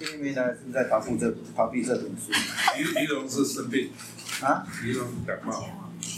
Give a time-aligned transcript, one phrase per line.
[0.00, 2.32] 今天没来是在逃避这逃避这本书。
[2.78, 3.90] 仪仪容是生病，
[4.42, 4.66] 啊。
[4.82, 5.68] 仪容感冒，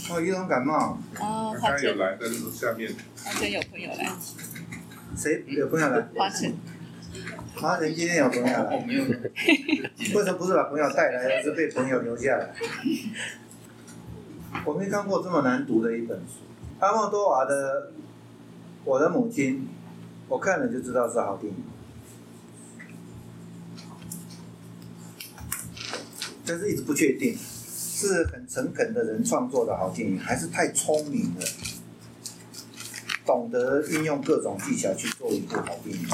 [0.09, 2.95] 哦，仪容感冒，哦，他花钱，刚有来，但是下面。
[3.21, 4.15] 花钱有朋友来，
[5.17, 5.43] 谁？
[5.47, 6.01] 有朋友来？
[6.15, 6.53] 花钱，
[7.57, 12.55] 华晨今天有朋友来，哦，没有，为什么不是把朋友带来，而是被朋友留下来？
[14.63, 16.35] 我没看过这么难读的一本书，
[16.79, 17.91] 阿莫多瓦的
[18.85, 19.55] 《我的母亲》，
[20.29, 21.63] 我看了就知道是好电影，
[26.45, 31.41] 但是一直不确定，是很诚恳的人创作的好电影，还是太聪明了，
[33.25, 36.07] 懂得运用各种技巧去做一部好电影。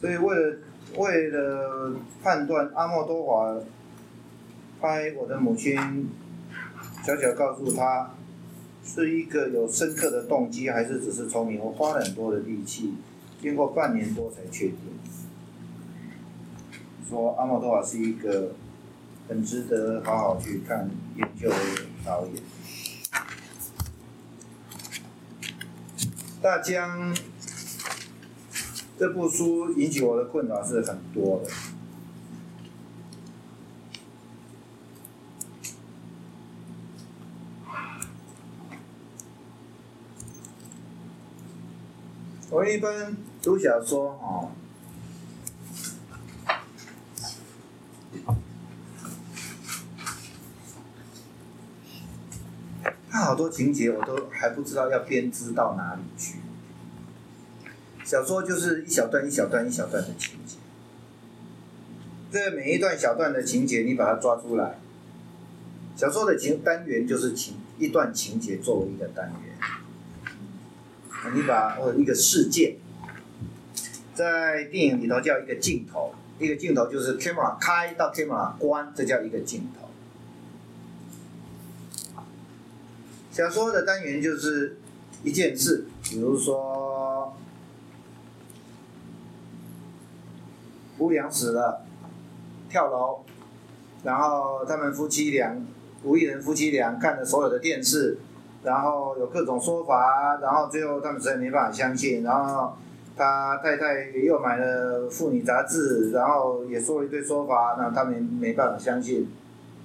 [0.00, 0.56] 所以为了
[0.96, 3.60] 为了判断阿莫多瓦
[4.80, 5.76] 拍《我的母亲》，
[7.04, 8.10] 小小告诉他
[8.84, 11.58] 是一个有深刻的动机，还是只是聪明？
[11.58, 12.94] 我花了很多的力气，
[13.40, 14.76] 经过半年多才确定，
[17.12, 18.54] 说阿莫多瓦是一个
[19.28, 21.56] 很值得好好去看研究的
[22.02, 22.42] 导演。
[26.40, 27.14] 大江
[28.98, 31.50] 这部书引起我的困扰是很多的。
[42.48, 44.50] 我一般读小说哦，
[53.22, 56.38] 好多情节我都还不知道要编织到哪里去。
[58.04, 60.56] 小说就是一小段一小段一小段的情节，
[62.30, 64.78] 这每一段小段的情节你把它抓出来，
[65.96, 71.32] 小说的情单元就是情一段情节作为一个单元。
[71.32, 72.74] 你把或者一个事件，
[74.12, 79.88] 在电影里头叫一个镜头，一个镜头就是 camera 开到 camera 关，这叫一个镜头。
[83.32, 84.76] 小说的单元就是
[85.24, 87.34] 一件事，比如说
[90.98, 91.82] 吴良死了，
[92.68, 93.24] 跳楼，
[94.04, 95.56] 然后他们夫妻俩，
[96.04, 98.18] 吴一人夫妻俩看了所有的电视。
[98.64, 102.74] 然后有各种说法，然后最后他们实在没办法相信，然后
[103.16, 109.28] 他太太又买了妇女杂志，然后也说了一堆说法，那他们没办法相信。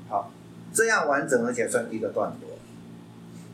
[0.07, 0.31] 好，
[0.71, 2.56] 这样完整而且算一个段落，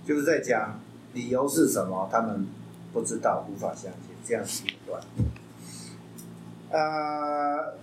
[0.05, 0.79] 就是在讲
[1.13, 2.47] 理由是什么，他们
[2.91, 5.25] 不知道，无法相信，这样是一段落。
[6.77, 7.75] 呃，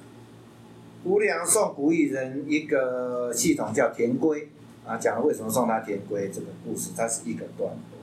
[1.04, 4.48] 吴良送古艺人一个系统叫田龟。
[4.86, 7.98] 啊，讲了为什么送他田龟这个故事，它是一个段落。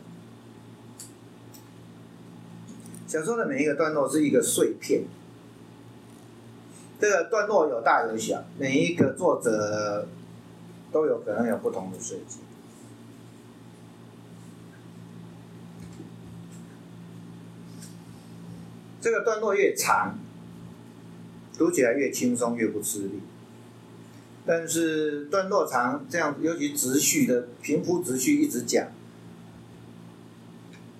[3.07, 5.01] 小说的每一个段落是一个碎片，
[6.99, 10.07] 这个段落有大有小，每一个作者
[10.91, 12.39] 都有可能有不同的设计。
[19.07, 20.19] 这个段落越长，
[21.57, 23.21] 读起来越轻松，越不吃力。
[24.45, 28.87] 但是段落长，这样尤其直叙的平铺直叙一直讲，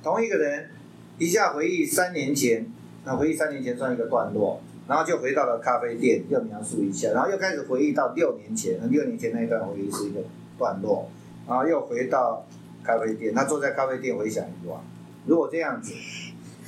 [0.02, 0.70] 同一个人
[1.18, 2.72] 一下回忆三年前，
[3.04, 10.22] 那回忆三年前算一个段落，然后就回到了咖啡店，又描述一下，然后又开始回忆到六年前，六年前那一段回忆是一个
[10.58, 11.12] 段落，
[11.46, 12.48] 然后又回到
[12.86, 14.80] 咖啡店，他坐在咖啡店回想一段，
[15.26, 15.92] 如果这样子，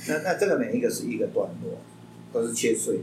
[0.08, 1.78] 那那这个每一个是一个段落，
[2.32, 3.02] 都是切碎的。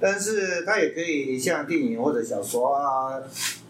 [0.00, 3.22] 但是它也可以像电影或者小说啊，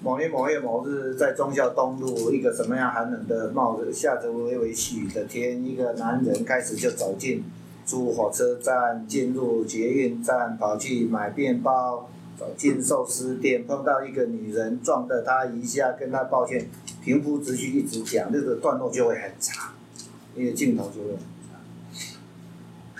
[0.02, 7.44] 某年某月某日，在忠孝东路一个什么样寒冷的冒着下着微微细雨的天，一个男人开始就走进
[7.86, 16.68] 出火车站，进入捷运站，跑去买面包，走进寿司店，碰到一个女人，撞了他一下，跟他抱歉，
[17.04, 19.74] 平铺直叙一直讲，这个段落就会很长，
[20.34, 21.10] 那个镜头就会。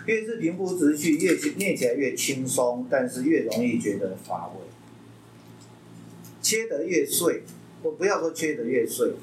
[0.07, 4.61] 越是平铺直叙，越念起来越轻松，但是越容易觉得乏味。
[6.43, 7.43] 切得越碎，
[7.83, 9.15] 我不要说切得越碎，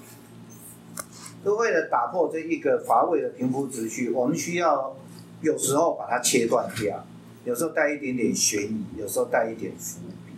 [1.43, 4.97] 都为了打破这一个乏味的平铺直叙，我们需要
[5.41, 7.05] 有时候把它切断掉，
[7.45, 10.33] 有时候带一点点悬疑，有时候带一点伏笔。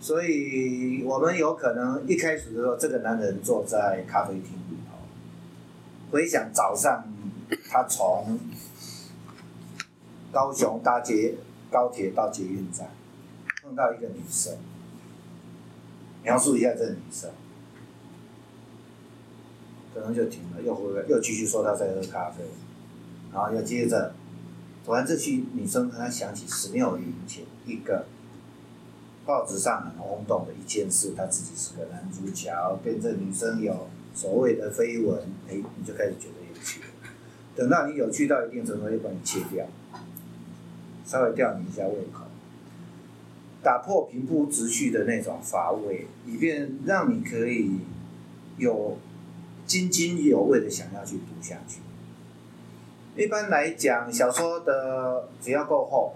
[0.00, 4.98] 所以我们有可能一开始的时候，这个男人坐在咖啡厅里头，
[6.12, 7.04] 回想早上
[7.68, 8.38] 他从。
[10.32, 11.34] 高雄搭捷
[11.70, 12.90] 高铁到捷运站，
[13.62, 14.56] 碰到一个女生，
[16.22, 17.30] 描述一下这个女生，
[19.94, 22.44] 可能就停了，又回来，又继续说她在喝咖啡，
[23.32, 24.14] 然后又接着
[24.84, 28.06] 突然这些女生她想起十六年前一个
[29.26, 36.86] 报纸上很轰动的一件事，她自己是个男主角，跟这女生有所谓的绯闻，哎，你就开始觉得有趣了。
[37.54, 39.66] 等到你有趣到一定程度，就把你切掉，
[41.04, 42.24] 稍微吊你一下胃口，
[43.62, 47.78] 打破平铺直叙的那种乏味，以便让你可以
[48.56, 48.96] 有
[49.66, 51.80] 津津有味的想要去读下去。
[53.14, 56.14] 一般来讲，小说的只要够厚，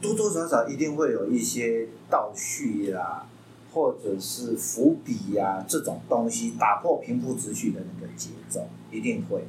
[0.00, 3.26] 多多少少一定会有一些倒叙啦，
[3.72, 9.44] 或者是伏笔呀这种东西，打破平铺直叙的那个节奏，一定会。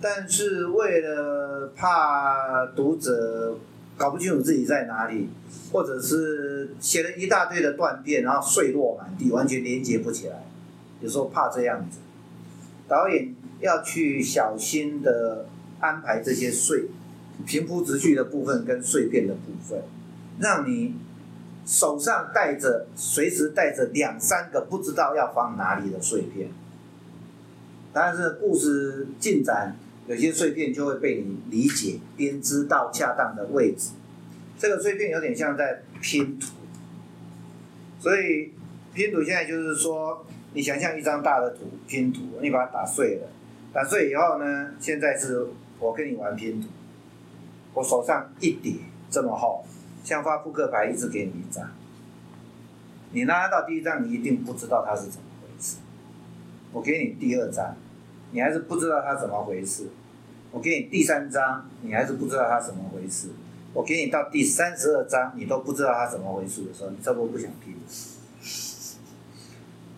[0.00, 3.58] 但是为了怕读者
[3.96, 5.28] 搞不清楚自己在哪里，
[5.72, 10.44] 或者是写了一大堆的断片，然后碎落满地，完全连接不起来，
[11.00, 11.98] 有时候怕这样子，
[12.88, 13.34] 导演。
[13.62, 15.46] 要去小心的
[15.78, 16.86] 安排这些碎
[17.46, 19.80] 平铺直叙的部分跟碎片的部分，
[20.40, 20.96] 让你
[21.64, 26.48] 手上带着随时带着两三个不知道要放哪里的碎片。
[27.92, 33.90] 但是故事进展有些碎片就会被你理解编织到恰当的位置，
[34.58, 36.54] 这个碎片有点像在拼图，
[38.00, 38.52] 所以
[38.94, 40.24] 拼图现在就是说，
[40.54, 43.28] 你想象一张大的图拼图，你把它打碎了。
[43.72, 45.46] 打碎以后呢，现在是
[45.78, 46.68] 我跟你玩拼图，
[47.74, 48.74] 我手上一叠
[49.10, 49.64] 这么厚，
[50.02, 51.70] 像发扑克牌，一直给你一张，
[53.12, 55.31] 你拿到第一张，你一定不知道它是怎么。
[56.72, 57.76] 我给你第二张，
[58.32, 59.88] 你还是不知道它怎么回事。
[60.50, 63.28] 我给你第三张，你还是不知道它怎么回事。
[63.72, 67.74] 我给你到第三十二张，你都不知道它怎么回事的时候，你差不多不想听。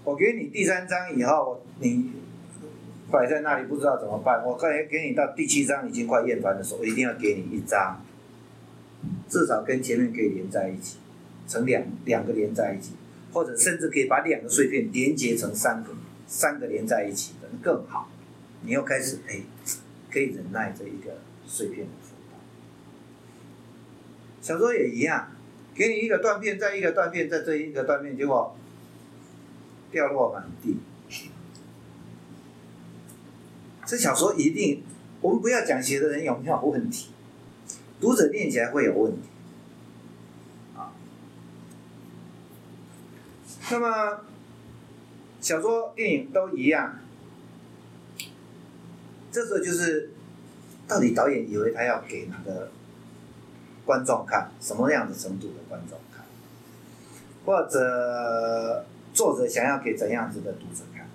[0.05, 2.11] 我给你第三张以后，你。
[3.11, 8.03] 摆在那里不知道怎么办，我可以给你到第七章已经快厌烦的时候，我一定要给你一张，
[9.29, 10.97] 至少跟前面可以连在一起，
[11.47, 12.93] 成两两个连在一起，
[13.33, 15.91] 或者甚至可以把两个碎片连接成三个，
[16.27, 18.09] 三个连在一起可能更好。
[18.63, 19.43] 你又开始哎，
[20.11, 22.37] 可以忍耐这一个碎片的幅度。
[24.41, 25.29] 小说也一样，
[25.75, 28.57] 给你一个断片，再一个断片，在这一个断片，结果
[29.91, 30.79] 掉落满地。
[33.87, 34.83] 这小说一定，
[35.21, 37.11] 我们不要讲写的人有没有问题，
[38.01, 39.29] 读者念起来会有问题，
[40.75, 40.93] 啊。
[43.71, 44.21] 那么
[45.45, 47.01] 小说、电影都一样，
[49.31, 50.09] 这时候就是，
[50.89, 52.71] 到底导演以为他要给哪个
[53.85, 56.25] 观众看，什么样的程度的观众看，
[57.45, 61.07] 或者作者想要给怎样子的读者看？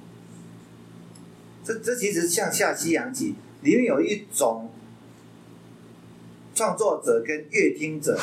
[1.64, 3.34] 这这其实像下西洋棋，
[3.64, 4.72] 里面有一种
[6.54, 8.16] 创作者跟乐听者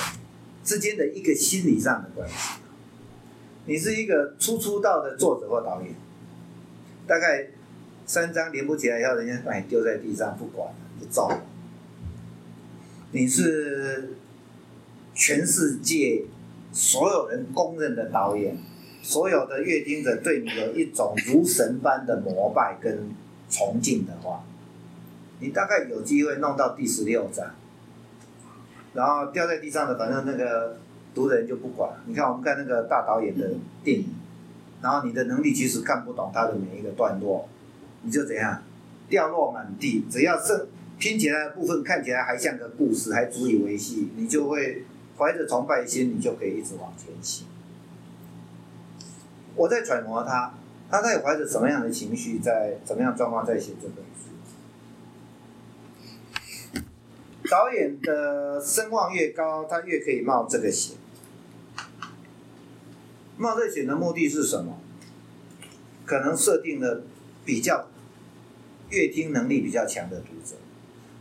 [0.63, 2.61] 之间的一个心理上的关系。
[3.67, 5.95] 你是一个初出道的作者或导演，
[7.07, 7.49] 大概
[8.07, 11.43] 三张连不起来以后，人家把你丢在地上不管了，不照了。
[13.13, 14.15] 你是
[15.15, 16.25] 全世界
[16.73, 18.57] 所有人公认的导演，
[19.03, 23.15] 所有的乐听者对你有一种如神般的膜拜跟。
[23.49, 24.43] 崇敬的话，
[25.39, 27.47] 你大概有机会弄到第十六章，
[28.93, 30.77] 然后掉在地上的，反正那个
[31.17, 31.91] 读的人就不管。
[32.05, 34.07] 你看我们看那个大导演的电影，
[34.83, 37.49] 然后你的能力其实看不懂他的每一个段落，
[38.03, 38.63] 你就怎样
[39.09, 40.05] 掉落满地。
[40.11, 40.69] 只要是
[40.99, 44.85] 拼起来的部分看起来还像个故事，还足以维系，你就会
[45.19, 47.47] 怀着崇拜心，你就可以一直往前行。
[49.57, 50.53] 我在揣摩他。
[50.89, 54.31] 他在怀着什么样的情绪，在怎么样状况在写这本书？
[57.51, 60.97] 导演的声望越高，他越可以冒这个险。
[63.37, 64.79] 冒这险的目的是什么？
[66.05, 67.03] 可能设定了
[67.45, 67.89] 比较
[68.91, 70.55] 阅听能力比较强的读者，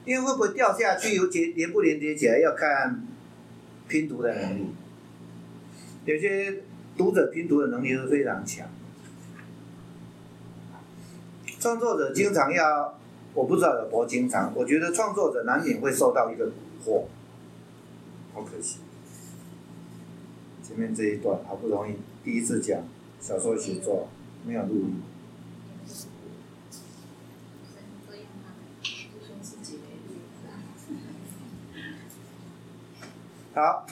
[0.05, 3.03] 因为会不会掉下去，有结连不连接起来，要看
[3.87, 4.67] 拼读的能力。
[6.05, 6.61] 有些
[6.95, 8.67] 读者拼读的能力是非常强。
[11.59, 12.99] 创作者经常要，
[13.33, 14.53] 我不知道有多经常。
[14.55, 16.51] 我觉得创作者难免会受到一个蛊
[16.85, 17.05] 惑，
[18.35, 18.77] 好可惜。
[20.65, 22.81] 前面这一段好不容易第一次讲
[23.21, 24.07] 小说写作，
[24.45, 25.01] 没有录音。
[33.53, 33.85] 好，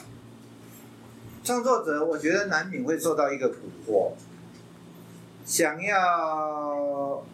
[1.44, 4.12] 创作者我觉得难免会受到一个蛊惑，
[5.44, 7.24] 想要。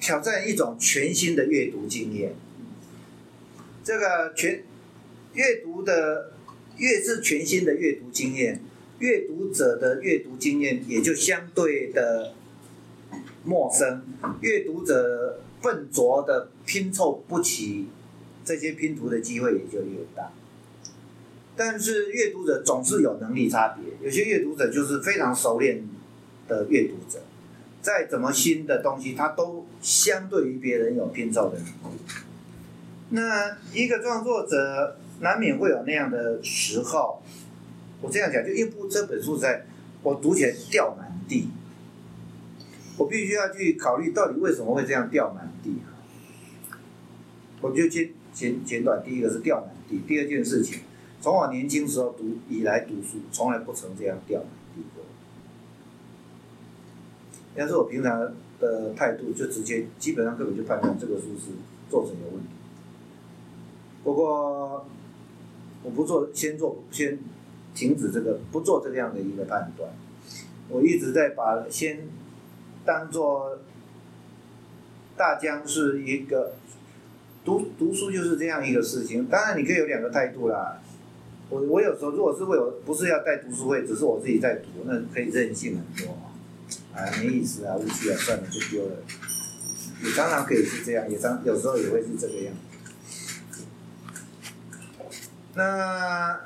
[0.00, 2.34] 挑战一种全新的阅读经验，
[3.82, 4.62] 这个全
[5.32, 6.33] 阅读的
[6.76, 8.60] 越是全新的阅读经验，
[8.98, 12.34] 阅读者的阅读经验也就相对的
[13.44, 14.02] 陌生，
[14.40, 17.86] 阅读者笨拙的拼凑不起
[18.44, 20.30] 这些拼图的机会也就越大。
[21.56, 25.88] 但是阅读者总是有能力差别，有些阅读者就是非常熟练
[26.48, 27.20] 的阅读者，
[27.80, 31.98] 再怎么新的东西，他都相对于别人有拼凑的能力。
[33.10, 37.22] 那一个创作者难免会有那样的时候，
[38.00, 39.64] 我这样讲，就一部这本书在
[40.02, 41.48] 我读起来掉满地，
[42.98, 45.96] 我必须要去考虑到底为什么会这样掉满地啊？
[47.60, 50.80] 我就简简简短，第一个是掉满地，第二件事情。
[51.20, 55.02] 从我年轻时候读以来读书，从来不曾这样掉满地过。
[57.54, 61.52] 要是我平常的态度，就直接基本上根本就判断这个书是
[61.88, 62.48] 作者有问题。
[64.02, 64.86] 不过
[65.84, 67.18] 我不做，先做先
[67.74, 69.90] 停止这个，不做这样的一个判断。
[70.68, 72.08] 我一直在把先
[72.84, 73.58] 当做
[75.16, 76.54] 大江是一个
[77.44, 79.26] 读读书就是这样一个事情。
[79.26, 80.80] 当然你可以有两个态度啦。
[81.50, 86.32] 我我有时候如果是为我不是要带读书会，只是我自己在读，那可以任性很多嘛，
[86.94, 88.96] 哎没意思啊，无趣啊，算了就丢了。
[90.02, 92.73] 也常常可以是这样，也常有时候也会是这个样子。
[95.54, 96.40] 那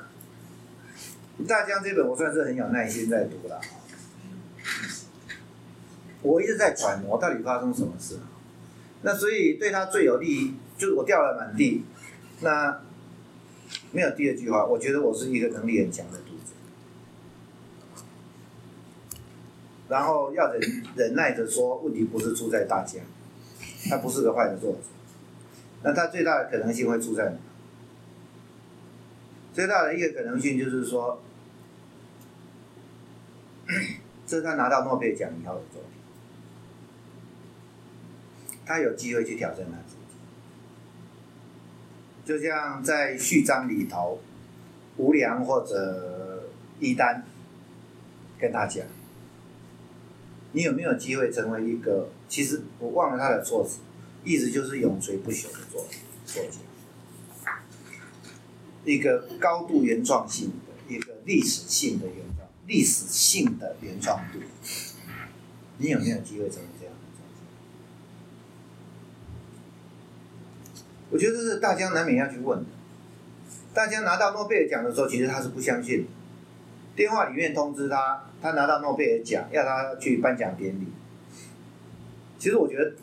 [1.47, 3.59] 大江这本我算是很有耐心在读了，
[6.21, 8.19] 我一直在揣摩到底发生什么事。
[9.01, 11.85] 那所以对他最有利，就是我掉了满地，
[12.41, 12.81] 那。
[13.91, 16.53] 没有第二句话，我觉得我是一个能力很强的读者，
[19.87, 22.99] 然后要忍忍耐着说，问题不是出在大家，
[23.89, 24.79] 他不是个坏的作者，
[25.83, 27.37] 那他最大的可能性会出在哪？
[29.59, 31.21] 最大的一个可能性就是说，
[34.25, 35.91] 这是他拿到诺贝尔奖以后的作品，
[38.65, 39.99] 他有机会去挑战他自己。
[42.23, 44.21] 就像在序章里头，
[44.95, 46.47] 吴良或者
[46.79, 47.25] 一丹
[48.39, 48.85] 跟他讲
[50.53, 52.07] ：“你有没有机会成为一个？
[52.29, 53.79] 其实我忘了他的措辞，
[54.23, 55.85] 意思就是永垂不朽的作
[56.25, 56.59] 作家，
[58.85, 64.39] 一个高度原创性的一个历史性的原创，历史性的原创度，
[65.77, 66.95] 你有没有机会成为这样？”
[71.11, 72.65] 我觉得这是大江难免要去问的。
[73.73, 76.07] 大江拿到诺贝尔奖的时候，其实他是不相信的。
[76.95, 80.87] 电话里面通知他，他拿到诺贝尔奖，要他去颁奖典礼。
[82.37, 82.93] 其实我觉得，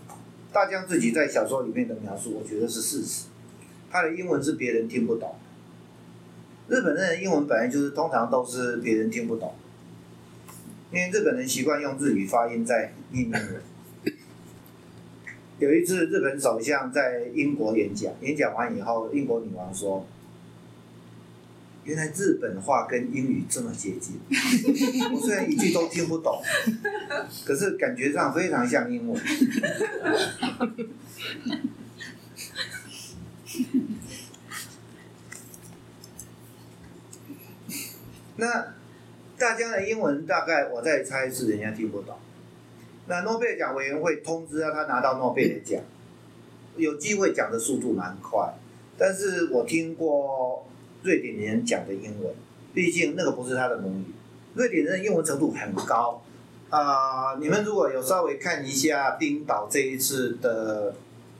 [0.52, 3.26] 大江自己在小说里面的描述，我觉得是事实。
[3.90, 5.34] 他的英文是别人听不懂。
[6.68, 9.54] 日本人的英文本来就是通常都是别人听不懂，
[10.90, 13.62] 因为日本人习惯用日语发音在念英文。
[15.58, 20.06] 有一次，日本首相在英国演讲，演讲完以后，英国女王说
[21.84, 24.20] ：“原来日本话跟英语这么接近。
[25.14, 26.42] 我虽然一句都听不懂，
[27.46, 29.18] 可是感觉上非常像英文。”
[38.36, 38.74] 那
[39.38, 42.16] 大家的英文大概我在猜是人家听不懂。
[43.08, 45.80] 那诺贝尔奖委员会通知让他拿到诺贝尔奖，
[46.76, 48.54] 有机会讲的速度蛮快，
[48.98, 50.66] 但是我听过
[51.02, 52.34] 瑞典人讲的英文，
[52.74, 54.12] 毕竟那个不是他的母语，
[54.54, 56.20] 瑞典人的英文程度很高，
[56.68, 60.94] 啊，你们如果有稍微看一下冰岛这一次的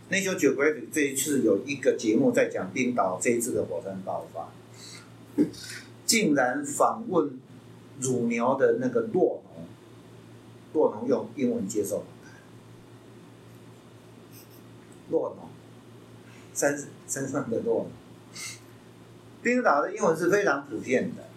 [0.08, 4.48] National Geographic 这一次有一个节目在讲冰岛这一次的火山爆发，
[6.06, 7.38] 竟然访问
[8.00, 9.42] 乳牛的那个骆。
[10.72, 12.04] 洛农用英文接受，
[15.08, 15.48] 洛农，
[16.52, 17.90] 山山上的洛农。
[19.42, 21.28] 冰岛的英文是非常普遍的，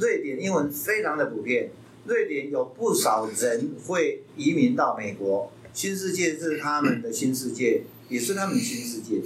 [0.00, 1.70] 瑞典英文非常的普遍。
[2.06, 9.22] 瑞典有不少人会移民到美国，新世界是他们的新世界，也是他们的新世界。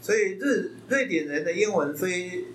[0.00, 2.46] 所以日瑞典人的英文非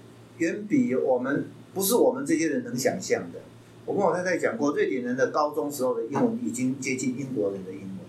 [0.42, 3.40] 远比我们不是我们这些人能想象的。
[3.86, 8.00] 我跟我太太讲过，瑞典人的高中时候的英文已经接近英国人的英文，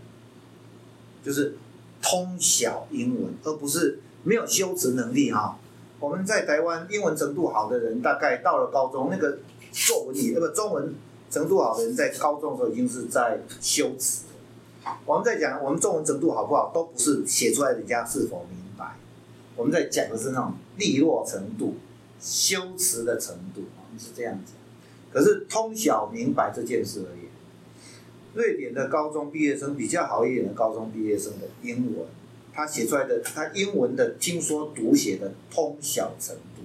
[1.23, 1.57] 就是
[2.01, 5.59] 通晓英文，而不是没有修辞能力哈。
[6.01, 9.39] 我们在台湾英文程度好的人，大概到了高中，那个
[9.71, 10.95] 作文里那个中文
[11.31, 14.25] 程度好的人，在高中的时候已经是在修辞。
[15.05, 18.97] 我们在讲我们中文程度好不好，都不是写出来人家是否明白，
[19.55, 21.77] 我们在讲的是那种利落程度、
[22.23, 24.55] 修辞的程度，我们是这样讲。
[25.13, 27.27] 可是通晓明白这件事而言，
[28.35, 32.07] 瑞典的高中毕业生比较好一点的高中毕业生的英文，
[32.53, 36.63] 他写出来的他英文的听说读写的通晓程度，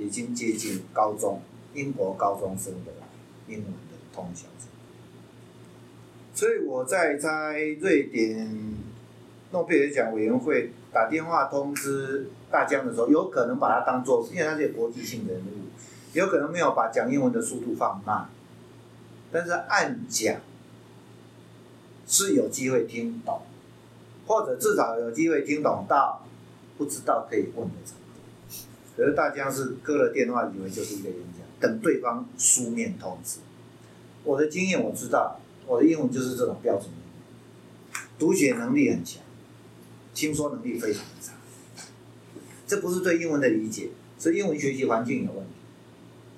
[0.00, 1.42] 已经接近高中
[1.74, 2.92] 英国高中生的
[3.48, 4.72] 英文的通晓程度。
[6.32, 8.74] 所以我在在瑞典
[9.50, 15.68] 诺贝尔奖委员会打电话通知大江的时候，有可能把它当做，因为他是国际性人物，
[16.14, 18.30] 有可能没有把讲英文的速度放慢，
[19.30, 20.40] 但是按讲
[22.06, 23.42] 是有机会听懂，
[24.26, 26.24] 或者至少有机会听懂到
[26.78, 28.56] 不知道可以问的程度。
[28.96, 33.40] 可是大江是割了电话，以为就是一个演讲，等对方书面通知。
[34.24, 36.88] 我的经验我知道，我的英文就是这种标准，
[38.18, 39.22] 读写能力很强，
[40.14, 41.34] 听说能力非常差。
[42.66, 45.52] 这不是对英文的理解，是英文学习环境有问题。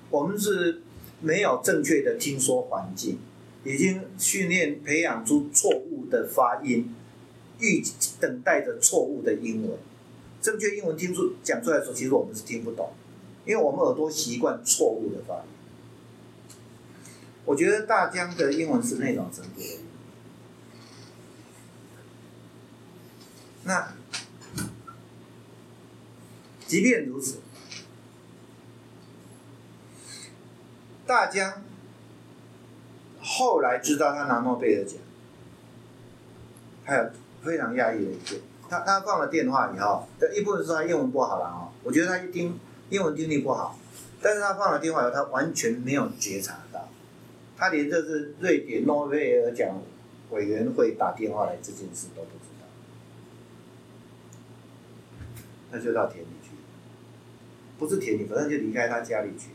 [0.09, 0.81] 我们是
[1.21, 3.17] 没有正确的听说环境，
[3.63, 6.93] 已经训练培养出错误的发音，
[7.59, 7.83] 预
[8.19, 9.77] 等待着错误的英文。
[10.41, 12.91] 正确英文听出讲出来的时候，其实我们是听不懂，
[13.45, 15.41] 因为我们耳朵习惯错误的发音。
[17.45, 19.61] 我觉得大江的英文是那种程度。
[23.65, 23.93] 那
[26.69, 27.39] 即便如此，
[31.07, 31.63] 大江
[33.19, 34.99] 后来知道他拿诺贝尔奖，
[36.85, 37.09] 还有
[37.41, 42.59] 非常讶异的一点，他他放了电话以后，一部分说他英文不好了哦，我觉得他一听
[42.91, 43.75] 英文听力不好，
[44.21, 46.87] 但是他放了电话以后，他完全没有觉察到，
[47.57, 49.81] 他连这是瑞典诺贝尔奖
[50.29, 52.67] 委员会打电话来这件事都不知道，
[55.71, 56.27] 那就到田里，
[57.79, 59.51] 不是田里，反正就离开他家里去。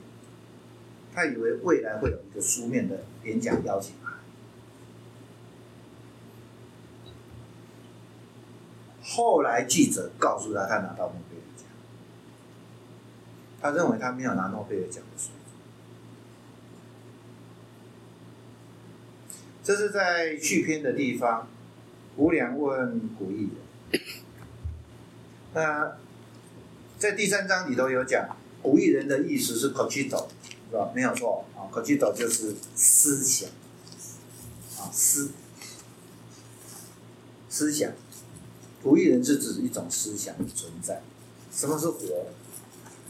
[1.14, 4.14] 他以为未来会有一个书面的演讲邀请函，
[9.00, 11.66] 后来记者告诉他，他拿到诺贝尔奖，
[13.60, 15.44] 他认为他没有拿诺贝尔奖的水准。
[19.62, 21.46] 这是在续篇的地方，
[22.16, 23.50] 吴良问古艺
[23.92, 24.00] 人，
[25.54, 25.96] 那
[27.04, 30.26] 在第三章里头有讲，古艺人的意思是口去走。
[30.70, 30.90] 是吧？
[30.94, 33.46] 没有错啊，可记走就是思想
[34.78, 35.32] 啊，思
[37.50, 37.92] 思想，
[38.82, 41.02] 古艺人是指一种思想的存在。
[41.52, 41.98] 什么是活？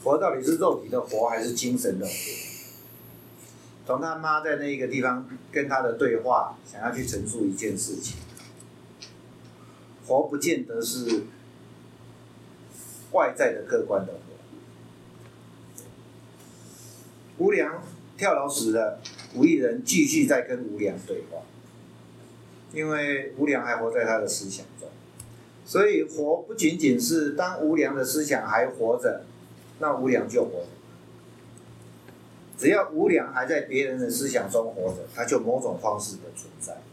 [0.03, 2.13] 活到底是肉体的活，还是精神的活？
[3.87, 8.17] 从他妈在那个地方跟他的对话，想要去陈述一件事情，
[10.05, 11.23] 活不见得是
[13.15, 14.13] 外在的客观的。
[17.39, 17.83] 无良
[18.17, 19.01] 跳楼死了，
[19.35, 21.39] 吴一人继续在跟无良对话，
[22.73, 24.89] 因为无良还活在他的思想中，
[25.65, 29.25] 所以活不仅仅是当无良的思想还活着，
[29.81, 30.65] 那无良就活。
[32.57, 36.84] 只要无良还在别人的思想中活着，他就某种方式的存在。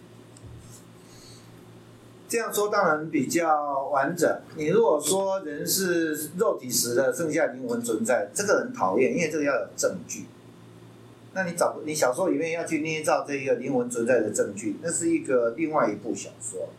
[2.31, 4.39] 这样说当然比较完整。
[4.55, 10.27] 你如果说人是肉体死的，剩下灵魂存在，这个很讨厌，因为这个要有证据。
[11.33, 16.69] 那你找你小说里面要去捏造这个灵魂存在的证据，那是一个另外一部小说。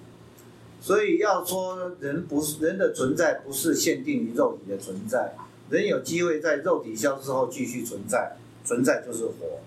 [0.81, 5.35] 所以要说人不是人的存在，不是限定于肉体的存在，
[5.69, 9.61] 人有机会在肉体消失后继续存在，存在就是活。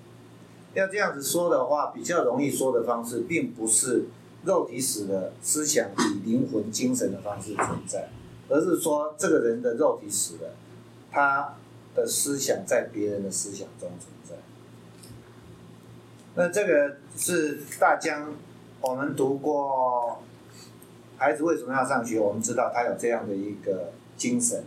[0.74, 4.06] 要这样子说的话，比较容易说的方式，并不是。
[4.46, 8.10] 肉体死了，思想以灵魂、精神的方式存在，
[8.48, 10.56] 而是说这个人的肉体死了，
[11.12, 11.56] 他
[11.96, 14.36] 的思想在别人的思想中存在。
[16.36, 18.34] 那这个是大江，
[18.82, 20.20] 我们读过
[21.20, 24.64] 《孩子为什么要上学》，我们知道他有这样的一个精神，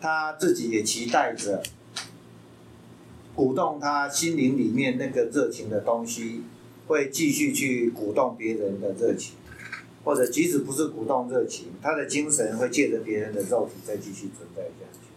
[0.00, 1.62] 他自己也期待着
[3.34, 6.44] 鼓动他心灵里面那个热情的东西。
[6.86, 9.34] 会继续去鼓动别人的热情，
[10.04, 15.08] 或者即使不是鼓动热情，他的精神会借着别人的肉体再继续存在下去。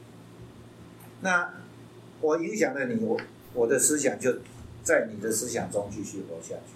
[1.21, 1.53] 那
[2.21, 3.19] 我影响了你，我
[3.53, 4.38] 我的思想就
[4.84, 6.73] 在你的思想中继续活下去。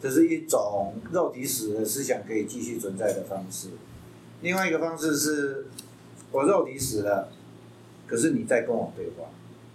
[0.00, 3.68] 这是一种肉体死的思想可以继续存在的方式。
[4.42, 5.66] 另外一个方式是，
[6.30, 7.32] 我肉体死了，
[8.06, 9.30] 可是你在跟我对话，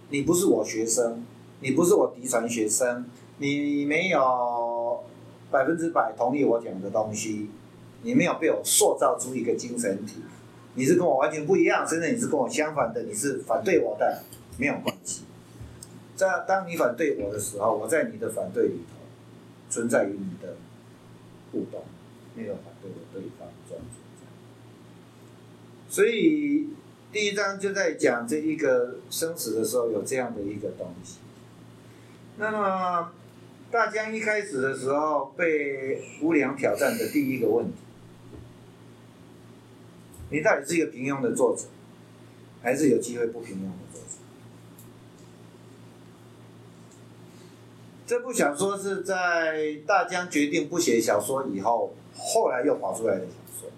[0.08, 1.24] 你不是我学生，
[1.60, 3.04] 你不是我嫡传学生。
[3.40, 5.02] 你没有
[5.50, 7.48] 百分之百同意我讲的东西，
[8.02, 10.16] 你没有被我塑造出一个精神体，
[10.74, 14.22] 你是跟我完全不一样，甚至你是跟我相反的，你是反对我的，
[14.58, 15.22] 没有关系。
[16.16, 18.96] 在当你反对我的时候，我在你的反对里头
[19.70, 20.56] 存在于你的
[21.50, 21.82] 互动，
[22.34, 24.26] 没有反对的对方这样存在。
[25.88, 26.68] 所以
[27.10, 31.20] 第一章就在讲这一个生死的时候有这样的一个东西。
[32.36, 33.12] 那么
[33.70, 37.72] 大江一开始的时候被无良挑战的第一个问题，
[40.30, 41.66] 你到底是一个平庸的作者，
[42.62, 44.08] 还是有机会不平庸的作者？
[48.08, 53.70] 这部小说是在大江决定不写小说以后，后来又跑出来的小说。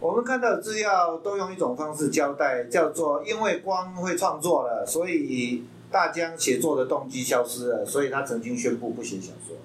[0.00, 9.56] 我们看到的资料都用一种方式交代，叫做因为光会创作了，所以大江写作的动机消失了，所以他曾经宣布不写小说。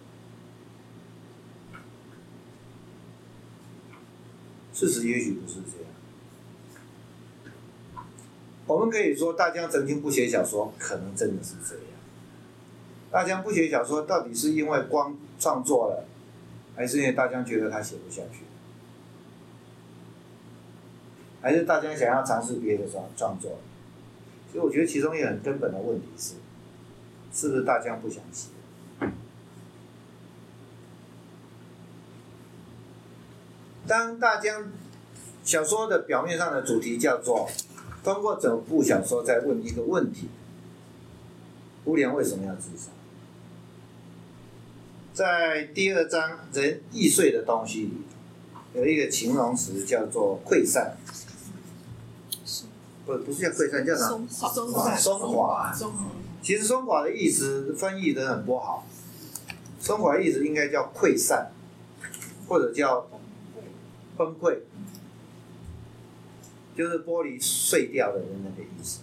[4.74, 5.94] 事实也许不是这样。
[8.68, 11.86] 我们可以说，大江曾经不写小说，可能真的是这样。
[13.12, 16.06] 大江不写小说，到底是因为光创作了，
[16.76, 18.44] 还是因为大江觉得他写不下去？
[21.42, 23.60] 还是大江想要尝试别的创创作？
[24.52, 26.34] 所以我觉得其中一个很根本的问题是，
[27.34, 28.48] 是不是大江不想写？
[33.88, 34.72] 当大江
[35.44, 37.50] 小说的表面上的主题叫做
[38.04, 40.30] 通过整部小说在问一个问题：
[41.86, 42.90] 乌良为什么要自杀？
[45.12, 47.94] 在第二章“人易碎的东西”里，
[48.74, 50.96] 有一个形容词叫做“溃散”，
[53.10, 54.28] 不不是叫溃散，叫什么？
[54.30, 55.74] 松松垮。
[55.74, 55.92] 松
[56.42, 58.86] 其实“松垮”的意思翻译的很不好
[59.82, 61.52] ，“松垮”的意思应该叫溃散，
[62.48, 63.08] 或者叫
[64.16, 64.60] 崩溃，
[66.78, 69.00] 就是玻璃碎掉的那个意思。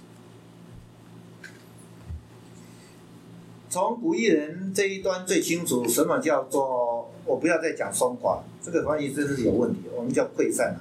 [3.69, 10.81] 从古艺人这一端最清楚什么叫做，我不要再讲松垮，这个翻译真是有问题，我们叫溃散啊。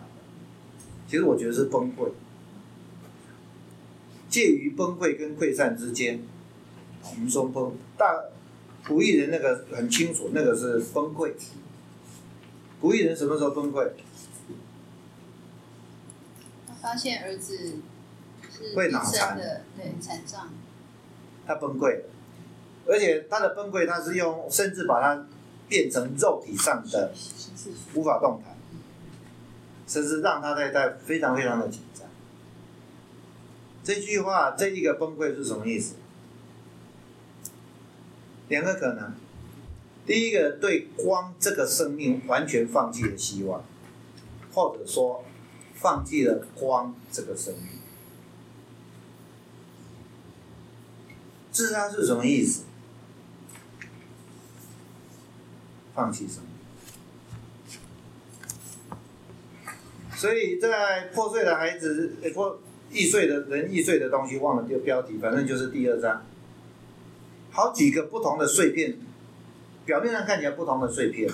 [1.10, 2.10] 其实我觉得是崩溃，
[4.36, 6.20] 介于崩溃跟溃散之间。
[7.04, 8.26] 我们说崩大
[8.86, 11.32] 古艺人那个很清楚，那个是崩溃。
[12.82, 13.92] 古艺人什么时候崩溃？
[16.68, 17.76] 他发现儿子
[18.52, 20.50] 是会脑残的，对残障，
[21.48, 22.04] 他崩溃了，
[22.88, 25.26] 而且他的崩溃，他是用甚至把他
[25.70, 27.14] 变成肉体上的
[27.94, 28.54] 无法动弹，
[29.88, 32.05] 甚至让他在在非常非常的紧张。
[33.86, 35.94] 这句话这一个崩溃是什么意思？
[38.50, 39.14] 两个可能，
[40.08, 43.64] 第一个对光这个生命完全放弃了希望，
[44.52, 45.24] 或者说
[45.76, 47.68] 放弃了光这个生命。
[51.52, 52.64] 自杀是什么意思？
[55.94, 56.50] 放弃生命。
[60.16, 62.60] 所以在破碎的孩子，破
[62.92, 66.26] 易碎的人易碎的东西，忘了这个标题，反正就是第二章，
[67.52, 68.98] 好几个不同的碎片，
[69.86, 71.30] 表面上看起来不同的碎片，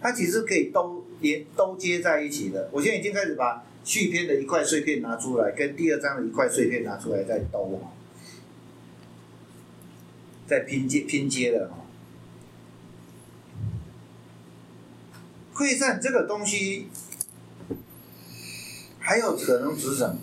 [0.00, 2.68] 它其实可以都连都接在一起的。
[2.72, 7.92] 我现在已经开始把续篇的一块碎片拿出来，跟第二章的一块碎片拿出来再兜哈，
[10.46, 11.76] 再拼接拼接的哈。
[15.54, 16.86] 溃散这个东西，
[18.98, 20.16] 还有可能指什么？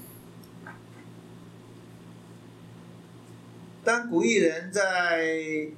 [3.87, 5.69] 当古艺人在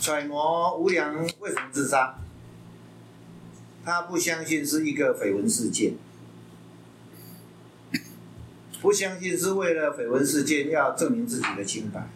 [0.00, 2.18] 揣摩吴良为什么自杀，
[3.84, 5.92] 他不相信是一个绯闻事件，
[8.82, 12.08] 不相信是为了绯闻事件要证明自己的清白，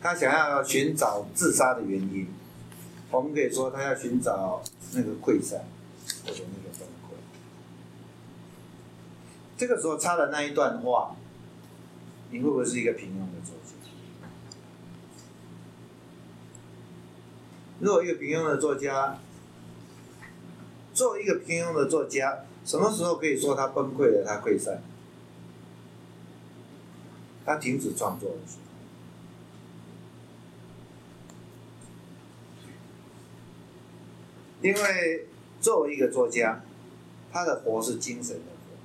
[0.00, 2.28] 他想要寻找自杀的原因。
[3.10, 5.64] 我们可以说，他要寻找那个溃散
[6.24, 7.14] 或者那个崩溃。
[9.56, 11.16] 这个时候插的那一段话，
[12.30, 13.56] 你会不会是一个平庸的作
[17.80, 19.18] 如果一个平庸的作家，
[20.92, 24.24] 作为一个平庸的作家，什么时候可以说他崩溃了？
[24.26, 24.82] 他溃散？
[27.44, 28.62] 他停止创作的时候。
[34.60, 35.28] 因为
[35.60, 36.62] 作为一个作家，
[37.32, 38.76] 他的活是精神的活。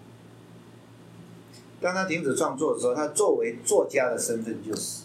[1.82, 5.03] 当他停止创作的时候，他作为作家的身份就死。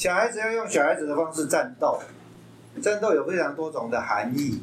[0.00, 2.00] 小孩子要用小孩子的方式战斗，
[2.80, 4.62] 战斗有非常多种的含义。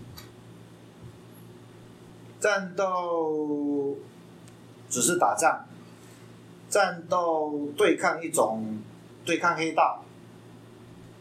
[2.39, 3.95] 战斗
[4.89, 5.67] 只是打仗，
[6.71, 8.79] 战斗对抗一种
[9.25, 10.03] 对抗黑道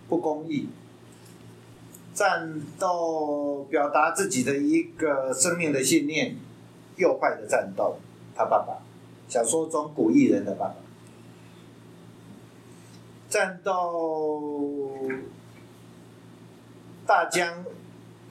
[0.09, 0.71] 不公义，
[2.15, 6.37] 战斗表达自己的一个生命的信念，
[6.97, 7.99] 右派的战斗，
[8.35, 8.79] 他爸爸，
[9.29, 10.77] 小说中古艺人的爸爸，
[13.37, 14.91] 战斗
[17.05, 17.67] 大江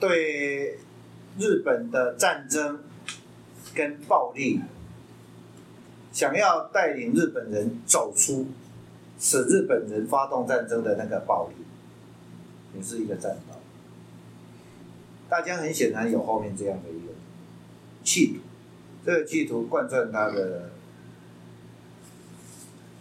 [0.00, 0.80] 对
[1.38, 2.80] 日本的战争
[3.72, 4.62] 跟暴力，
[6.12, 8.48] 想要带领日本人走出
[9.16, 11.54] 使日本人发动战争的那个暴力，
[12.76, 13.54] 也是一个战斗。
[15.28, 17.12] 大江很显然有后面这样的一个
[18.02, 18.40] 企图，
[19.04, 20.70] 这个企图贯穿他的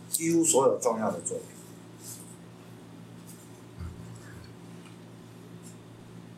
[0.07, 1.54] 几乎所有重要的作品。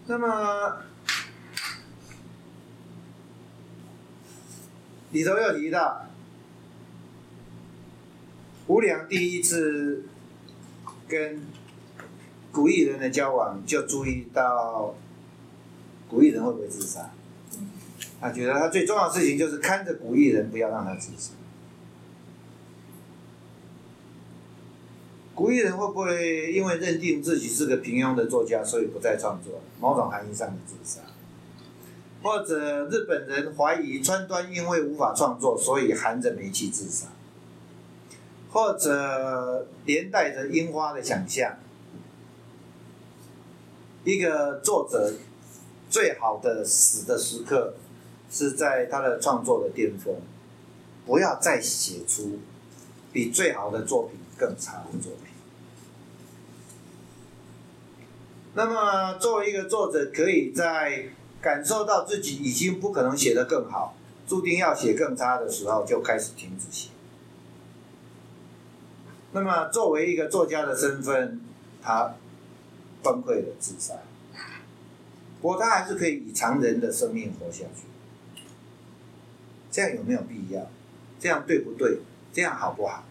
[0.09, 0.77] 那么
[5.11, 6.05] 里头又提到，
[8.67, 10.05] 吴良第一次
[11.09, 11.41] 跟
[12.53, 14.95] 古艺人的交往，就注意到
[16.09, 17.11] 古艺人会不会自杀。
[18.21, 21.33] 他觉得他最重要的事情就是看着古艺人，不要让他自杀。
[25.37, 29.61] 古艺人会不会因为认定自己是个平庸的作家，所以不再创作？
[29.79, 31.01] 某种含义上的自杀，
[32.23, 37.09] 或者日本人怀疑川端因为无法创作，所以含着煤气自杀，
[38.51, 41.57] 或者连带着樱花的想象，
[44.05, 45.13] 一个作者
[45.87, 47.75] 最好的死的时刻
[48.31, 50.15] 是在他的创作的巅峰，
[51.05, 52.39] 不要再写出
[53.13, 55.26] 比最好的作品更差的作品。
[58.57, 63.95] 那么，作为一个作者，可以在感受到自己已经不可能写得更好，
[64.27, 66.89] 注定要写更差的时候，就开始停止写。
[69.33, 71.39] 那么，作为一个作家的身份，
[71.83, 72.15] 他
[73.03, 73.93] 崩溃了，自杀。
[75.39, 78.41] 不过，他还是可以以常人的生命活下去。
[79.69, 80.67] 这样有没有必要？
[81.19, 81.99] 这样对不对？
[82.33, 83.03] 这样好不好？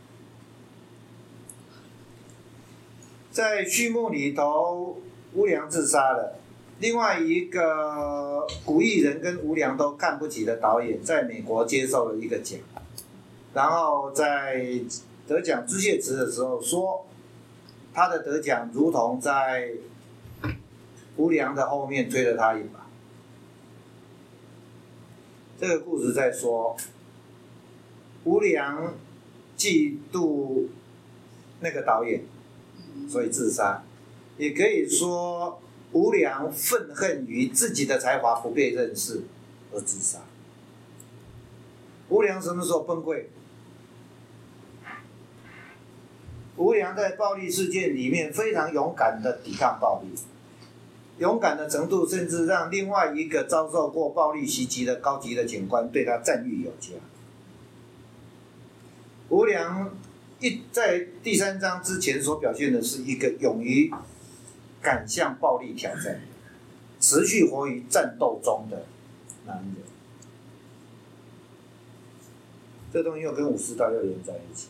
[3.31, 5.03] 在序幕里头。
[5.37, 6.39] 吴良自杀了，
[6.81, 12.59] 另外一个古艺人跟吴良都看不起的导演，在美国接受了一个奖，
[13.53, 14.81] 然后在
[15.29, 17.05] 得奖致谢词的时候说，
[17.93, 19.73] 他的得奖如同在
[21.17, 22.87] 吴良的后面推了他一把。
[25.61, 26.75] 这个故事在说，
[28.25, 28.95] 吴良
[29.59, 30.69] 嫉妒
[31.61, 32.25] 那个导演，
[33.07, 33.83] 所以自杀。
[34.39, 35.61] 也可以说，
[35.93, 39.23] 吴良愤恨于自己的才华不被认识
[39.73, 40.19] 而自杀。
[42.09, 43.25] 吴良什么时候崩溃？
[46.57, 50.09] 吴良在暴力事件里面非常勇敢的抵抗暴力，
[51.19, 56.93] 勇敢的程度甚至让另外一个遭受过暴力袭击的高级的警官对他赞誉有加。
[59.29, 59.97] 吴良
[60.41, 63.91] 一在第三章之前所表现的是一个勇于。
[64.87, 66.21] 敢向暴力挑战，
[67.01, 68.87] 持续活于战斗中的
[69.45, 69.75] 男人，
[72.93, 74.69] 这东西又跟武士道又连在一起。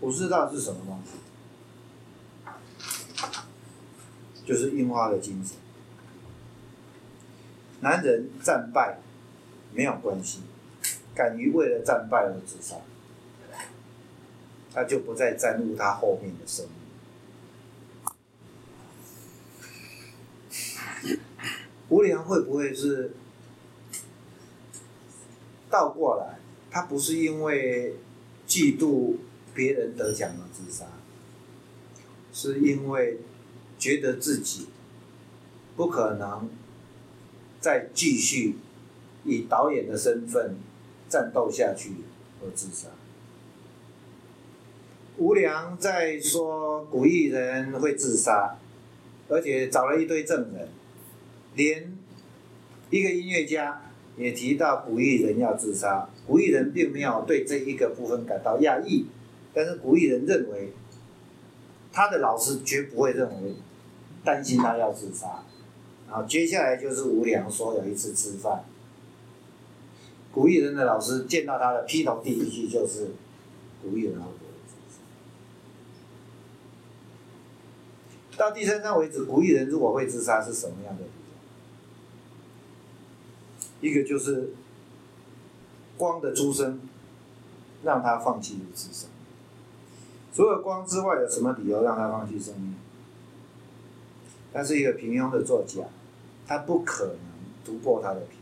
[0.00, 1.10] 武士道是什么东西？
[4.46, 5.58] 就是樱花的精神。
[7.80, 8.96] 男人战败
[9.74, 10.40] 没有关系，
[11.14, 12.76] 敢于为了战败而自杀，
[14.72, 16.81] 他就不再沾入他后面的生命。
[21.92, 23.10] 吴良会不会是
[25.68, 26.38] 倒过来？
[26.70, 27.96] 他不是因为
[28.48, 29.16] 嫉妒
[29.54, 30.86] 别人得奖而自杀，
[32.32, 33.18] 是因为
[33.78, 34.68] 觉得自己
[35.76, 36.48] 不可能
[37.60, 38.56] 再继续
[39.26, 40.56] 以导演的身份
[41.10, 41.90] 战斗下去
[42.42, 42.88] 而自杀。
[45.18, 48.56] 吴良在说古艺人会自杀，
[49.28, 50.70] 而且找了一堆证人。
[51.54, 51.96] 连
[52.90, 53.82] 一个音乐家
[54.16, 59.06] 也提到古艺人要自杀，古艺人并没有对这一个部分感到讶异，
[59.52, 60.72] 但是古艺人认为
[61.92, 63.54] 他的老师绝不会认为
[64.24, 65.42] 担心他要自杀。
[66.08, 68.64] 然后接下来就是吴良说有一次吃饭，
[70.30, 73.12] 古艺人的老师见到他的劈头第一句就是
[73.82, 74.14] 古艺人？
[78.34, 81.02] 到第三章为止，古艺人如果会自杀是什么样的？
[83.82, 84.54] 一个就是
[85.98, 86.80] 光的出生
[87.82, 89.18] 让他放弃如此生命。
[90.32, 92.74] 除了光之外，有什么理由让他放弃生命？
[94.54, 95.82] 他是一个平庸的作家，
[96.46, 97.16] 他不可能
[97.64, 98.32] 突破他的平庸。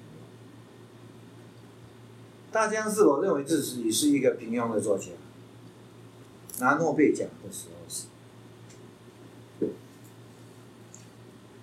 [2.53, 5.07] 大江是否认为自己是一个平庸的作家，
[6.59, 8.05] 拿诺贝尔奖的时候是。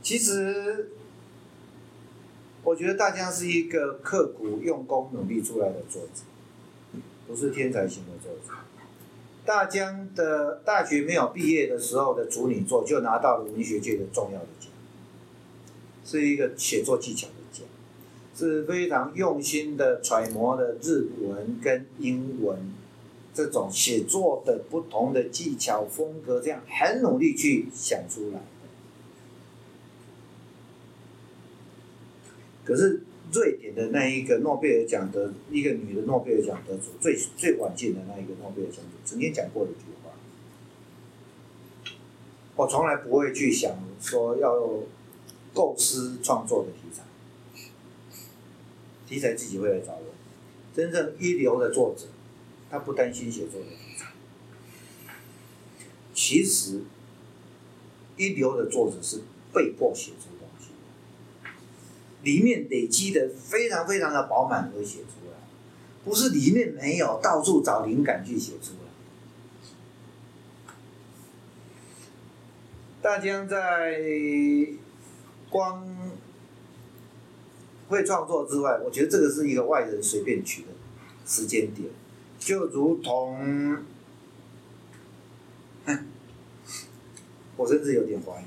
[0.02, 0.92] 其实，
[2.68, 8.60] 我觉得大江是一个刻苦用功、努力出来的作者，不是天才型的作者。
[9.46, 14.70] 大江的大学没有毕业的时候的处女作就拿到了文学界的重要的奖，
[16.04, 17.66] 是一个写作技巧的奖，
[18.36, 22.74] 是非常用心的揣摩了日文跟英文
[23.34, 28.42] 这种写作的不同的技巧风格，这样很努力去想出来。
[32.68, 33.02] 可是
[33.32, 40.12] 瑞典的那一个诺贝尔奖得一个女的诺贝尔奖得主，最最晚进的那一个诺贝尔奖主，曾经讲过一句话：
[42.58, 44.84] 我从来不会去想说要
[45.54, 47.04] 构思创作的题材，
[49.08, 50.14] 题材自己会来找我。
[50.76, 52.08] 真正一流的作者，
[52.70, 54.08] 他不担心写作的题材。
[56.14, 56.82] 其实，
[58.18, 59.22] 一流的作者是
[59.54, 60.27] 被迫写作。
[62.28, 65.38] 里面累积的非常非常的饱满而写出来，
[66.04, 68.90] 不是里面没有，到处找灵感去写出来。
[73.02, 74.04] 大江在
[75.50, 75.88] 光
[77.88, 80.68] 会创作之外，我觉得这个是一个外人随便取的
[81.26, 81.90] 时间点，
[82.38, 83.86] 就如同，
[87.56, 88.46] 我甚至有点怀疑。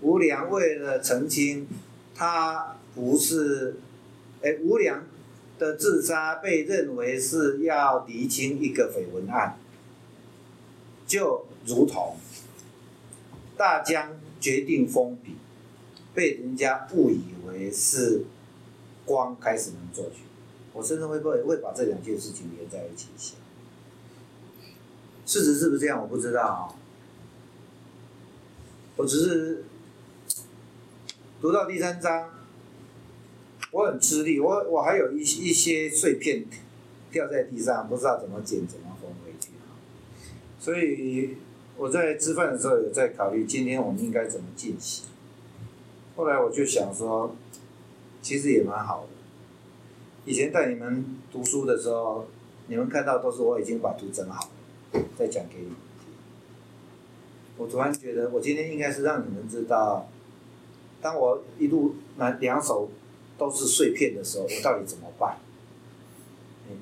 [0.00, 1.68] 吴良为了澄清，
[2.14, 3.76] 他不是，
[4.42, 5.04] 哎，吴良
[5.58, 9.58] 的自杀被认为是要厘清一个绯闻案，
[11.06, 12.16] 就如同
[13.56, 15.36] 大江决定封笔，
[16.14, 18.24] 被人家误以为是
[19.06, 20.24] 光开始能作曲，
[20.74, 23.36] 我甚至会不会会把这两件事情连在一起想，
[25.24, 26.00] 事实是不是这样？
[26.00, 26.74] 我不知道啊，
[28.96, 29.64] 我只是。
[31.42, 32.30] 读到第三章，
[33.72, 36.44] 我很吃力，我我还有一一些碎片
[37.10, 39.48] 掉在地上，不知道怎么捡，怎么缝回去。
[40.60, 41.38] 所以
[41.76, 45.06] 我在吃饭的时候有在考虑，今天我们应该怎么进行。
[46.14, 47.34] 后来我就想说，
[48.22, 49.08] 其实也蛮好的。
[50.24, 52.28] 以前带你们读书的时候，
[52.68, 54.48] 你们看到都是我已经把图整好
[54.92, 55.74] 了，再讲给你们
[56.04, 56.14] 听。
[57.56, 60.08] 我突然觉得，我今天应该是让你们知道。
[61.02, 62.88] 当我一路拿两手
[63.36, 65.36] 都是碎片的时候，我到底怎么办？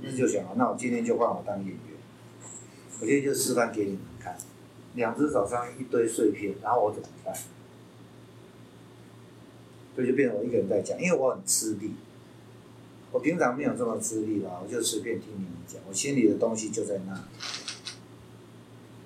[0.03, 1.79] 那就想，那我今天就换我当演员，
[3.01, 4.37] 我今天就示范给你们看，
[4.95, 7.35] 两只手上一堆碎片，然后我怎么办？
[9.97, 11.95] 所以就变成我一个人在讲，因为我很吃力，
[13.11, 17.25] 我平常没有这么吃力啦，我就随便听你们讲，我心里的东西就在那。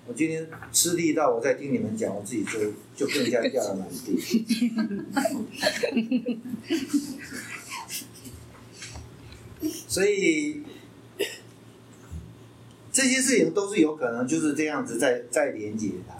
[0.06, 4.44] 我今天吃力到我在听你们讲，我自己就就更加掉了满地。
[9.88, 10.62] 所以
[12.92, 16.14] 这些事情都是有可能就是这样子在在连接的。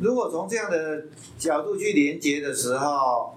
[0.00, 3.36] 如果从这样的角度去连接的时候，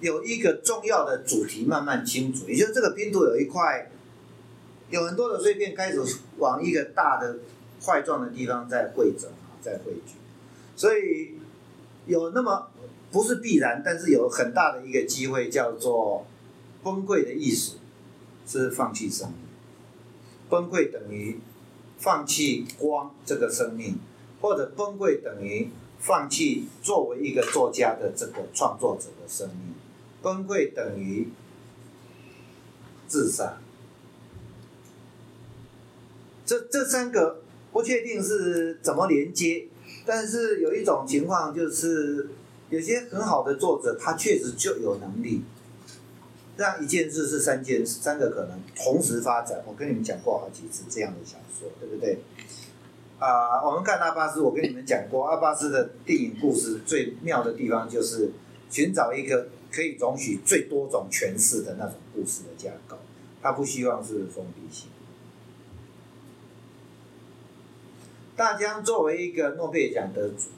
[0.00, 3.90] 有一个重要的主题慢慢清楚，也就是这个拼图有一块。
[4.92, 5.98] 有很多的碎片开始
[6.36, 7.38] 往一个大的
[7.82, 10.16] 块状的地方在汇整啊，在汇聚，
[10.76, 11.32] 所以
[12.06, 12.68] 有那么
[13.10, 16.26] 不是必然，但是有很大的一个机会叫做
[16.82, 17.78] 崩溃的意思
[18.46, 19.38] 是放弃生命，
[20.50, 21.40] 崩溃等于
[21.98, 23.98] 放弃光这个生命，
[24.42, 25.70] 或者崩溃等于
[26.00, 29.74] 放弃作为一个作家的这个创作者的生命，
[30.20, 31.28] 崩溃等于
[33.08, 33.56] 自杀。
[36.44, 37.40] 这这三个
[37.72, 39.68] 不确定是怎么连接，
[40.04, 42.28] 但是有一种情况就是，
[42.70, 45.42] 有些很好的作者，他确实就有能力
[46.56, 49.62] 让一件事是三件事三个可能同时发展。
[49.66, 52.18] 我跟你们讲过好几次这样的小说，对不对？
[53.18, 58.32] 啊，我们看阿巴斯，我跟你们讲过，阿巴斯的电影故事最妙的地方就是
[58.68, 62.98] 寻找一个可以容许最多种诠释的那种故事的架构，
[63.40, 64.88] 他不希望是封闭性。
[68.36, 70.48] 大江作为一个诺贝尔奖得主，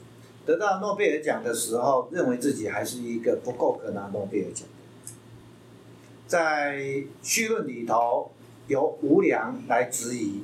[0.45, 5.11] 得到诺贝尔奖的时候，认为自己还是一个不够格拿诺贝尔奖的。
[6.27, 8.31] 在序论里头，
[8.67, 10.41] 由吴良来质疑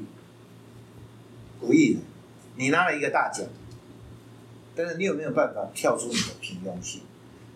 [1.59, 2.01] 古艺人，
[2.57, 3.47] 你拿了一个大奖，
[4.75, 7.01] 但是你有没有办法跳出你的平庸性，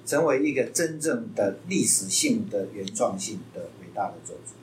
[0.05, 4.53] 成为一个真正的历史性的原创性的伟大的作者？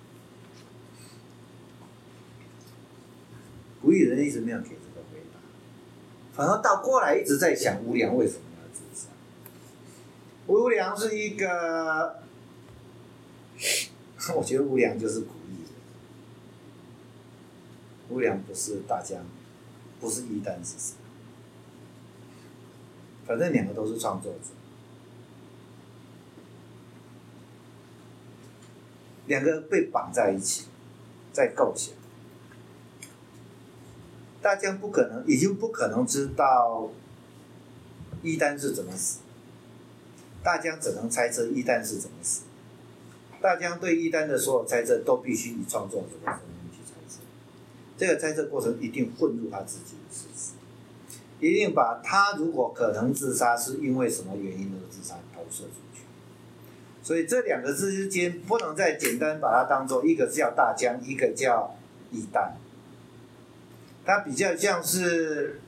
[3.80, 4.70] 古艺人一直没有给，
[6.34, 9.08] 反而倒过来一直在想吴良为什么要自杀。
[10.46, 12.22] 吴良是一个，
[14.34, 15.70] 我觉得吴良就是故意的，
[18.08, 19.24] 吴良不是大江，
[20.00, 20.94] 不是一丹自杀？
[23.26, 24.48] 反正两个都是创作者，
[29.26, 30.66] 两个被绑在一起，
[31.32, 31.94] 在构想。
[34.42, 36.90] 大江不可能，已经不可能知道
[38.22, 39.20] 一丹是怎么死。
[40.42, 42.42] 大江只能猜测一丹是怎么死。
[43.40, 47.20] 大江对一丹的所有猜测都必须以创作者的身份去猜测。
[47.96, 50.52] 这个猜测过程一定混入他自己的事实，
[51.38, 56.02] 一定把他如果可能自杀是因为什么原因而自杀投射出去。
[57.02, 61.76] 所以这两个字之间不能再简单把它当做一个叫大江，一个叫
[62.10, 62.56] 一丹。
[64.04, 65.60] 它比较像是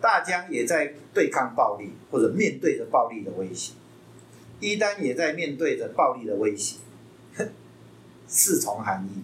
[0.00, 3.74] 大江也在对抗暴力，或者面对着暴力的威胁；
[4.60, 6.78] 一丹也在面对着暴力的威胁，
[8.26, 9.22] 四重含义。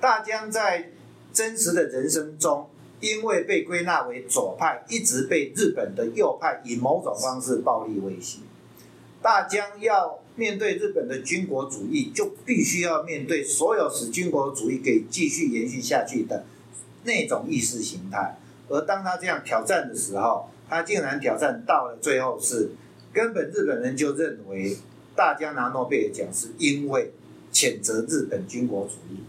[0.00, 0.90] 大江在
[1.32, 2.70] 真实的人生中，
[3.00, 8.38] 因为被归纳为左派，一直被日本的右派以某种方式暴力威胁。
[9.20, 10.20] 大江要。
[10.36, 16.44] 面对日本的军国主义，就必须要面对所有使军国主义可以继续延续下去的
[17.04, 18.38] 那种意识形态。
[18.68, 22.70] 而当他这样挑战的时候，他竟然挑战到了最后是，
[23.12, 24.76] 根本日本人就认为
[25.14, 27.12] 大家拿诺贝尔奖是因为
[27.52, 29.20] 谴责日本军国主义，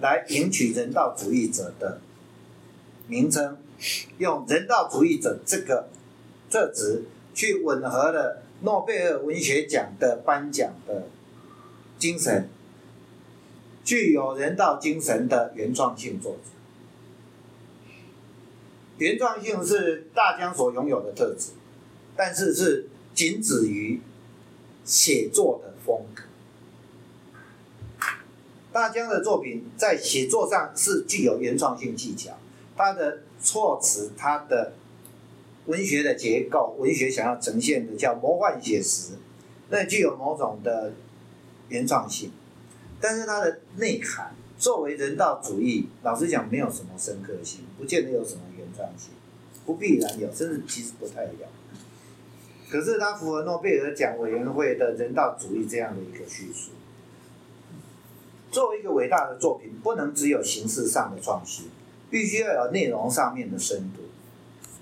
[0.00, 2.00] 来赢取人道主义者的
[3.08, 3.56] 名称，
[4.18, 5.88] 用人道主义者这个
[6.48, 7.02] 特质
[7.34, 8.42] 去吻合了。
[8.62, 11.08] 诺贝尔文学奖的颁奖的
[11.98, 12.48] 精神，
[13.84, 16.38] 具有人道精神的原创性作者。
[18.98, 21.50] 原创性是大江所拥有的特质，
[22.16, 24.00] 但是是仅止于
[24.84, 26.22] 写作的风格。
[28.72, 32.38] 大江的作品在写作上是具有原创性技巧，
[32.74, 34.72] 他的措辞，他的。
[35.66, 39.14] 文学的结构，文学想要呈现的叫魔幻写实，
[39.68, 40.92] 那具有某种的
[41.68, 42.30] 原创性，
[43.00, 49.10] 但是它的内涵作为人道主义，老实讲没有什么深刻性，不见得有什么原创性，
[49.64, 51.46] 不必然有，甚至其实不太有。
[52.70, 56.70] 可是它符合诺贝尔奖委员会的人道主义这样的一个叙述。
[58.50, 61.66] 作为一个伟大的作品，不能只有形式上的创新，
[62.10, 64.02] 必须要有内容上面的深度。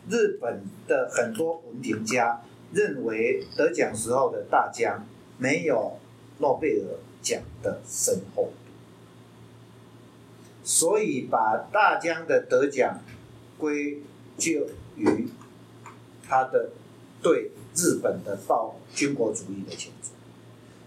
[0.08, 2.42] 日本的很多文评家
[2.72, 5.06] 认为，得奖时候的大江
[5.38, 5.98] 没有
[6.38, 8.52] 诺贝尔奖的深厚，
[10.62, 13.00] 所以把大江的得奖
[13.58, 14.02] 归
[14.36, 15.28] 咎于
[16.26, 16.70] 他的
[17.22, 20.10] 对日本的暴军国主义的谴责。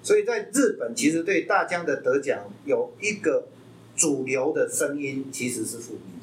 [0.04, 3.48] 所以在日本，其实对大江的得奖有一个
[3.96, 6.17] 主流的声音，其实是负面。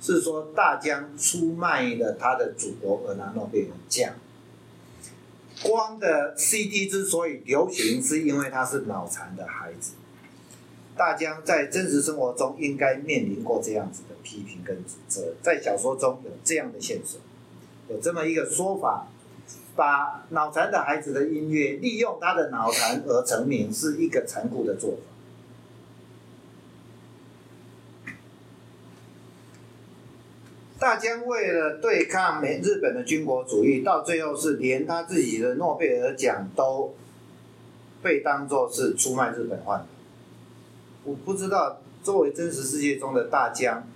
[0.00, 4.14] 是说大江出卖了他的祖国而拿诺贝尔奖。
[5.62, 9.92] 光的 CD 之所以流行，是因为他是脑残的孩子。
[10.96, 17.20] 大江在真实生活中应该面临过这样子的批评跟指责，在小说中有这样的线索，
[17.88, 19.06] 有这么一个说法：
[19.76, 25.02] 把脑残的孩子的音乐利用他的脑残而成名，是一个残酷的做法。
[30.88, 36.94] 大江为了对抗美日本的军国主义，到最后是连他自己的诺贝尔奖都
[38.02, 39.86] 被当作是出卖日本换的。
[41.04, 43.86] 我不知道作为真实世界中的大江，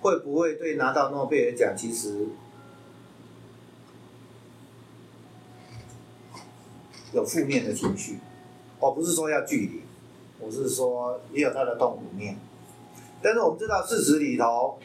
[0.00, 2.26] 会不会对拿到诺贝尔奖其实
[7.12, 8.18] 有负面的情绪？
[8.80, 9.82] 我不是说要距离，
[10.40, 12.36] 我是说也有他的痛苦面。
[13.24, 14.78] 但是我们知道事实里头，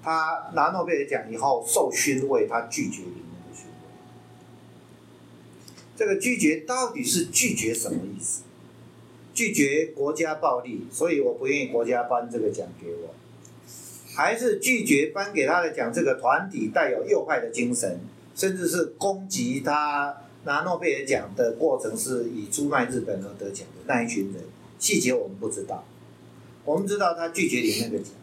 [0.00, 3.72] 他拿诺贝尔奖以后受勋位，他拒绝里面的勋位。
[5.96, 8.42] 这个拒绝到底是拒绝什么意思？
[9.34, 13.14] 拒绝国家暴力，所以我不愿意国家颁这个奖给我，
[14.14, 15.92] 还是拒绝颁给他的奖？
[15.92, 17.98] 这个团体带有右派的精神，
[18.36, 24.44] 甚至是攻击他拿诺贝尔奖的过程是以出卖日本而得奖的那一群人，
[24.78, 25.84] 细节我们不知道，
[26.70, 28.14] 我们知道他拒绝你那个奖。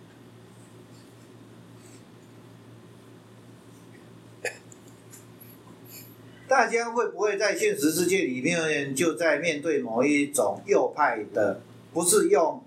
[6.47, 11.59] 大家会不会在现实世界里面就在面对某一种右派的，
[11.93, 12.63] 不是用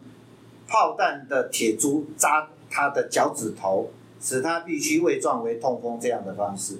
[0.68, 6.76] 炮弹的铁珠扎他的脚趾头，使他必须伪装为痛风这样的方式，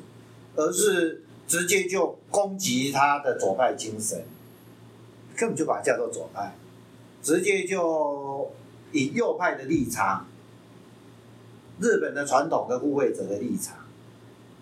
[0.56, 4.22] 而是直接就攻击他的左派精神，
[5.34, 6.54] 根本就把它叫做左派，
[7.22, 8.52] 直接就
[8.92, 10.26] 以右派的立场，
[11.80, 13.76] 日本的传统的护卫者的立场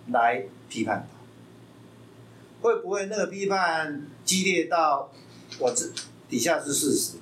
[0.09, 1.19] 来批判他。
[2.61, 5.11] 会不会那个批判激烈到
[5.61, 5.87] 我这
[6.29, 7.19] 底下是事实？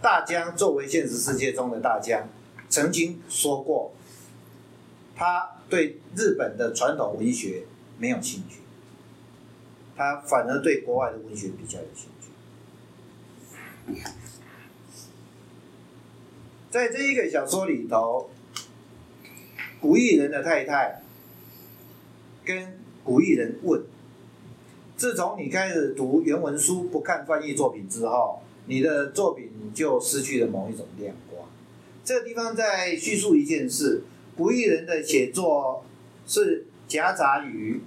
[0.00, 2.26] 大江作为现实世界中的大江，
[2.68, 3.92] 曾经说过，
[5.14, 7.66] 他对日本的传统文学
[7.98, 8.62] 没有兴趣，
[9.96, 12.08] 他反而对国外的文学比较有兴
[13.94, 14.02] 趣。
[16.72, 18.30] 在这一个小说里头，
[19.78, 21.02] 古艺人的太太
[22.46, 23.82] 跟古艺人问。
[24.96, 31.46] 自从你开始读原文书，不看翻译作品之后，你的作品就失去了某一种亮光。
[32.02, 34.04] 这个地方在叙述一件事：
[34.34, 35.84] 古艺人的写作
[36.26, 37.82] 是夹杂于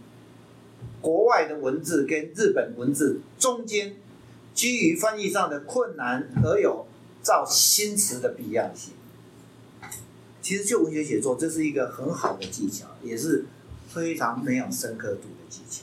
[1.01, 3.95] 国外的文字跟日本文字中间，
[4.53, 6.85] 基于翻译上的困难而有
[7.25, 8.93] 造新词的必要性。
[10.43, 13.45] 其实，就文学写作，这是一个很好的技巧，也是
[13.91, 15.81] 非常没有深刻度的技巧。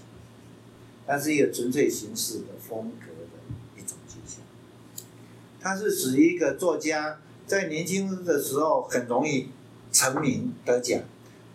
[1.05, 4.39] 它是一个纯粹形式的风格的一种技巧，
[5.61, 9.49] 它是指一个作家在年轻的时候很容易
[9.91, 11.03] 成名得奖，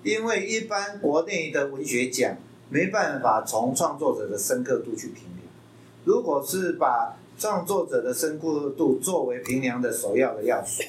[0.03, 2.35] 因为一般国内的文学奖
[2.69, 5.47] 没办法从创作者的深刻度去评量，
[6.03, 10.83] 如果是把创作者的深刻度作为评量的首要的要素，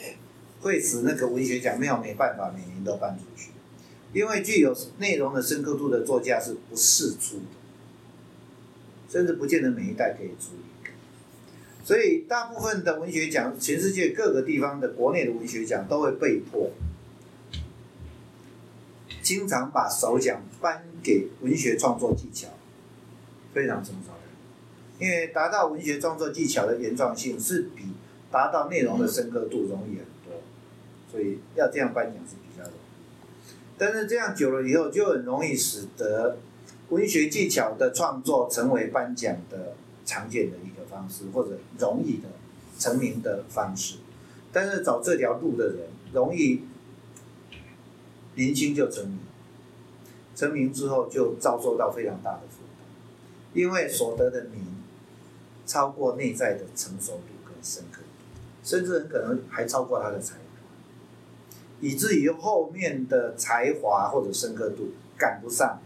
[0.60, 3.50] 会使那个文学奖没有没办法每年都颁出去，
[4.12, 7.42] 因为具有内容的深刻度的作家是不世出的。
[9.10, 10.92] 甚至不见得每一代可以出一个，
[11.82, 16.70] 所以大部分的文学奖，全世界各个地方的国内的文学奖都会被迫，
[19.22, 22.48] 经常把首奖颁给文学创作技巧
[23.54, 24.10] 非常成熟，
[24.98, 27.84] 因为达到文学创作技巧的原创性是比
[28.30, 30.42] 达到内容的深刻度容易很多，
[31.10, 36.38] 所以要这样颁奖是比较容易，但是这样久了以后就很容易使得。
[36.90, 39.74] 文学技巧的创作成为颁奖的
[40.06, 42.30] 常见的一个方式，或者容易的
[42.78, 43.96] 成名的方式。
[44.50, 45.80] 但是走这条路的人，
[46.14, 46.62] 容易
[48.36, 49.18] 年轻就成名，
[50.34, 52.86] 成名之后就遭受到非常大的负担，
[53.52, 54.64] 因为所得的名
[55.68, 58.08] 超过内在的成熟度跟深刻度，
[58.64, 60.40] 甚至很可能还超过他的才华，
[61.80, 65.80] 以至于后面的才华或者深刻度赶不上。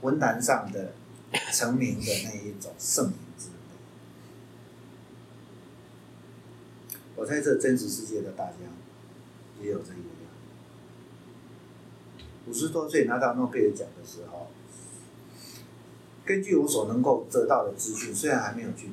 [0.00, 0.94] 文坛上的
[1.52, 3.54] 成名的那一种盛名之类，
[7.14, 8.56] 我猜测真实世界的大家
[9.62, 10.08] 也有这一样。
[12.48, 14.48] 五十多岁拿到诺贝尔奖的时候，
[16.24, 18.90] 根据我所能够得到的资讯，虽然还没有去，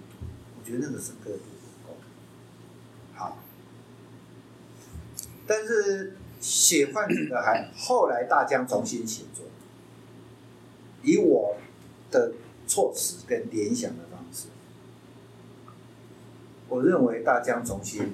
[0.70, 1.98] 觉得那个深刻度不够。
[3.16, 3.40] 好，
[5.48, 9.46] 但是写幻境的还后来大江重新写作。
[11.02, 11.58] 以我
[12.12, 12.34] 的
[12.68, 14.50] 措辞跟联想的方式，
[16.68, 18.14] 我认为大江重新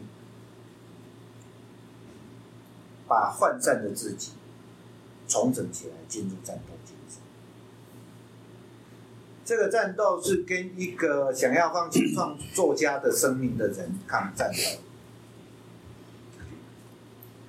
[3.05, 4.31] 把涣散的自己
[5.27, 6.74] 重整起来，进入战斗。
[9.45, 14.81] 这个战斗是跟一个想要放弃创作家的生命的人抗战斗。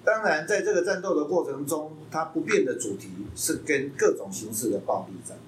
[0.05, 5.43] 当然，在这个战斗的过程中，它不变的主题是跟各种形式的暴力战斗。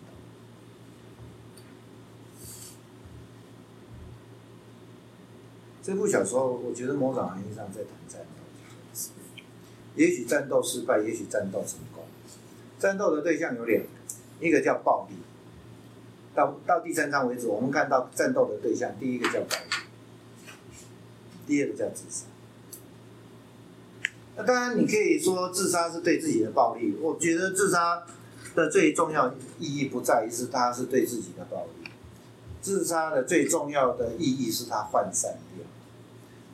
[5.83, 8.27] 这部小说，我觉得某种含义上在谈战斗。
[9.97, 12.05] 也许战斗失败，也许战斗成功。
[12.79, 13.89] 战斗的对象有两个，
[14.41, 15.15] 一个叫暴力。
[16.39, 19.83] 到到第三章为止，我们看到战斗的对象，第一个叫暴力，
[21.49, 22.27] 第二个叫自杀。
[24.37, 26.97] 那当然，你可以说自杀是对自己的暴力。
[27.01, 28.05] 我觉得自杀
[28.55, 31.91] 的最重要意义不在于是他是对自己的暴力，
[32.63, 35.67] 自杀的最重要的意义是他涣散掉。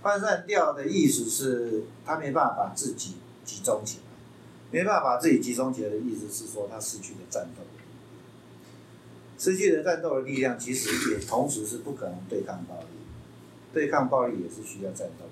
[0.03, 4.05] 涣散掉的意思是他没办法把自己集中起来，
[4.71, 7.84] 没办法把自己集中起来的意思是说他失去了战斗力，
[9.45, 12.87] 失去了战斗的力量，其实也同时是不可能对抗暴力，
[13.75, 15.27] 对抗暴力也是需要战斗，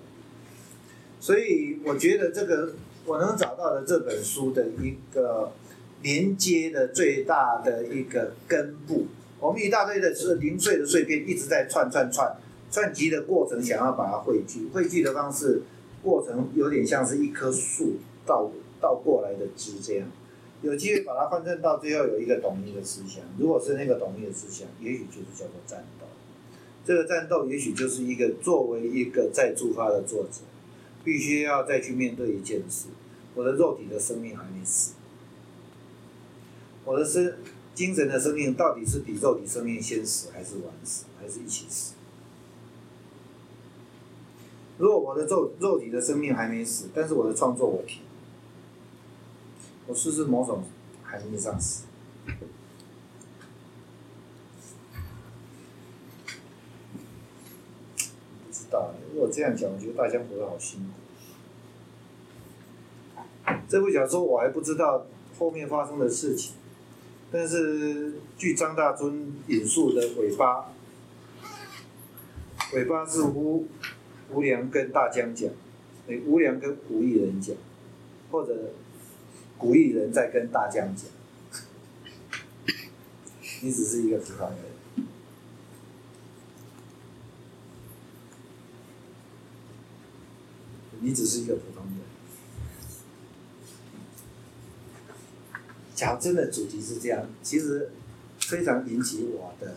[1.18, 2.74] 所以我觉得这个
[3.06, 5.52] 我能找到的这本书的一个
[6.02, 9.06] 连接的最大的一个根部，
[9.40, 12.36] 我们一大堆的是零碎的碎片一直在串串串。
[12.70, 15.60] 串集的过程，想要把它汇聚，汇聚的方式
[16.02, 18.50] 过程有点像是一棵树倒
[18.80, 20.08] 倒过来的枝这样，
[20.62, 23.22] 有机会把它换成到最后有一个统一的思想。
[23.38, 26.06] 如果是那个统一的思想，也许就是叫做战斗。
[26.84, 30.40] 这个战斗也许就是一个作为一个再出发的作者，
[31.04, 32.86] 必须要再去面对一件事：
[33.34, 34.94] 我的肉体的生命还没死，
[36.84, 37.34] 我的生
[37.74, 41.94] 精神的生命到底是比肉体生命先死，还是晚死，还是一起死？
[44.78, 48.02] 如果我的肉肉体的生命还没死，但是我的创作我停，
[49.92, 50.64] 我是不是某种
[51.04, 51.84] 含义上死？
[52.24, 52.32] 不
[58.50, 58.94] 知道。
[59.12, 60.94] 如果这样讲，我觉得大家活得好辛苦。
[63.68, 65.04] 这部小说我还不知道
[65.38, 66.54] 后面发生的事情，
[67.30, 70.72] 但是据张大春引述的尾巴，
[72.72, 73.68] 尾巴似乎。
[74.30, 75.50] 吴良跟大江讲，
[76.08, 77.54] 哎，吴良跟古艺人讲，
[78.30, 78.72] 或者
[79.62, 81.06] 古艺人在跟大将讲，
[83.60, 85.06] 你只是一个普通人，
[90.98, 91.98] 你只是一个普通人。
[95.94, 97.92] 假如真的主题是这样，其实
[98.40, 99.76] 非常引起我的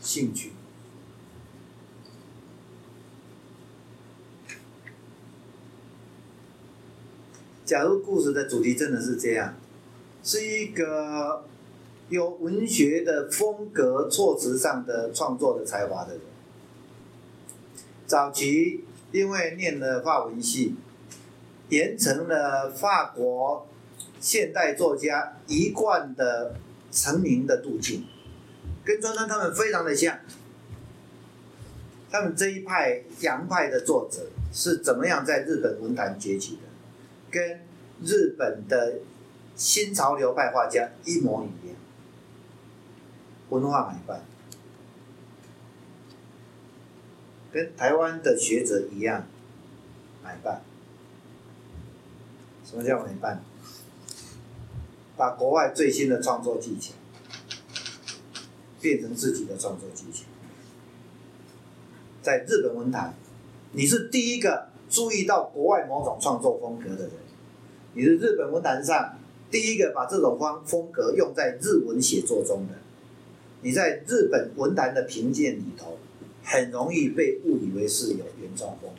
[0.00, 0.52] 兴趣。
[7.68, 9.54] 假如故事的主题真的是这样，
[10.24, 11.44] 是一个
[12.08, 16.22] 有文学的风格、措辞上的创作的才华的人，
[18.06, 20.76] 早期因为念了法文系，
[21.68, 23.66] 沿成了法国
[24.18, 26.54] 现代作家一贯的
[26.90, 28.06] 成名的路径，
[28.82, 30.18] 跟川川他们非常的像。
[32.10, 36.67] 他们这一派洋派的作者是怎么样在日本文坛崛起的？
[37.30, 37.60] 跟
[38.02, 39.00] 日本的
[39.54, 41.76] 新潮流派画家一模一样，
[43.50, 44.24] 文化买办，
[47.52, 49.26] 跟台湾的学者一样
[50.22, 50.62] 买办。
[52.64, 53.42] 什么叫买办？
[55.16, 56.92] 把国外最新的创作技巧
[58.80, 60.24] 变成自己的创作技巧，
[62.22, 63.14] 在日本文坛，
[63.72, 64.68] 你是第一个。
[64.88, 67.12] 注意到国外某种创作风格的人，
[67.94, 69.18] 你是日本文坛上
[69.50, 72.74] 第一个把这种方风格用在日文写作中的。
[73.60, 75.98] 你在日本文坛的评鉴里头，
[76.44, 78.90] 很容易被误以为是有原创风。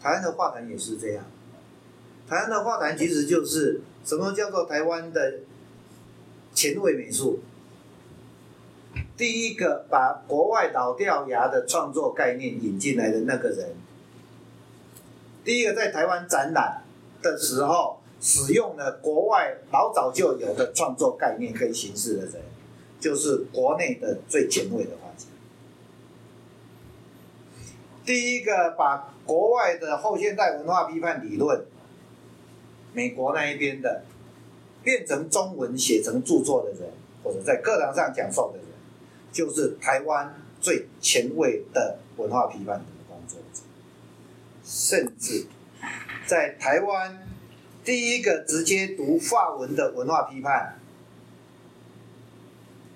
[0.00, 1.24] 台湾的画坛也是这样，
[2.26, 5.40] 台湾的画坛其实就是什么叫做台湾的
[6.54, 7.40] 前卫美术。
[9.20, 13.74] 第一个把国外老掉牙的创作概念引进来的那个人，
[15.44, 16.82] 第一个在台湾展览
[17.20, 22.36] 的时候使用了国外老早就有的创作概念跟形式的人，
[22.98, 25.26] 就是国内的最前卫的画家。
[28.06, 31.66] 第一个把国外的后现代文化批判理论，
[32.94, 34.02] 美国那一边的
[34.82, 36.90] 变成中文写成著作的人，
[37.22, 38.69] 或者在课堂上讲授的人。
[39.32, 43.60] 就是台湾最前卫的文化批判工作者，
[44.64, 45.46] 甚至
[46.26, 47.26] 在台湾
[47.84, 50.80] 第一个直接读法文的文化批判，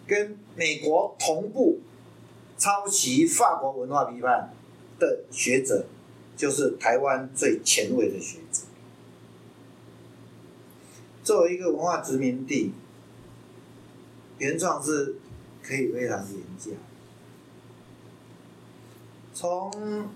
[0.08, 1.78] 跟美国同步
[2.58, 4.52] 抄袭法国文化批判
[4.98, 5.86] 的学者，
[6.36, 8.62] 就是台湾最前卫的学者。
[11.22, 12.72] 作为一个文化殖民地，
[14.38, 15.14] 原创是。
[15.66, 16.72] 可以非常廉价。
[19.32, 20.08] 从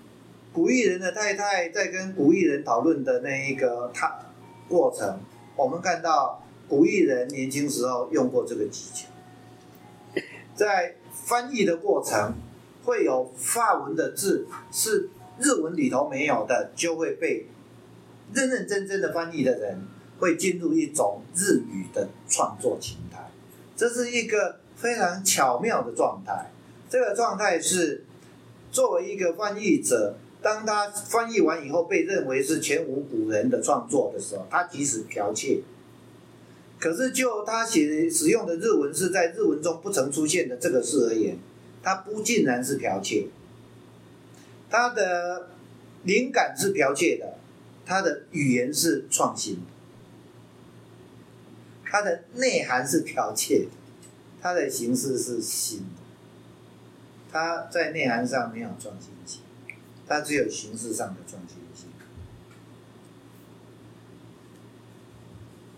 [0.53, 4.19] 古艺人的太太在跟古艺人讨论的那一个他
[4.67, 5.19] 过程，
[5.55, 9.07] 我们看到古艺人年轻时候用过这个技巧，
[10.55, 12.35] 在翻译的过程
[12.83, 17.47] 会有法文的字是日文里头没有的，就会被
[18.33, 19.81] 认认真真的翻译的人
[20.19, 23.31] 会进入一种日语的创作情态，
[23.75, 24.59] 这是一个。
[24.79, 26.49] 非常巧妙的状态，
[26.89, 28.05] 这个状态是
[28.71, 35.61] 作为一个翻译者，当他翻译完以后被认为是前无古人的创作的时候，他即使剽窃，
[36.79, 41.37] 可是就他写使用的日文是在日文中不曾出现的这个事而言，
[41.83, 43.27] 他不尽然是剽窃，
[44.69, 45.49] 他的
[46.03, 47.33] 灵感是剽窃的，
[47.85, 49.61] 他的语言是创新的，
[51.83, 53.71] 它的内涵是剽窃的，
[54.41, 56.01] 它的形式是新的。
[57.31, 59.41] 它在内涵上没有创新性，
[60.07, 61.89] 它只有形式上的创新性。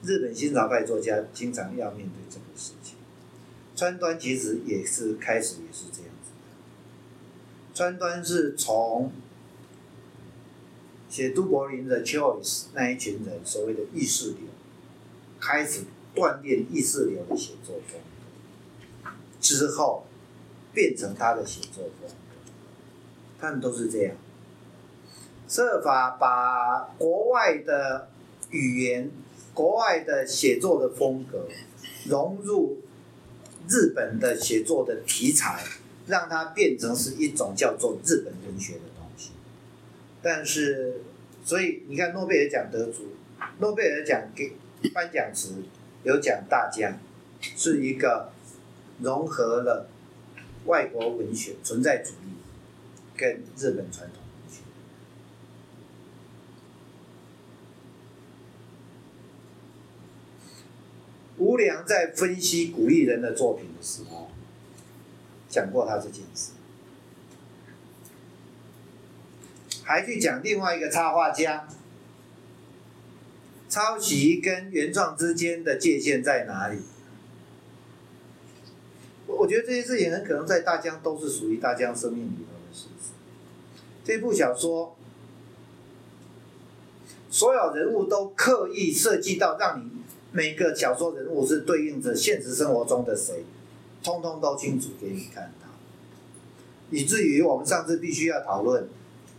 [0.03, 2.95] 日本新潮派作家经常要面对这个事情，
[3.75, 7.75] 川端其实也是开始也是这样子的。
[7.75, 9.11] 川端是从
[11.07, 14.47] 写都柏林的 Choice 那一群人所谓的意识流，
[15.39, 15.81] 开始
[16.15, 18.01] 锻炼意识流的写作风，
[19.41, 20.05] 之后。
[20.73, 22.13] 变成他的写作风格，
[23.37, 24.15] 他们都是这样，
[25.45, 28.07] 设法把国外的
[28.51, 29.11] 语言、
[29.53, 31.45] 国外的写作的风格
[32.05, 32.79] 融入
[33.67, 35.61] 日本的写作的题材，
[36.07, 39.31] 让它变成是一种叫做日本文学的东西。
[40.21, 41.01] 但是，
[41.43, 43.07] 所以你看诺贝尔奖得主，
[43.59, 44.53] 诺贝尔奖给
[44.93, 45.55] 颁奖词
[46.03, 46.97] 有讲大江，
[47.41, 48.31] 是一个
[49.01, 49.89] 融合了。
[50.65, 52.35] 外国文学存在主义
[53.17, 54.61] 跟日本传统文学，
[61.39, 64.29] 吴良在分析古丽人的作品的时候，
[65.49, 66.51] 讲过他这件事，
[69.83, 71.67] 还去讲另外一个插画家，
[73.67, 76.81] 抄袭跟原创之间的界限在哪里？
[79.37, 83.11] 我觉得这些事情很可能在大江都是属于大江生命里头的事实。
[84.03, 84.95] 这部小说，
[87.29, 89.89] 所有人物都刻意设计到让你
[90.31, 93.43] 每个小说人物是对应着现实生活中的谁，
[94.03, 95.67] 通通都清楚给你看到，
[96.89, 98.87] 以至于我们上次必须要讨论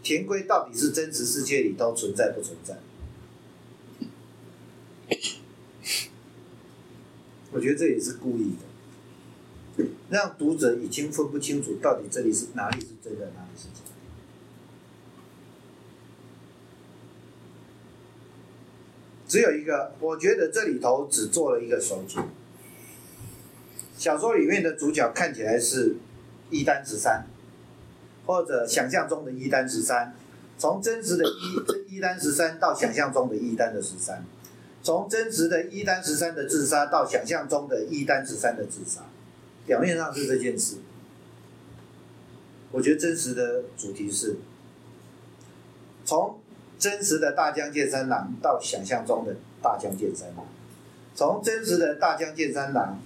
[0.03, 2.79] 田龟到底是真实世界里头存在不存在。
[7.53, 8.72] 我觉得这也是故意的。
[10.11, 13.93] 让读者已经分不清楚到底这里是哪里是真的，哪里是假的。
[19.27, 22.23] 只有一个，我觉得这里头只做了一个手脚。
[23.97, 25.95] 小说里面的主角看起来是
[26.51, 27.25] 一丹十三，
[28.27, 30.15] 或者想象中的一丹十三，
[30.59, 34.23] 从真实的一一丹十三到想象中的一丹的十三，
[34.83, 39.03] 从真实的一丹十三的自杀到想象中的一丹十三的自杀。
[39.67, 40.77] 表面上是这件事，
[42.71, 44.37] 我觉得真实的主题是，
[46.05, 46.39] 从
[46.79, 50.45] 真实的大江健三郎到想象中的大江健三郎，
[51.15, 52.99] 从真实的大江健三郎，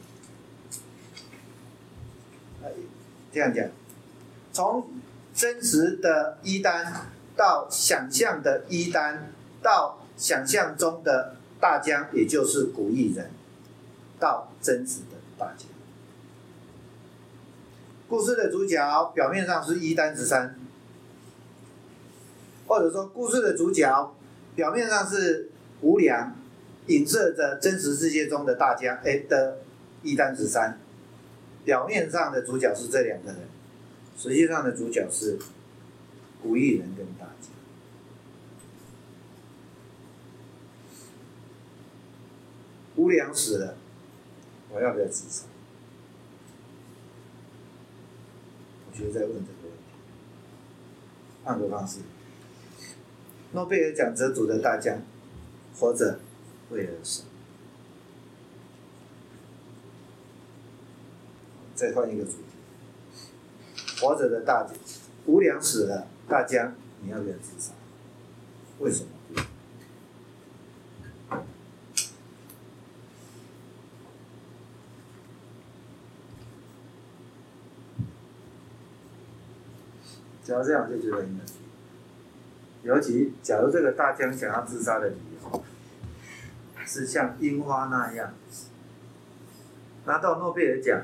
[3.30, 3.68] 这样讲，
[4.52, 4.88] 从
[5.34, 9.30] 真实的一丹到想象的一丹，
[9.62, 13.30] 到想象中的大江，也就是古艺人，
[14.18, 15.68] 到真实的大江。
[18.08, 20.56] 故事的主角表面上是一丹十三，
[22.68, 24.14] 或者说故事的主角
[24.54, 25.50] 表面上是
[25.80, 26.36] 无良，
[26.86, 29.58] 影射着真实世界中的大江哎的
[30.02, 30.78] 一丹十三，
[31.64, 33.40] 表面上的主角是这两个人，
[34.16, 35.36] 实际上的主角是
[36.40, 37.50] 古艺人跟大江。
[42.94, 43.76] 无良死了，
[44.70, 45.44] 我要不要自杀？
[48.98, 49.78] 就在问这个问题，
[51.44, 51.98] 换个方式，
[53.52, 55.02] 诺贝尔奖得主的大江，
[55.78, 56.18] 活着
[56.70, 57.28] 为了什么？
[61.74, 62.38] 再换一个主题，
[64.00, 64.66] 活着的大，
[65.26, 67.72] 无良死了，大江，你要不要自杀？
[68.78, 69.10] 为什么？
[80.46, 81.54] 只要这样就觉得很有趣，
[82.84, 85.64] 尤其假如这个大江想要自杀的理由
[86.86, 88.32] 是像樱花那样
[90.04, 91.02] 拿到诺贝尔奖，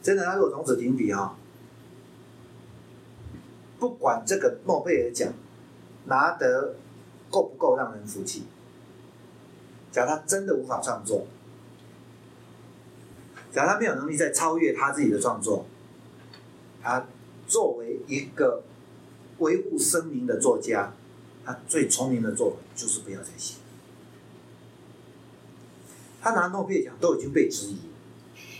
[0.00, 1.36] 真的他如果从此停笔哈，
[3.80, 5.32] 不管这个诺贝尔奖
[6.04, 6.76] 拿得
[7.28, 8.44] 够不够让人服气，
[9.90, 11.26] 假如他真的无法创作，
[13.50, 15.66] 假如他没有能力再超越他自己的创作，
[16.80, 17.04] 他。
[18.06, 18.62] 一个
[19.38, 20.92] 维护生命的作家，
[21.44, 23.56] 他最聪明的做法就是不要再写。
[26.20, 27.78] 他拿诺贝尔奖都已经被质疑，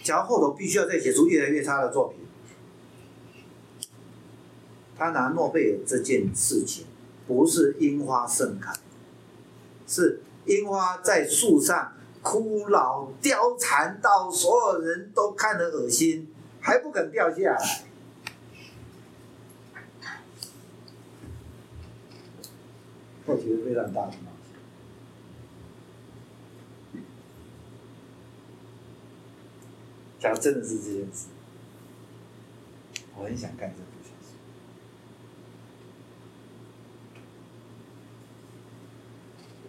[0.05, 2.21] 假如后头必须要再写出越来越差的作品，
[4.97, 6.87] 他拿诺贝尔这件事情
[7.27, 8.73] 不是樱花盛开，
[9.89, 11.93] 是樱花在树上
[12.23, 16.29] 枯老凋残到所有人都看得恶心，
[16.61, 17.86] 还不肯掉下来。
[23.27, 24.55] 我觉得非常大的冒险。
[30.21, 31.27] 假如真的是这件事，
[33.17, 34.35] 我很想干这部小说。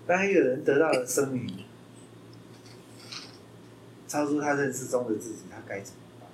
[0.06, 1.66] 当一个人得到了声名，
[4.08, 6.30] 超出他认识中的自己，他该怎么办？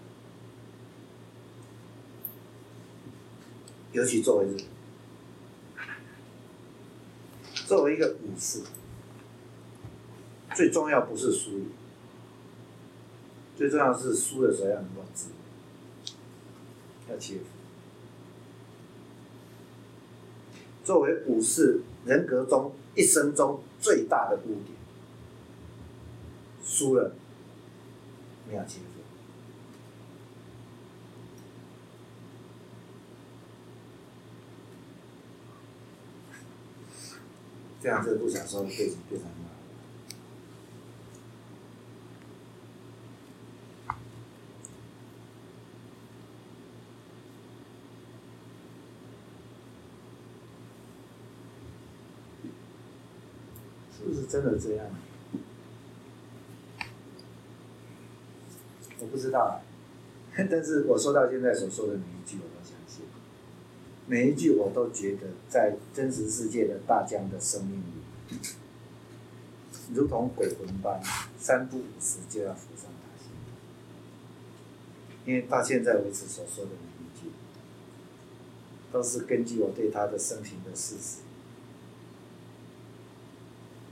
[3.94, 4.58] 尤其作为人，
[7.74, 8.62] 作为一个武士，
[10.54, 11.72] 最重要不是输赢，
[13.58, 17.46] 最重要是输的时候要能够自由，要切服。
[20.84, 24.78] 作为武士，人格中一生中最大的污点，
[26.64, 27.16] 输了
[28.48, 28.93] 没有切服。
[37.84, 39.32] 这样这部小说的背景非常好。
[53.92, 54.86] 是不是真的这样？
[59.02, 59.62] 我不知道，
[60.50, 62.78] 但是我说到现在所说的每一句，我都想。
[64.06, 68.38] 每一句我都觉得，在真实世界的大江的生命里，
[69.94, 71.02] 如同鬼魂般，
[71.40, 73.32] 三不五时就要浮上他心。
[75.26, 77.32] 因为到现在为止所说的每一句，
[78.92, 81.20] 都是根据我对他的生平的事实，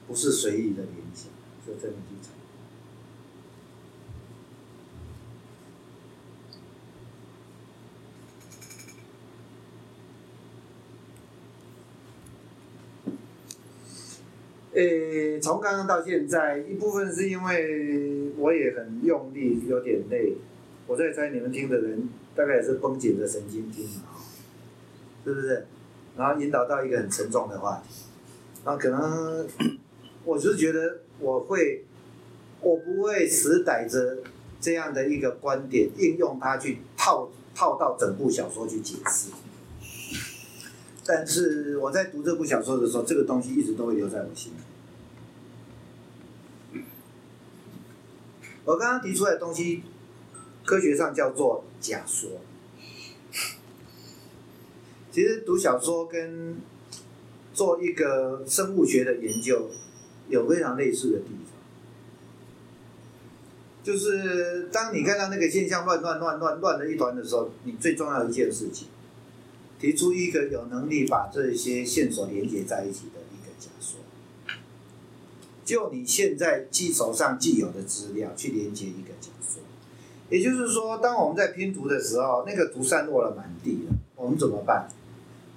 [0.07, 1.32] 不是随意的联想，
[1.66, 2.32] 是真的去查。
[14.82, 20.34] 呃，从刚刚到现在，一部分是因为我也很用力，有点累。
[20.88, 24.18] 我在猜你们听的人大概也是绷紧的神经听啊，
[25.24, 25.68] 是不是？
[26.18, 28.06] 然后引导到一个很沉重的话题，
[28.66, 29.48] 然后可能
[30.26, 31.86] 我是觉得我会，
[32.60, 34.18] 我不会死逮着
[34.60, 39.30] 这样的一个观点，应用它去套套到整部小说去解释。
[41.06, 44.58] 但是我在读这部小说的时候，这个东西一直都会留在我心里。
[48.72, 49.84] 我刚刚提出来的东西，
[50.63, 52.30] 科学上叫做假说。
[55.11, 56.55] 其实读小说跟
[57.53, 59.69] 做一个生物学的研究
[60.30, 61.51] 有非常类似的地方，
[63.84, 68.88] 就是当你看到那个现象乱乱乱乱乱的一团的时候，你最重要一件事情。
[69.82, 73.99] 提出一个有能力把这些线索连接在一起的一个假说，
[75.72, 79.61] 就你现在既手上既有的资料去连接一个假说，
[80.30, 84.89] 也就是说，当我们在拼图的时候，那个图散落了满地了，我们怎么办？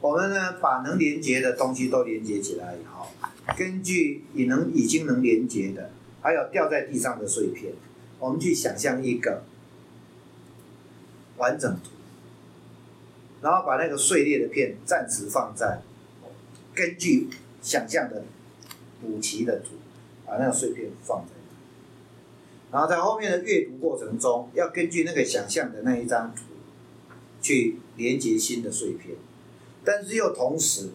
[0.01, 3.09] 我们呢，把能连接的东西都连接起来以后，
[3.59, 5.91] 根据已能已经能连接的，
[6.23, 7.73] 还有掉在地上的碎片，
[8.21, 9.43] 我们去想象一个
[11.39, 11.91] 完整图。
[13.43, 15.83] 然后把那个碎裂的片暂时放在，
[16.73, 17.29] 根据
[17.61, 18.23] 想象的
[19.03, 19.71] 补齐的图，
[20.27, 21.33] 把那个碎片放在，
[22.73, 26.43] 然后在后面的阅读过程中，要根据那个想象的那一张图，
[27.41, 29.17] 去连接新的碎片，
[29.85, 30.91] 但是又同时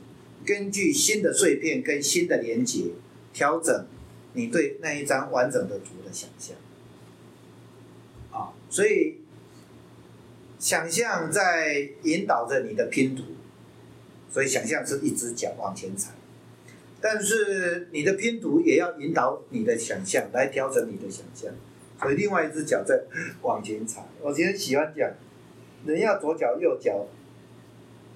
[0.45, 2.91] 根据新的碎片跟新的连接，
[3.33, 3.85] 调整
[4.33, 6.55] 你对那一张完整的图的想象，
[8.31, 9.17] 啊，所以。
[10.61, 13.23] 想象在引导着你的拼图，
[14.29, 16.11] 所以想象是一只脚往前踩，
[17.01, 21.51] 但是你的拼图也要引导你的想象来调整你的想象，
[22.01, 23.03] 所以另外一只脚在
[23.41, 24.05] 往前踩。
[24.21, 25.09] 我今天喜欢讲，
[25.85, 27.07] 人要左脚右脚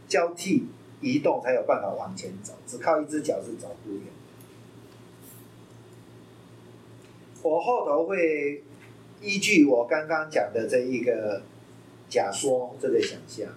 [0.08, 0.66] 交替
[1.02, 4.02] 移动才有办法往前走，只靠一只脚是走不远。
[7.42, 8.64] 我后头会
[9.22, 11.44] 依据我刚刚讲的这一个。
[12.10, 13.50] 假说这个想象，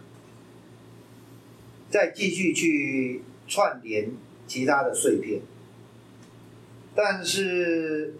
[1.90, 4.10] 再继续去串联
[4.46, 5.40] 其他的碎片，
[6.94, 8.14] 但是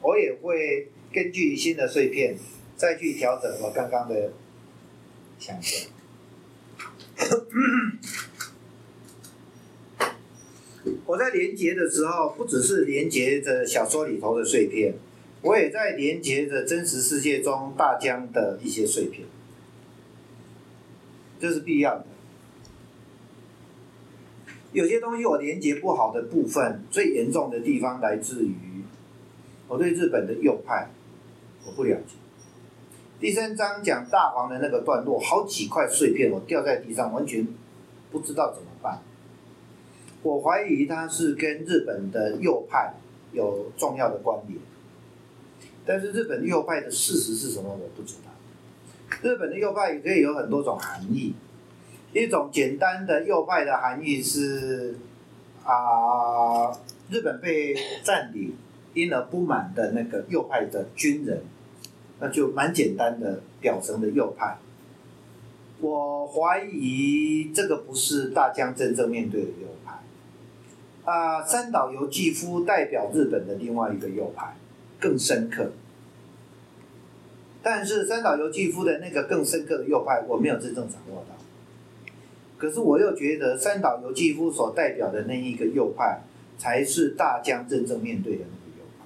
[0.00, 2.36] 我也会根据新的碎片
[2.76, 4.32] 再去调整我刚刚的
[5.38, 5.88] 想象。
[11.04, 14.94] 我在连接的时候，不只是连接着小说里头的碎片，
[15.42, 19.26] 我也在连接着真实世界中大江的一些碎片，
[21.40, 22.06] 这是必要的。
[24.76, 28.54] 有些东西我连接不好的部分，最严重的地方来自于
[29.68, 30.90] 我对日本的右派
[31.64, 32.16] 我不了解。
[33.18, 37.48] 第三章讲大黄的那个段落，好几块碎片我掉在地上，完全
[38.12, 39.00] 不知道怎么办。
[40.22, 42.92] 我怀疑它是跟日本的右派
[43.32, 44.60] 有重要的关联，
[45.86, 48.30] 但是日本右派的事实是什么我不知道。
[49.22, 51.32] 日本的右派也可以有很多种含义，
[52.22, 54.96] 一种简单的右派的含义是
[55.64, 56.72] 啊，
[57.10, 58.54] 日本被占领，
[58.94, 61.42] 因而不满的那个右派的军人，
[62.18, 64.56] 那就蛮简单的表层的右派。
[65.78, 69.92] 我怀疑这个不是大江真正面对的右派。
[71.04, 74.56] 啊，三岛由纪夫代表日本的另外一个右派，
[74.98, 75.72] 更深刻。
[77.62, 81.35] 但是三岛由纪夫的那个更深刻的右派，我没有真正掌握到。
[82.66, 86.20] 可是我又觉得三岛由纪夫所代表的那一个右派，
[86.58, 89.04] 才是大江真正面对的那个右派。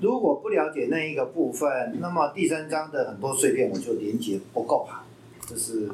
[0.00, 5.04] 如果不了解那一个部分，那么第三章的很多碎片我就连接不够好，
[5.46, 5.88] 这是。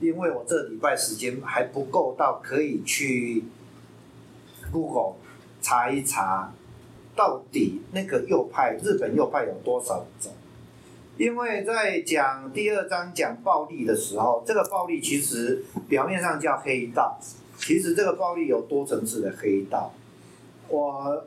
[0.00, 3.44] 因为我这礼拜时间还不够到可以去
[4.72, 5.16] Google
[5.60, 6.54] 查一查，
[7.14, 10.32] 到底那个右派日本右派有多少种？
[11.16, 17.16] 因为在讲第二章讲暴力的时候，这个暴力其实表面上叫黑道，
[17.56, 19.92] 其实这个暴力有多层次的黑道。
[20.68, 21.24] 我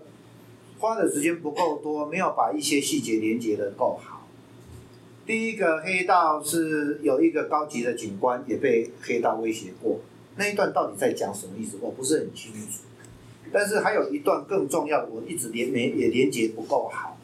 [0.77, 4.27] 花的时间不够多，没有把一些细节连接的够好。
[5.25, 10.01] 第一个黑道是有一个高级的警官也被黑道威胁过，
[10.35, 11.77] 那一段到底在讲什么意思？
[11.79, 12.83] 我不是很清楚。
[13.53, 17.17] 但是还有一段更重要的，我一直连没也连接不够好。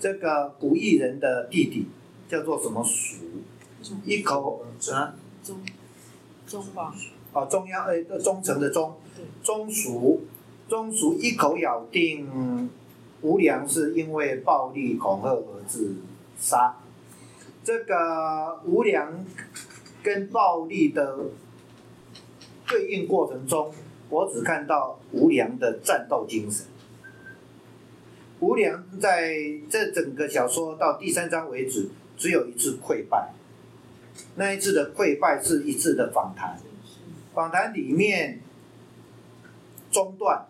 [0.00, 1.86] 这个古艺人的弟弟
[2.26, 3.16] 叫做什么蜀？
[4.06, 5.14] 一口啊？
[5.44, 5.60] 中
[6.46, 6.94] 中吧？
[7.32, 8.96] 哦，中央呃，忠诚的忠，
[9.42, 10.22] 忠蜀，
[10.68, 12.70] 忠蜀一口咬定
[13.20, 15.94] 吴良是因为暴力恐吓而自
[16.40, 16.74] 杀。
[17.62, 19.22] 这个无良
[20.02, 21.18] 跟暴力的
[22.66, 23.70] 对应过程中，
[24.08, 26.64] 我只看到无良的战斗精神。
[28.40, 29.34] 无良在
[29.68, 33.32] 这整个小说到第三章为止，只有一次溃败。
[34.36, 36.58] 那一次的溃败是一次的访谈，
[37.34, 38.40] 访谈里面
[39.90, 40.46] 中断，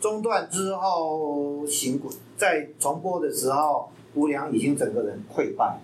[0.00, 5.78] 中断之后行滚，在重播的时候，无良已经整个人溃败。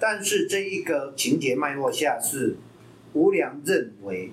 [0.00, 2.56] 但是这一个情节脉络下是，
[3.12, 4.32] 吴良认为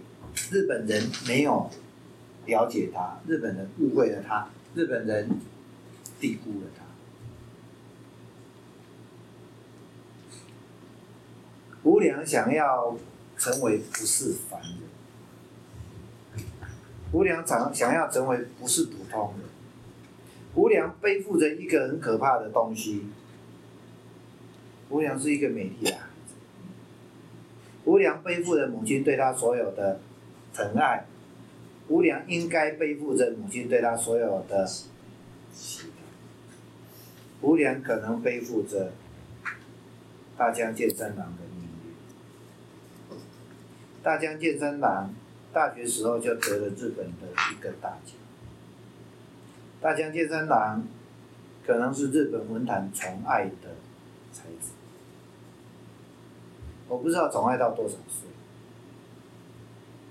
[0.51, 1.69] 日本人没有
[2.47, 5.29] 了解他，日本人误会了他，日本人
[6.19, 6.83] 低估了他。
[11.83, 12.97] 无良想要
[13.37, 14.79] 成为不是凡人，
[17.13, 19.47] 无良想想要成为不是普通人，
[20.55, 23.05] 无良背负着一个很可怕的东西。
[24.89, 26.33] 无良是一个美丽的孩子，
[27.85, 30.01] 无良背负着母亲对他所有的
[30.53, 31.05] 疼爱，
[31.87, 34.69] 无良应该背负着母亲对他所有的
[37.41, 38.91] 无，良可能背负着
[40.37, 41.95] 大江健三郎的命运。
[44.03, 45.13] 大江健三郎
[45.53, 48.15] 大学时候就得了日本的一个大奖，
[49.81, 50.85] 大江健三郎
[51.65, 53.75] 可能是日本文坛宠爱的
[54.31, 54.71] 才子。
[56.87, 58.27] 我不知道宠爱到多少岁，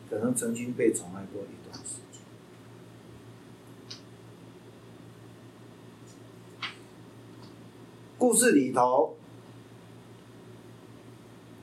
[0.08, 2.22] 可能曾经被宠爱过一段时间。
[8.18, 9.16] 故事里头，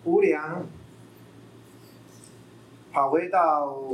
[0.05, 0.65] 吴良
[2.93, 3.91] 跑回到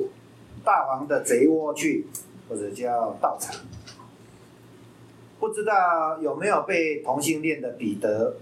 [0.64, 2.06] 大王的贼窝去，
[2.48, 3.56] 或者叫道场，
[5.40, 8.38] 不知道有没有被同性恋的彼得。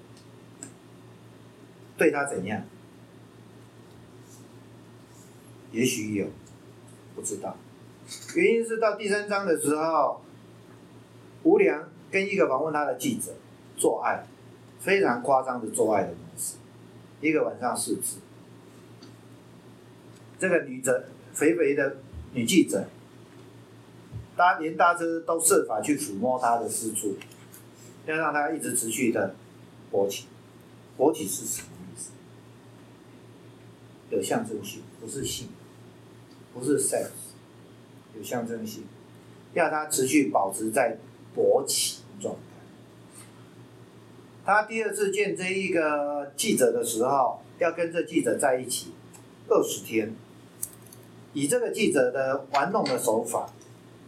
[1.98, 2.64] 对他怎样？
[5.72, 6.28] 也许有，
[7.16, 7.56] 不知道。
[8.36, 10.22] 原因是到第三章的时候，
[11.44, 13.34] 吴良跟一个访问他的记者
[13.80, 14.26] 做爱，
[14.80, 16.58] 非常夸张的做爱的模式，
[17.22, 18.18] 一个晚上四次，
[20.38, 21.98] 这个女者肥肥的
[22.34, 22.88] 女记者，
[24.36, 27.16] 搭连搭车都设法去抚摸她的私处，
[28.06, 29.34] 要让她一直持续的
[29.92, 30.26] 勃起。
[30.98, 32.12] 勃起是什么意思？
[34.10, 35.48] 有象征性，不是性，
[36.54, 37.08] 不是 sex，
[38.18, 38.84] 有象征性，
[39.54, 40.98] 要她持续保持在
[41.34, 42.49] 勃起状态。
[44.50, 48.92] 他第二次见这一个记者的时候，要跟这记者在一起
[49.48, 50.16] 二十天，
[51.34, 53.54] 以这个记者的玩弄的手法，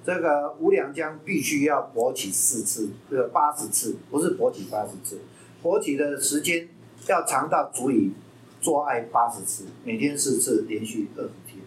[0.04, 5.20] 这个吴良江必须要勃起四次，呃，八十次，不是勃起八十次，
[5.62, 6.68] 勃起的时间
[7.06, 8.12] 要长到足以
[8.60, 11.60] 做爱八十次，每天四次，连续二十天。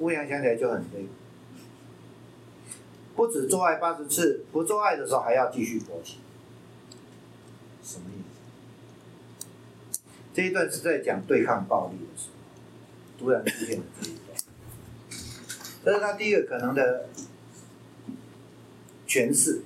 [0.00, 1.06] 吴良想起来就很累，
[3.14, 6.16] 不止做爱八十次，不做爱的时候还要继续勃起。
[7.86, 8.18] 什么意
[9.92, 9.96] 思？
[10.34, 12.34] 这一段是在讲对抗暴力的时候，
[13.18, 14.36] 突然出现的这一段，
[15.84, 17.08] 这是他第一个可能的
[19.06, 19.62] 诠释。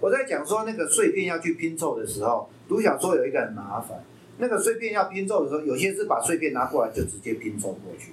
[0.00, 4.04] 我在讲说那个碎片要去拼凑的时候，读小说有一个很麻烦，
[4.38, 8.12] 那个碎片要拼凑的时候，有些是把碎片拿过来就直接拼凑过去，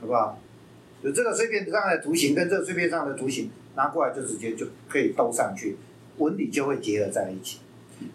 [0.00, 0.38] 好不好？
[1.02, 5.76] 就这个碎片上的图形跟这个碎片上的图形拿过来就直接就可以兜上去，
[6.18, 7.60] 纹理就会结合在一起。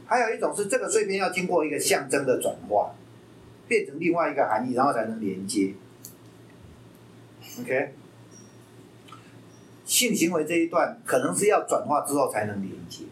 [0.05, 2.93] 还有一种是这个碎片要经过一个象征的转化，
[3.67, 5.73] 变成另外一个含义，然后才能连接。
[7.59, 7.93] OK，
[9.86, 13.05] 性行为这一段可能是要转化之后才能连接，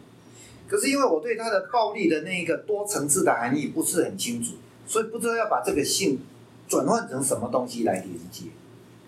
[0.67, 4.55] 可是因为我对它的暴力的那一个多层次的含义不是很清楚，
[4.85, 6.19] 所以不知道要把这个性
[6.67, 8.45] 转换成什么东西来连接。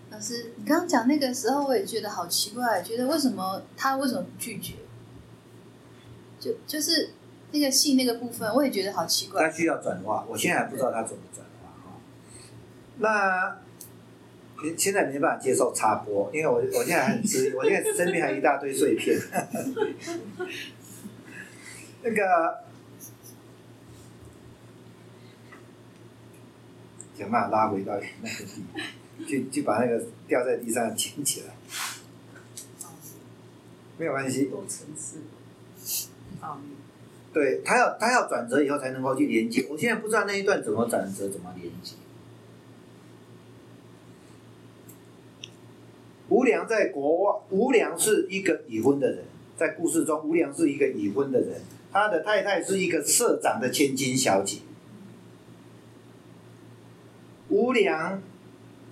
[0.10, 4.74] 老师，你刚刚讲那个时候，我也觉得好奇怪，觉得为什么他为什么不拒绝？
[6.40, 7.10] 就就是。
[7.52, 9.44] 那个性那个部分，我也觉得好奇怪。
[9.44, 12.00] 它需要转化，我现在还不知道它怎么转化哈。
[12.98, 13.60] 那
[14.62, 19.18] 现现在没办法接受插播，因为我我现在很吃，我现在身边还一大堆碎片。
[22.04, 22.64] 那个
[27.18, 28.64] 想办法拉回到那个地，
[29.26, 31.56] 就就把那个掉在地上捡起来，
[33.98, 34.46] 没有关系。
[34.46, 35.20] 多层次，
[36.42, 36.75] 奥秘。
[37.36, 41.96] 对他要他要转折以后才能够去连接，我现在不知道那一段怎么转折怎么连接。
[46.30, 49.26] 吴良在国外，吴良是一个已婚的人，
[49.58, 51.62] 在故事中，吴良是一个已婚的人，
[51.92, 54.60] 他的太太是一个社长的千金小姐。
[57.50, 58.24] 吴良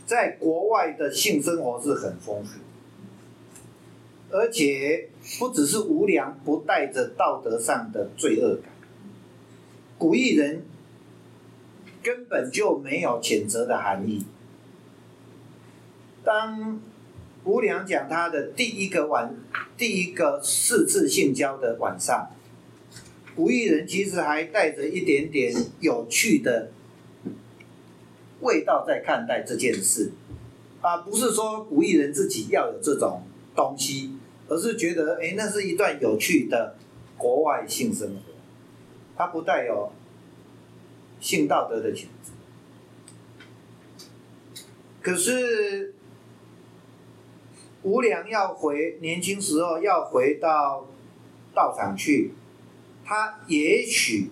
[0.05, 2.59] 在国外的性生活是很丰富。
[4.31, 8.71] 而且不只是无良，不带着道德上的罪恶感。
[9.97, 10.63] 古艺人
[12.01, 14.25] 根本就没有谴责的含义。
[16.23, 16.79] 当
[17.43, 19.35] 吴良讲他的第一个晚，
[19.77, 22.29] 第一个四次性交的晚上，
[23.35, 26.71] 古艺人其实还带着一点点有趣的
[28.41, 30.11] 味道在看待这件事，
[30.81, 33.23] 啊，不是说古艺人自己要有这种
[33.55, 34.17] 东西。
[34.47, 36.75] 而是觉得，哎，那是一段有趣的
[37.17, 38.21] 国外性生活，
[39.15, 39.91] 它不带有
[41.19, 42.33] 性道德的谴责。
[45.01, 45.93] 可是
[47.83, 50.87] 吴良要回年轻时候要回到
[51.53, 52.33] 道场去，
[53.05, 54.29] 他也许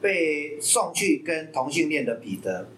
[0.00, 2.68] 被送去跟同性恋的彼得，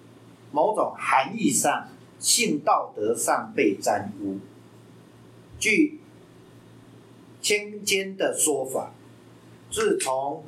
[0.53, 1.89] 某种含义上
[2.19, 4.39] 性道德上被沾污，
[5.59, 6.01] 据。
[7.47, 8.93] 千间的说法，
[9.71, 10.45] 自从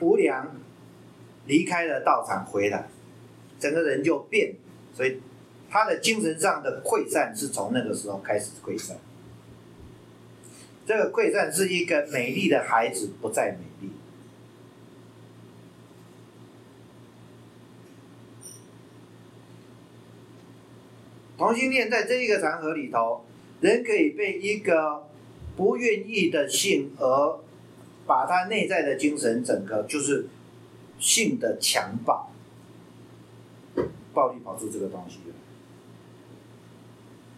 [0.00, 0.56] 吴良
[1.44, 2.88] 离开了道场回来，
[3.60, 4.54] 整个人就变，
[4.94, 5.20] 所以
[5.68, 8.96] 他的精神上的溃散是从那个时候开始溃散。
[10.86, 13.92] 这个溃散是一个美丽的孩子不再美丽。
[21.36, 23.26] 同性恋在这一个场合里头，
[23.60, 25.04] 人可以被一个。
[25.58, 27.40] 不愿意的性，而
[28.06, 30.28] 把他内在的精神整个就是
[31.00, 32.30] 性的强暴，
[34.14, 35.34] 暴力跑出这个东西了。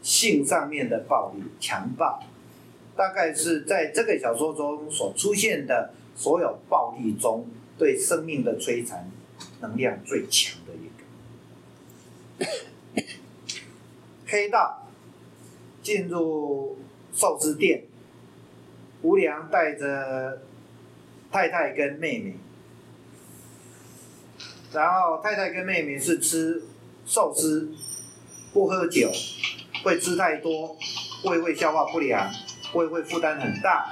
[0.02, 2.22] 性上面的暴力强暴，
[2.94, 7.48] 大概是在这个小说中所出现的所有暴力中，
[7.78, 9.10] 对生命的摧残
[9.62, 10.90] 能量最强的一
[12.44, 12.52] 个。
[14.26, 14.86] 黑道
[15.82, 16.76] 进入
[17.14, 17.84] 寿司店。
[19.02, 20.42] 吴良带着
[21.32, 22.34] 太太跟妹妹，
[24.72, 26.62] 然后太太跟妹妹是吃
[27.06, 27.72] 寿司
[28.52, 29.10] 不喝酒，
[29.82, 30.76] 会吃太多，
[31.24, 32.30] 胃会消化不良，
[32.74, 33.86] 胃会负担很大，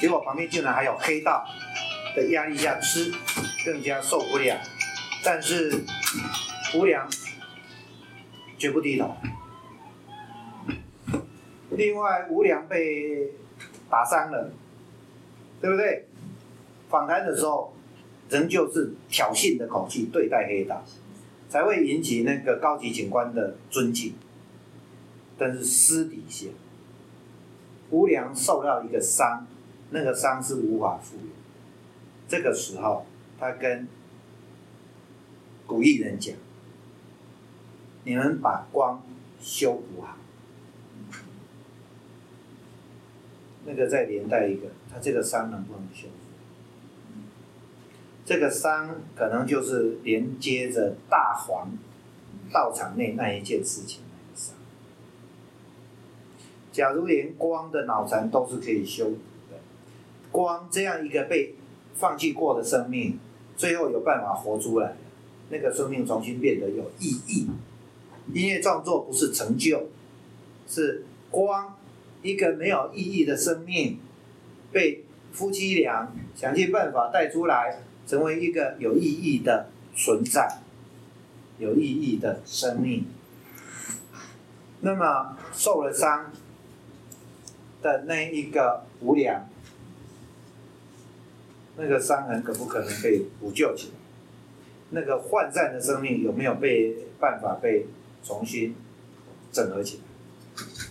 [0.00, 1.46] 结果旁边竟然还有黑道
[2.14, 3.12] 的压力下吃，
[3.64, 4.58] 更加受不了。
[5.24, 5.84] 但是
[6.74, 7.08] 吴良
[8.58, 9.16] 绝不低头。
[11.70, 13.32] 另外，吴良被
[13.90, 14.52] 打伤了，
[15.60, 16.06] 对不对？
[16.88, 17.74] 访谈的时候，
[18.28, 20.82] 仍旧是挑衅的口气对待黑道，
[21.48, 24.14] 才会引起那个高级警官的尊敬。
[25.36, 26.48] 但是私底下，
[27.90, 29.46] 吴良受到一个伤，
[29.90, 31.26] 那个伤是无法复原。
[32.28, 33.06] 这个时候，
[33.38, 33.88] 他跟
[35.66, 36.36] 古艺人讲
[38.04, 39.02] ：“你们把光
[39.40, 40.16] 修补好。”
[43.66, 46.14] 那个再连带一个，他这个伤能不能修复？
[48.24, 51.68] 这个伤可能就是连接着大黄
[52.52, 54.54] 道场内那一件事情那个伤。
[56.72, 59.16] 假如连光的脑残都是可以修补
[59.50, 59.58] 的，
[60.30, 61.56] 光这样一个被
[61.94, 63.18] 放弃过的生命，
[63.56, 64.96] 最后有办法活出来，
[65.50, 67.48] 那个生命重新变得有意义。
[68.32, 69.88] 音乐创作不是成就，
[70.68, 71.76] 是光。
[72.22, 73.98] 一个没有意义的生命，
[74.72, 80.58] 被夫妻俩想尽办法带出来，成为一个有意义的存在，
[81.58, 83.06] 有意义的生命。
[84.80, 86.32] 那么受了伤
[87.82, 89.48] 的那一个无良，
[91.76, 93.94] 那个伤痕可不可能被补救起来？
[94.92, 97.86] 那个涣散的生命有没有被办法被
[98.24, 98.74] 重新
[99.52, 100.89] 整合起来？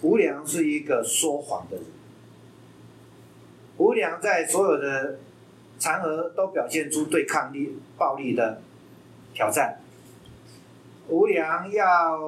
[0.00, 1.86] 吴良是一个说谎的人。
[3.78, 5.18] 吴良在所有的
[5.78, 8.60] 场合都表现出对抗力、暴力的
[9.34, 9.80] 挑战。
[11.08, 12.18] 吴良要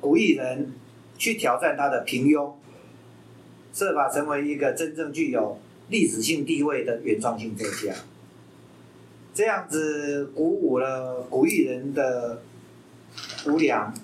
[0.00, 0.72] 古艺人
[1.16, 2.52] 去挑战他的平庸，
[3.72, 5.58] 设法成为一个真正具有
[5.88, 7.94] 历史性地位的原创性作家。
[9.32, 12.42] 这样子鼓舞了古艺人的
[13.46, 13.94] 吴良，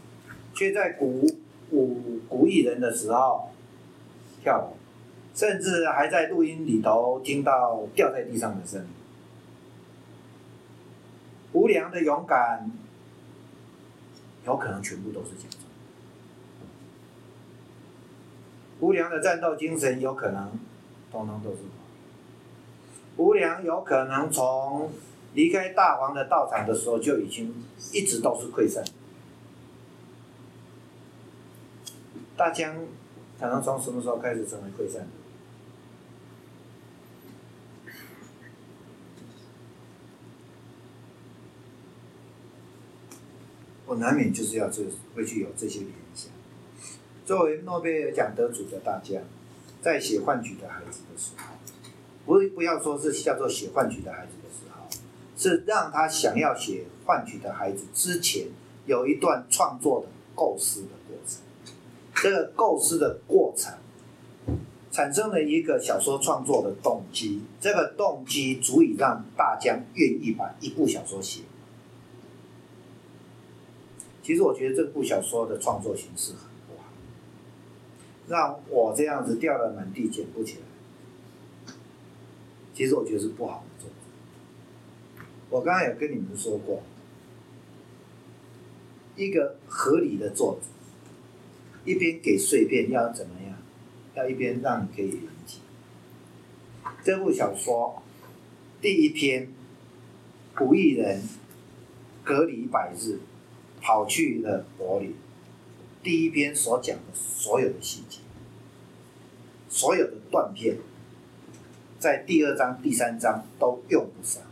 [0.55, 1.27] 却在鼓。
[1.75, 3.51] 古古艺人的时候
[4.45, 4.77] 跳舞，
[5.35, 8.87] 甚至还在录音里头听到掉在地上的声音。
[11.53, 12.71] 无良的勇敢，
[14.47, 15.63] 有可能全部都是假装；
[18.79, 20.53] 无良的战斗精神，有可能
[21.11, 21.57] 通通都是
[23.17, 24.93] 无良有可能从
[25.35, 27.53] 离开大王的道场的时候就已经
[27.93, 28.85] 一直都是溃散。
[32.37, 32.75] 大江
[33.39, 35.07] 可能从什么时候开始成为溃散？
[43.87, 44.83] 我难免就是要这
[45.15, 46.33] 会去有这些联想。
[47.25, 49.23] 作为诺贝尔奖得主的大江，
[49.81, 51.45] 在写《幻曲的孩子》的时候，
[52.25, 54.89] 不不要说是叫做写《幻曲的孩子》的时候，
[55.37, 58.49] 是让他想要写《幻曲的孩子》之前，
[58.87, 60.89] 有一段创作的构思的。
[62.15, 63.75] 这个构思的过程，
[64.91, 67.43] 产生了一个小说创作的动机。
[67.61, 71.43] 这个动机足以让大江愿意把一部小说写。
[74.23, 76.89] 其实我觉得这部小说的创作形式很不好，
[78.27, 81.75] 让我这样子掉了满地捡不起来。
[82.73, 85.25] 其实我觉得是不好的作者。
[85.51, 86.83] 我刚刚有跟你们说过，
[89.15, 90.69] 一个合理的作者。
[91.85, 93.59] 一边给碎片要怎么样？
[94.15, 95.59] 要一边让你可以理解。
[97.03, 98.03] 这部小说
[98.81, 99.49] 第一篇，
[100.55, 101.23] 古艺人
[102.23, 103.19] 隔离百日，
[103.81, 105.15] 跑去了柏林。
[106.03, 108.19] 第一篇所讲的所有的细节，
[109.69, 110.77] 所有的断片，
[111.99, 114.43] 在第二章、第三章都用不上。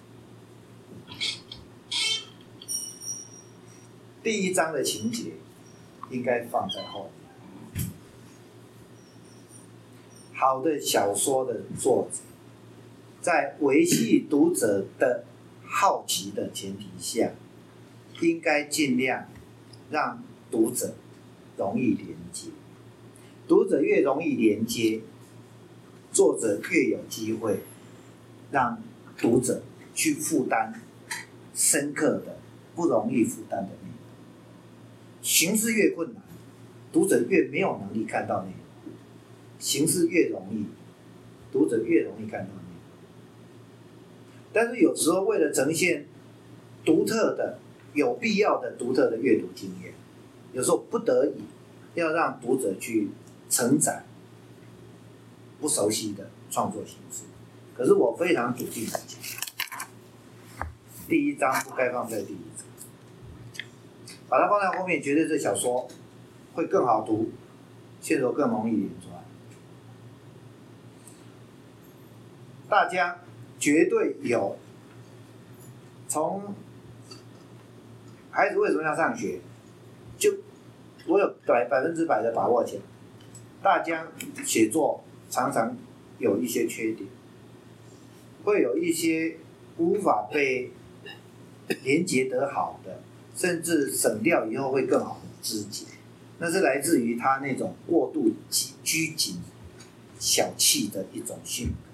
[4.22, 5.32] 第一章的情节
[6.10, 7.21] 应该放在后面。
[10.42, 12.18] 好的小说的作者，
[13.20, 15.22] 在维系读者的
[15.64, 17.30] 好奇的前提下，
[18.20, 19.28] 应该尽量
[19.92, 20.20] 让
[20.50, 20.96] 读者
[21.56, 22.48] 容易连接。
[23.46, 25.02] 读者越容易连接，
[26.12, 27.60] 作者越有机会
[28.50, 28.82] 让
[29.18, 29.62] 读者
[29.94, 30.82] 去负担
[31.54, 32.38] 深刻的、
[32.74, 35.22] 不容易负担的内容。
[35.22, 36.20] 形式越困难，
[36.92, 38.61] 读者越没有能力看到内容。
[39.62, 40.66] 形式越容易，
[41.52, 42.72] 读者越容易看到你。
[44.52, 46.04] 但是有时候为了呈现
[46.84, 47.60] 独特的
[47.94, 49.94] 有必要的独特的阅读经验，
[50.52, 51.44] 有时候不得已
[51.94, 53.10] 要让读者去
[53.48, 54.04] 承载
[55.60, 57.22] 不熟悉的创作形式。
[57.76, 60.66] 可是我非常笃定的讲，
[61.08, 63.64] 第一章不该放在第一章，
[64.28, 65.88] 把它放在后面，绝对这小说
[66.54, 67.30] 会更好读，
[68.00, 69.22] 线索更容易连出来。
[72.72, 73.18] 大家
[73.60, 74.56] 绝对有。
[76.08, 76.54] 从
[78.30, 79.40] 孩子为什么要上学，
[80.16, 80.36] 就
[81.06, 82.80] 我有百百分之百的把握讲，
[83.62, 84.06] 大家
[84.42, 85.76] 写作常常
[86.18, 87.06] 有一些缺点，
[88.42, 89.36] 会有一些
[89.76, 90.70] 无法被
[91.84, 93.02] 连接得好的，
[93.36, 95.88] 甚至省掉以后会更好的知己，
[96.38, 99.42] 那是来自于他那种过度拘拘谨、
[100.18, 101.91] 小气的一种性格。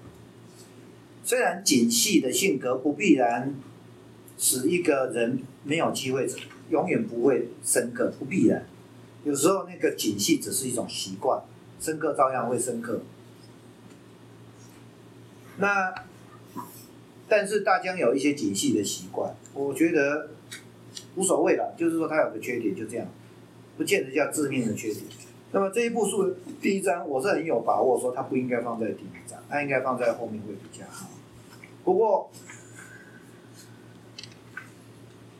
[1.29, 3.53] 虽然谨细的性格不必然
[4.39, 6.27] 使一个人没有机会，
[6.71, 8.65] 永远不会深刻，不必然。
[9.23, 11.39] 有时候那个谨细只是一种习惯，
[11.79, 13.01] 深刻照样会深刻。
[15.57, 15.93] 那
[17.27, 20.31] 但是大江有一些谨细的习惯，我觉得
[21.15, 23.05] 无所谓了，就是说他有个缺点就这样，
[23.77, 25.05] 不见得叫致命的缺点。
[25.51, 31.07] 那么这一部书第一章，我是很有把握说它不应该放在第一章，它应该放在后面会比较好。
[31.89, 32.29] 不过，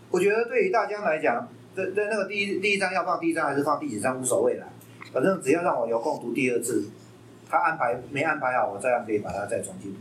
[0.09, 4.65] 我觉得对于大江来讲，在在那个第一第一章要放第一章还是放第几章无所谓啦，
[5.13, 6.89] 反正只要让我有空读第二次，
[7.47, 9.95] 他安排没安排好，我照样可以把它再重新，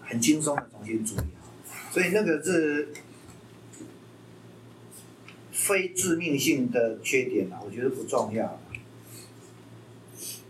[0.00, 1.50] 很轻松的重新处理好。
[1.90, 2.88] 所以那个是
[5.52, 8.58] 非致命性的缺点啊，我觉得不重要。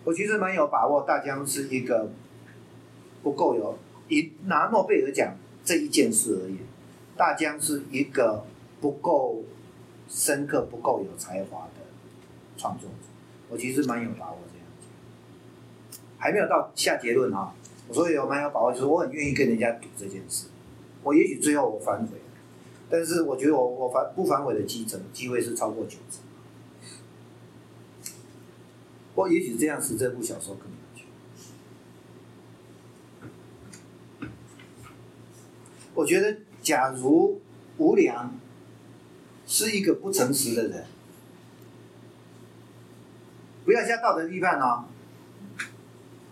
[0.05, 2.09] 我其实蛮有把握，大江是一个
[3.25, 3.77] 不够有。
[4.09, 6.59] 以拿诺贝尔奖这一件事而言，
[7.17, 8.45] 大江是一个
[8.81, 9.43] 不够
[10.09, 11.83] 深刻、不够有才华的
[12.57, 12.95] 创作者。
[13.49, 17.55] 我其实蛮有把握这样子，还没有到下结论啊。
[17.91, 20.49] 所以有蛮有把握，就是我很愿意跟人家赌这件事。
[21.03, 22.19] 我也许最后我反悔，
[22.91, 26.23] 但是我觉得我我反不反悔的机成机会是超过九成。
[29.15, 30.78] 我也许这样使这部小说更。
[35.99, 37.41] 我觉得，假如
[37.77, 38.33] 无良
[39.49, 40.85] 是一个不诚实的人，
[43.65, 44.85] 不要下道德批判哦。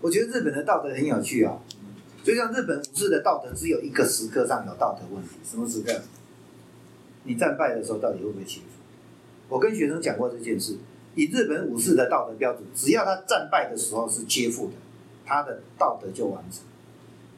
[0.00, 1.58] 我觉得日本的道德很有趣哦，
[2.22, 6.00] 就像日本武士的道德只有一个时刻上有道德问题，什么时刻？
[7.24, 8.66] 你战败的时候到底会不会欺负？
[9.48, 10.78] 我跟学生讲过这件事，
[11.16, 14.74] 以日本武士的道德标准，只要他战败的时候是接付的，
[15.24, 16.62] 他的道德就完成。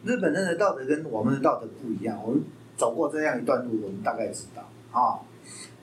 [0.05, 2.43] 日本人的道德跟我们的道德不一样，我们
[2.77, 4.63] 走过这样一段路，我们大概知道
[4.93, 5.21] 啊。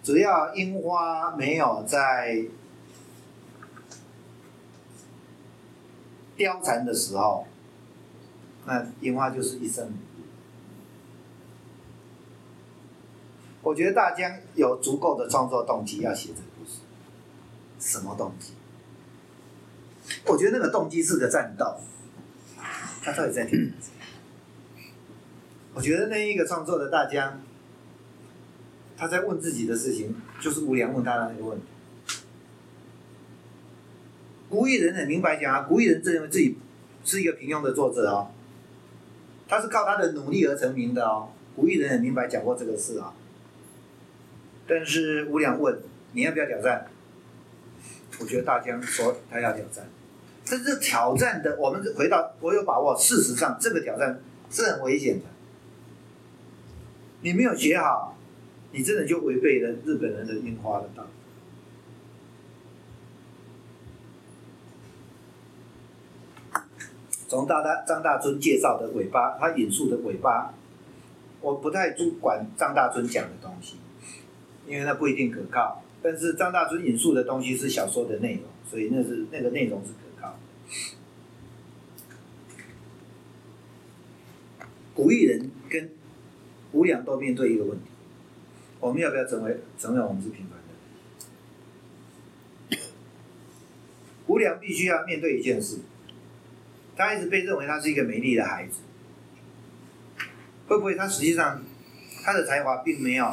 [0.02, 2.46] 只要樱花没有在
[6.38, 7.46] 凋残的时候，
[8.66, 9.92] 那樱花就是一生。
[13.64, 16.82] 我觉得大家有足够的创作动机要写这个故事，
[17.80, 18.54] 什么动机？
[20.28, 21.76] 我觉得那个动机是个战斗，
[23.02, 24.05] 他到底在听什么？
[25.76, 27.42] 我觉得那一个创作的大江，
[28.96, 31.66] 他在问自己的事情，就是吴良问他的那个问题。
[34.50, 36.58] 古艺人很明白讲啊，古艺人自认为自己
[37.04, 38.32] 是一个平庸的作者哦，
[39.50, 41.30] 他是靠他的努力而成名的哦。
[41.58, 43.14] 古艺人很明白讲过这个事啊。
[44.66, 45.78] 但是吴良问
[46.14, 46.88] 你要不要挑战？
[48.22, 49.86] 我觉得大江说他要挑战，
[50.50, 55.26] 但是挑战的，我们回到我有把握，事实上这个挑战是很危险的。
[57.26, 58.16] 你没有写好，
[58.72, 61.08] 你真的就违背了日本人的樱花的道。
[67.28, 70.54] 从大大张大春介绍的尾巴，他引述的尾巴，
[71.42, 73.78] 我不太主管张大春讲的东西，
[74.68, 75.82] 因为那不一定可靠。
[76.04, 80.38] 但是张大春引述的东西是小说的内容，所以那是那个内容是可靠的。
[84.94, 85.90] 古艺人跟。
[86.76, 87.86] 无两都面对一个问题：
[88.82, 90.60] 我们要不要成为承认我们是平凡
[92.70, 92.78] 的？
[94.28, 95.80] 无良必须要面对一件事，
[96.98, 98.82] 他一直被认为他是一个美丽的孩子，
[100.68, 101.64] 会不会他实际上
[102.26, 103.26] 他的才华并没有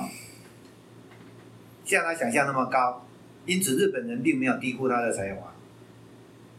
[1.85, 3.09] 像他想象那么高？
[3.44, 5.52] 因此日本人并没有低估他的才华。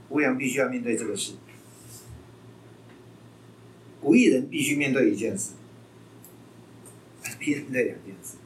[0.10, 1.36] 无良必须要面对这个事，
[4.02, 5.54] 古艺人必须面对一件事。
[7.24, 8.38] 改变这两件事。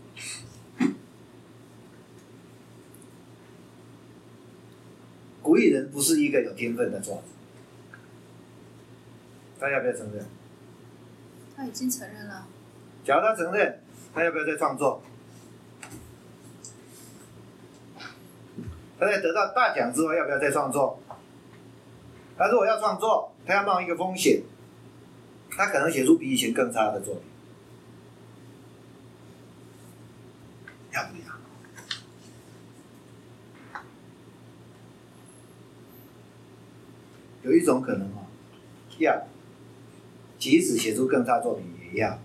[5.41, 7.23] 古语人不是一个有天分的作子，
[9.59, 10.25] 他要不要承认？
[11.55, 12.47] 他已经承认了。
[13.03, 13.81] 假如他承认，
[14.13, 15.01] 他要不要再创作？
[18.99, 20.99] 他在得到大奖之后，要不要再创作？
[22.37, 24.43] 他如果要创作，他要冒一个风险，
[25.49, 27.23] 他可能写出比以前更差的作品。
[30.97, 31.27] 要不要？
[37.43, 38.25] 有一种可能哦，
[38.97, 39.27] 要，
[40.39, 42.17] 即使写出更差作品也要。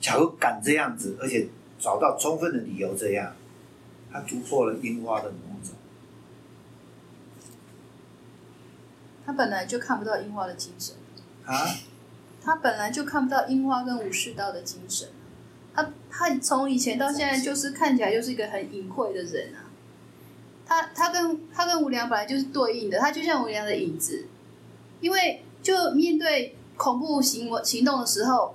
[0.00, 1.48] 假如敢这样子，而且
[1.78, 3.34] 找到充分的理由这样，
[4.10, 5.72] 他突破了樱花的魔咒。
[9.26, 10.96] 他本来就看不到樱花的精神，
[11.44, 11.54] 啊，
[12.42, 15.10] 他本来就看不到樱花跟武士道的精神。
[15.74, 19.68] 他他从以前到现在就是看起来就是一个很隐晦的人啊。
[20.66, 24.26] 他他跟他跟吴良本来就是对应的，他就像吴良的影子，
[25.00, 28.54] 因为就面对恐怖行为行动的时候，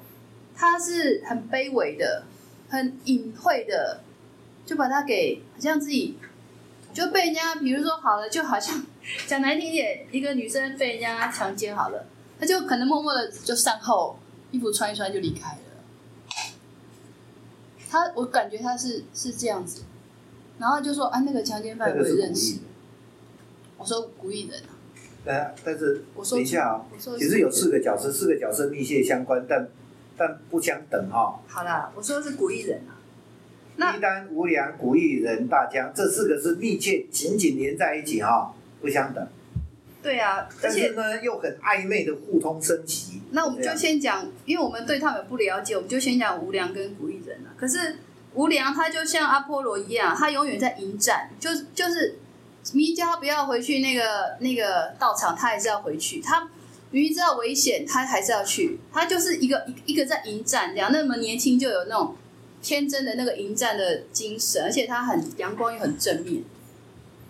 [0.55, 2.23] 他是很卑微的，
[2.67, 4.01] 很隐晦的，
[4.65, 6.17] 就把他给好像自己
[6.91, 8.83] 就被人家，比如说好了，就好像
[9.27, 12.07] 讲难听点，一个女生被人家强奸好了，
[12.39, 14.17] 他就可能默默的就善后，
[14.49, 15.57] 衣服穿一穿就离开了。
[17.89, 19.81] 他我感觉他是是这样子，
[20.59, 22.57] 然后就说啊，那个强奸犯我这个是古也认识。。
[23.77, 24.75] 我说古意人啊，
[25.25, 29.67] 但但是我说等一下啊、我说其实有四个角色，四个角色密切相关，但
[30.17, 32.99] 但不相等哈、好啦，我说是古艺人啊。
[33.77, 39.25] 那一丹、无良、古艺人、大江，这四个是密切紧紧连在一起哈、不相等。
[40.01, 43.21] 对啊，而但且是呢，又很暧昧的互通升级。
[43.31, 47.51] 那我们就先讲，因为我们对他们不了解，我们就先讲无良跟古艺人啊。
[47.57, 47.97] 可是
[48.33, 52.17] 无良他就像阿波罗一样，他永远在迎战，就就是
[52.73, 56.21] 明明叫他不要回去那个那个道场，他还是要回去。
[56.21, 56.49] 他
[56.91, 58.79] 明明知道危险，他还是要去。
[58.93, 62.15] 他就是一个一一个在迎战，这样那么年轻就有那种
[62.61, 66.41] 天真的那个迎战的精神，而且他很阳光又很正面。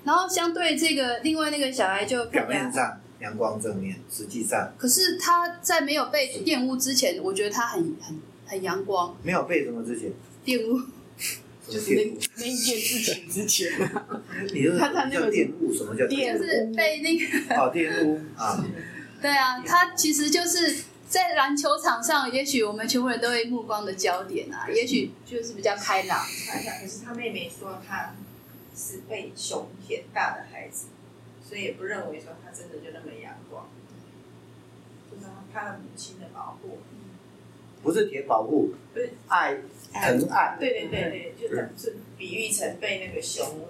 [0.03, 9.15] 然后相对这个另外那个小孩就表面上阳光正面，实际上可是他在没有被玷污之前，我觉得他很很很阳光。
[9.23, 10.11] 没有被什么之前，
[10.45, 10.79] 玷污
[11.67, 13.71] 就是那那一件事情之前，
[14.53, 18.65] 你就是他他那个玷污，什么叫就玷是被那个哦玷污啊？
[19.21, 20.77] 对啊，他其实就是
[21.07, 26.19] 在篮球场上，也许我们全部人都会目光的焦点啊，也许就是比较开朗。
[26.81, 28.15] 可是他妹妹说他
[28.79, 30.87] 是被熊舔大的孩子，
[31.43, 33.67] 所以也不认为说他真的就那么阳光，
[35.11, 36.77] 就是他的母亲的保护，
[37.83, 39.55] 不是铁保护不是，爱
[39.93, 43.67] 疼爱，对对对对，就是比喻成被那个熊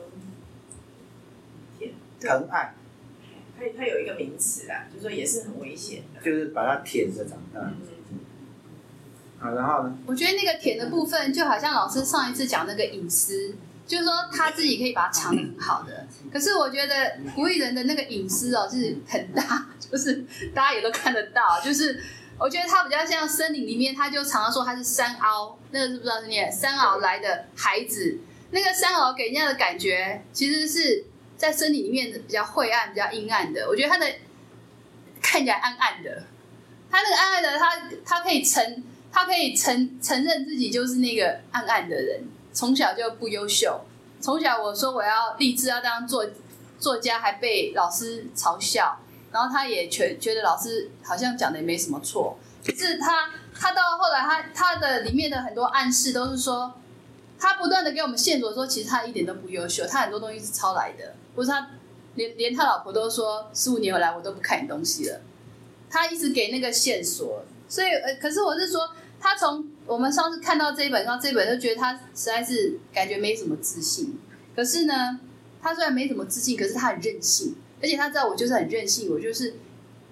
[1.80, 2.76] 舔，疼爱，
[3.58, 6.22] 他他有一个名词啊，就说也是很危险的。
[6.22, 7.62] 就是把它舔着长大。
[7.62, 8.20] 嗯，
[9.40, 9.98] 好，然后呢？
[10.06, 13.56] 我觉得那个舔的部分，就好像老师上一次讲那个隐私，
[13.90, 16.08] 就是说他自己可以把它藏得很好的。
[16.32, 22.02] 可是我觉得古语人的那个隐私哦，是很大，就是大家也都看得到，就是。
[22.42, 28.18] 我觉得他比较像森林里面，他就常常说他是山凹，那个是不知道是念山凹来的孩子。
[28.52, 31.04] 那个山凹给人家的感觉，其实是
[31.36, 33.68] 在森林里面比较晦暗、比较阴暗的。
[33.68, 34.06] 我觉得他的
[35.22, 36.24] 看起来暗暗的，
[36.90, 42.24] 他那个暗暗的，他他可以承，他可以承承认自己就是那个暗暗的人，
[42.54, 43.82] 从小就不优秀。
[44.22, 46.26] 从小我说我要立志要当作
[46.80, 49.00] 作家，还被老师嘲笑。
[49.32, 52.36] 然后他也觉觉得老师好像讲的也没什么错，
[52.66, 56.74] 可是他他到后来他他的里面的很多暗示都是说，
[57.38, 61.70] 他不断的给我们线索说，其实他一点都不优秀，他很多东西是抄来的，或是他
[62.16, 65.22] 连连他老婆都说十五年回来我都不看你东西了，
[65.92, 68.90] 他一直给那个线索，所以呃，可是我是说，
[69.20, 74.20] 他从我们上次看到这一本，然后这一本就觉得他实在是感觉没什么自信，
[74.56, 75.20] 可是呢，
[75.60, 77.56] 他虽然没什么自信，可是他很任性。
[77.82, 79.56] 而且他知道我就是很任性，我就是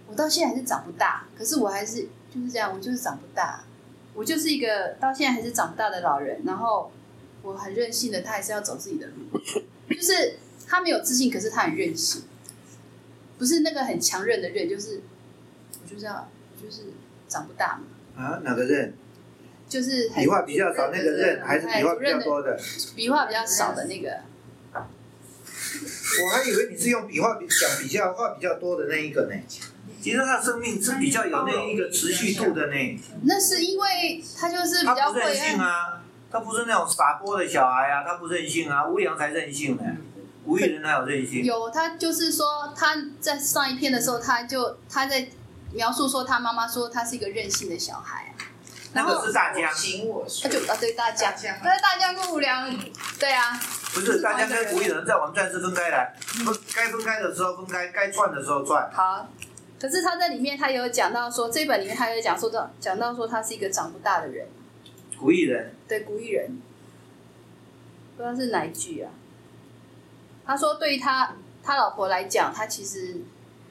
[0.08, 3.66] 我到现在还是长不大，可是我还是就是这样，我就是长不大，
[4.14, 6.41] 我就是一个到现在还是长不大的老人。
[6.45, 6.90] 然后
[7.44, 9.40] 我很任性的，他还是要走自己的路，
[9.94, 12.24] 就是他没有自信，可是他很任性，
[13.38, 15.02] 不是那个很强韧的韧，就是
[15.84, 16.30] 我就是要
[16.60, 16.84] 就是
[17.28, 17.78] 长不大
[18.16, 18.94] 嘛，啊，哪个韧？
[19.68, 22.60] 就是笔画比较少那个认，还是笔画比较多的？
[22.95, 24.10] 笔画比较少的那个。
[26.23, 29.35] 我还以为你是用笔画比讲比较画比较多的那一个呢。
[30.02, 32.99] 其实他的生命是比较有那一个持续度的呢。
[33.23, 39.84] 那是因为他就是比他较任性，啊，他不是那种撒泼的小孩啊，他不任性啊，吴良才任性呢。
[40.45, 41.44] 古艺人哪有任性？
[41.44, 45.27] 有他就是说他在上一篇的时候，他就他在
[45.73, 48.37] 描述说他妈妈说他是一个任性的小孩啊，
[48.94, 52.74] 那个是大江我，行我素他就啊对大江，大江他在大江跟无良，
[53.20, 53.60] 对啊，
[53.94, 58.90] 不是大江跟古艺人在我们战士分开来，分该分开的时候分开，该转的时候转。
[58.92, 59.28] 好。
[59.80, 64.48] 可是他在里面，他有讲到说，这本里面他有讲说到讲到说他是一个长不大的人，
[65.20, 66.60] 古艺人，对古艺人，
[68.16, 69.12] 不知道是哪一句啊？
[70.48, 73.18] 他说，对于他他老婆来讲，他其实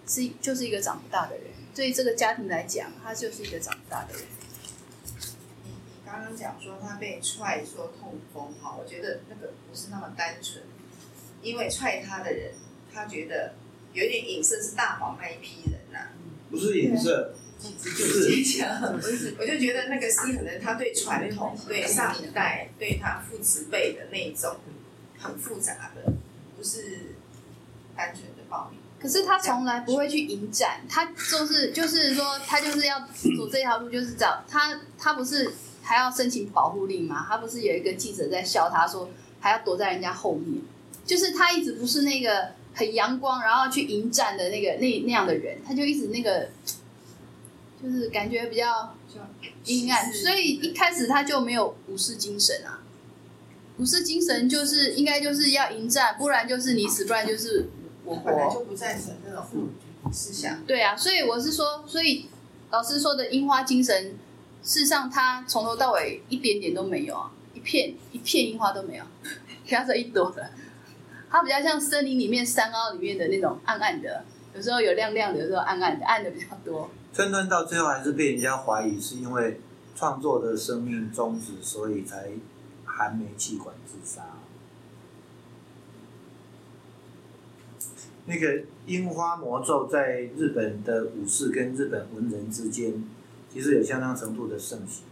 [0.07, 4.23] 是就是一个长不大的人；对于这个家庭来讲，他就是一个长不大的人。
[6.17, 10.65] 刚刚讲说他被踹说痛风哈，我觉得那个不是那么单纯，
[11.43, 12.55] 因为踹他的人，
[12.91, 13.53] 他觉得
[13.93, 16.09] 有一点影射是大黄那一批人呐、
[16.51, 24.57] 不是影射，就 是我就觉得那个是可能他对传统、对上一代、对他父慈辈的那种
[25.19, 26.15] 很复杂的，
[26.57, 27.15] 不是
[27.95, 28.79] 单纯的暴力。
[28.99, 35.53] 可是他从来不会去迎战，他就是就是说，他就是要走这条路，就是找他他不是
[35.87, 37.25] 还要申请保护令吗？
[37.29, 39.09] 他不是有一个记者在笑他说
[39.39, 40.61] 还要躲在人家后面，
[41.05, 46.49] 就是他一直不是那个很阳光，然后去迎战的那个那那样的人，他就一直那个
[47.81, 48.97] 就是感觉比较
[49.65, 52.83] 阴暗，所以一开始他就没有武士精神啊。
[53.79, 57.69] 武士精神就是应该就是要迎战，不然就是你死，不然就是
[58.05, 58.23] 我活。
[58.25, 59.45] 本来就不赞成这种
[60.11, 60.65] 思想。
[60.65, 62.27] 对啊，所以我是说，所以
[62.71, 64.15] 老师说的樱花精神，
[64.67, 69.05] 事实上他从头到尾一点点都没有啊，一片一片樱花都没有，
[69.65, 70.51] 不要说一朵了。
[71.31, 74.25] 它比较像森林里面山坳里面的那种暗暗的，
[74.57, 76.91] 有时候有亮亮的，有时候暗暗的，暗的比较多。
[77.15, 79.61] 春春到最后还是被人家怀疑是因为
[79.95, 82.31] 创作的生命终止，所以才
[82.85, 84.25] 含煤气管自杀。
[88.25, 93.05] 那个樱花魔咒在日本的武士跟日本文人之间，
[93.57, 95.03] 其实有相当程度的盛行。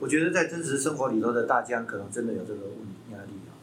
[0.00, 2.78] 我觉得在真实生活里头的大江可能真的有这个问
[3.12, 3.54] 压力啊。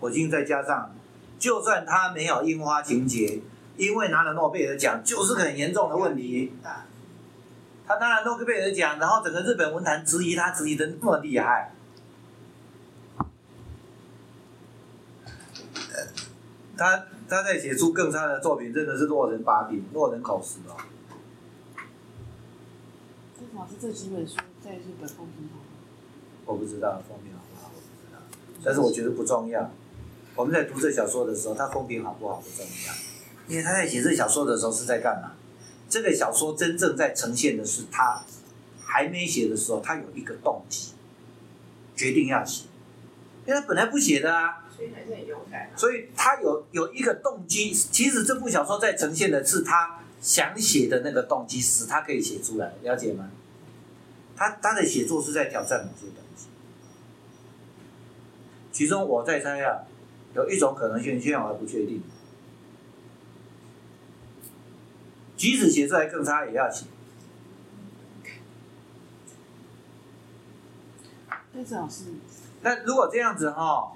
[0.00, 0.94] 我今再加上，
[1.38, 3.42] 就算他没有樱花情节，
[3.76, 6.54] 因为拿了诺贝尔奖，就是很严重的问题。
[7.86, 11.74] 他拿了诺贝尔奖，然后整个日本文坛质疑他，质疑的那么厉害。
[16.78, 20.74] 他他在写出更差的作品，真的是落人把柄，落人口实哦。
[23.54, 25.64] 但是老师这几本书在日本风评好吗？
[26.44, 28.18] 我不知道风评好不好，我不知道，
[28.64, 29.70] 但是我觉得不重要。
[30.34, 32.92] 我们在读这小说的时候，他风评好不好不重要，
[33.46, 35.32] 因为他在写这小说的时候是在干嘛？
[35.88, 38.24] 这个小说真正在呈现的是他
[38.82, 40.92] 还没写的时候，他有一个动机，
[41.94, 42.64] 决定要写，
[43.46, 45.70] 因为他本来不写的啊，所以还是很勇敢、啊。
[45.76, 47.72] 所以他有有一个动机。
[47.72, 53.30] 其实这部小说在呈现的是他想写的那个动机，使他可以写出来，了解吗？
[54.36, 56.48] 他他的写作是在挑战某些东西。
[58.72, 59.84] 其中我在猜啊，
[60.34, 62.02] 有一种可能性，现在我还不确定。
[65.36, 66.86] 即使写出来更差，也要写。
[71.52, 72.06] 但是老师，
[72.62, 73.92] 那如果这样子哈、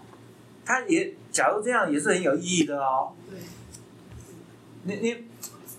[0.64, 3.12] 他也假如这样也是很有意义的哦。
[3.28, 3.38] 对，
[4.84, 5.24] 你你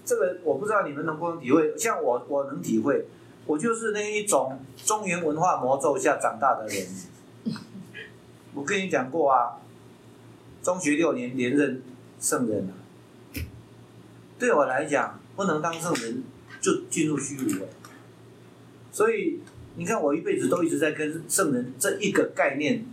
[0.03, 3.05] 这个我不知道你们能不能体会，像我我能体会，
[3.49, 6.85] 我就是那一种中原文化魔咒下长大的人。
[8.53, 9.57] 我跟你讲过啊，
[10.61, 11.81] 中学六年连任
[12.19, 12.77] 圣人啊，
[14.37, 16.23] 对我来讲不能当圣人
[16.61, 17.67] 就进入虚无了。
[18.91, 19.39] 所以
[19.77, 22.85] 你看，我一辈子都一直在跟圣人这一个概念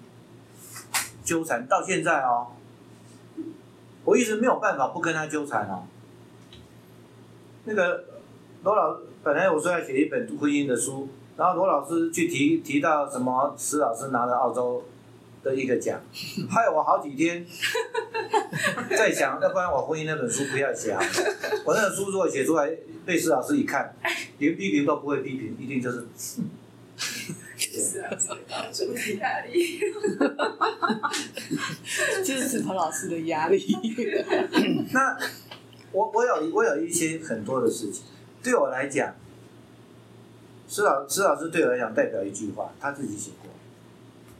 [1.22, 2.52] 纠缠，到现在哦，
[4.06, 5.86] 我一直没有办法不跟他纠缠哦。
[7.66, 8.06] 那个
[8.62, 14.84] 罗老本来我说要写一本婚姻的书，然后罗老师去提提到什么石老师拿了澳洲
[15.42, 16.00] 的一个奖，
[16.48, 17.44] 害我好几天
[18.88, 21.08] 在想，要不然我婚姻那本书不要写好了。
[21.64, 22.70] 我那本书如果写出来
[23.04, 23.96] 被石老师一看，
[24.38, 26.06] 连批评都不会批评，一定就是
[26.96, 29.80] 是啊，是当初的压力。
[32.24, 33.60] 就是石头老师的压力。
[34.94, 35.18] 那
[35.90, 38.04] 我我有我有一些很多的事情，
[38.46, 39.12] 对我来讲，
[40.68, 43.50] 施老施老师对我来讲代表一句话，他自己写过：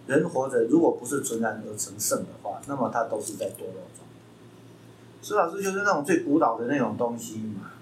[0.07, 4.07] 人活着如果不是纯然而成圣的话，那么他都是在堕落中。
[5.23, 7.73] 施老师就是那种最古老的那种东西嘛，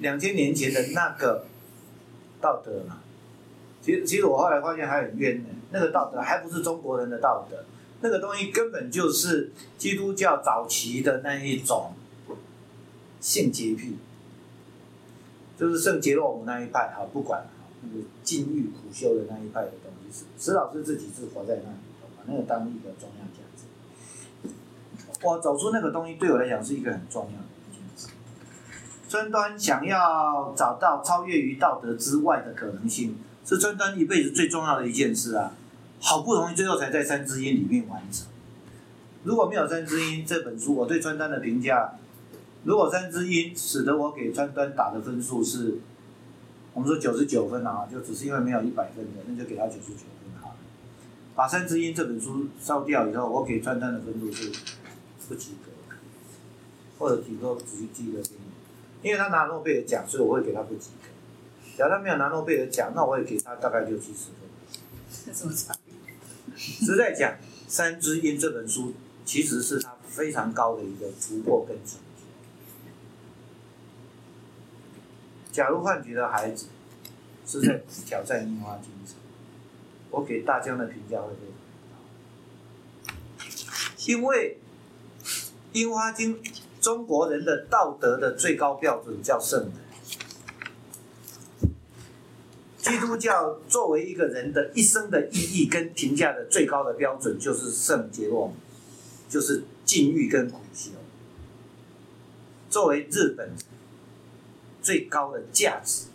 [0.00, 1.46] 两千年前的那个
[2.38, 2.98] 道德嘛。
[3.80, 7.64] 其实其实我后来发现还很冤呢，那个道德还不是中国人的道德，
[8.02, 11.94] 那个东西根本就是基督教早期的那一种
[13.22, 13.96] 性洁癖，
[15.58, 17.44] 就是圣杰洛姆那一派哈，不管
[17.82, 23.64] 那个禁欲苦修的那一派的东西，史史老师自己是活在那里的，把那个当一个重要价值。
[25.22, 28.08] 我走出那个东西，对我来讲是一个很重要的一件事。
[29.08, 35.54] 尊端想要找到超越于道德之外的可能性，是尊端一辈子最重要的一件事啊！
[36.00, 38.26] 好不容易最后才在《三之音》里面完成。
[39.22, 41.92] 如果没有《三之音》这本书，我对川端的评价，
[42.64, 45.78] 如果《三之音》使得我给川端打的分数是，
[46.72, 50.56] 我们说九十九分啊，就只是因为没有一百分的，那就给他九十九分好了。
[51.34, 54.52] 把《三之音》这本书烧掉以后，我给川端的分数是
[55.28, 55.72] 不及格，
[56.98, 61.08] 或者提个只及格给你，因为他拿诺贝尔奖，所以我会给他不及格。
[61.76, 65.34] 假如他没有拿诺贝尔奖，那我也给他大概六七十分。
[65.34, 65.74] 这么差？
[66.56, 67.32] 实在讲，
[67.66, 68.92] 《三只鹰》这本书
[69.24, 71.98] 其实是他非常高的一个突破跟成
[75.52, 76.66] 假如幻觉的孩子
[77.46, 79.14] 是在挑战樱花精神，
[80.10, 81.40] 我给大江的评价会非
[83.38, 83.52] 常高，
[84.06, 84.58] 因为
[85.72, 86.42] 樱花精
[86.80, 89.72] 中国人的道德的最高标准叫圣人。
[92.78, 98.56] 基督教作为一个人的一生的意义跟评价的最高的标准，就是圣杰洛姆，
[99.28, 100.90] 就是禁欲跟苦修。
[102.68, 103.52] 作为日本
[104.82, 106.08] 最高的价值，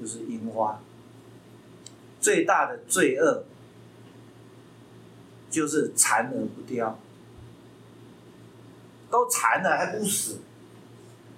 [0.00, 0.80] 就是樱花。
[2.20, 3.44] 最大的罪恶，
[5.50, 6.98] 就是残而不凋。
[9.10, 10.38] 都残了还不死，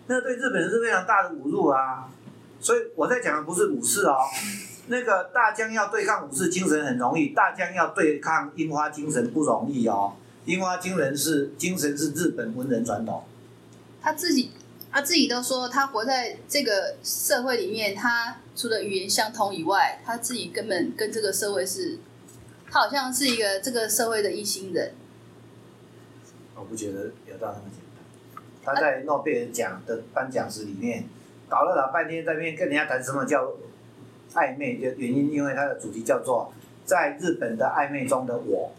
[0.06, 2.06] 那对日本人是非常大的侮辱啊！
[2.60, 4.16] 所以我在讲的不是武士哦，
[4.88, 10.12] 那个大江要对抗武士精神很容易，大江要对抗樱花精神不容易哦。
[10.44, 13.24] 樱花精神是精神是日本文人传统，
[14.02, 14.50] 他自己
[14.92, 21.98] 他自己都说，他活在这个社会里面，他除了语言相通以外，他自己根本跟这个社会是，
[22.70, 24.92] 他好像是一个这个社会的一心人。
[26.54, 28.44] 我不觉得有到那么简单。
[28.62, 31.04] 他在诺贝尔奖的颁奖时里面
[31.48, 33.50] 搞了老半天，在那边跟人家谈什么叫
[34.34, 36.52] 暧昧的原因，因为他的主题叫做
[36.84, 38.72] 在日本的暧昧中的我。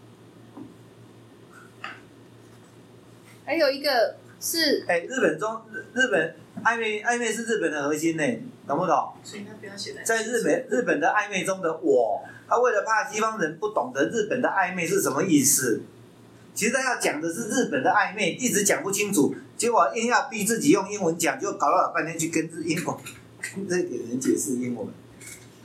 [3.46, 5.62] 还有一个是哎，日本中
[5.94, 8.24] 日日本暧昧暧昧是日本的核心呢，
[8.68, 9.14] 懂不懂？
[9.24, 15.82] 所以他不要写在在日本日本的暧昧中的我，他为了怕西方人不懂得日本的暧昧是什么意思，
[16.54, 22.96] 其实他要讲的是日本的暧昧，一直讲不清楚，结果硬要逼自己用英文讲，就搞了老半天去跟日英文
[23.42, 24.88] 跟这个人解释英文。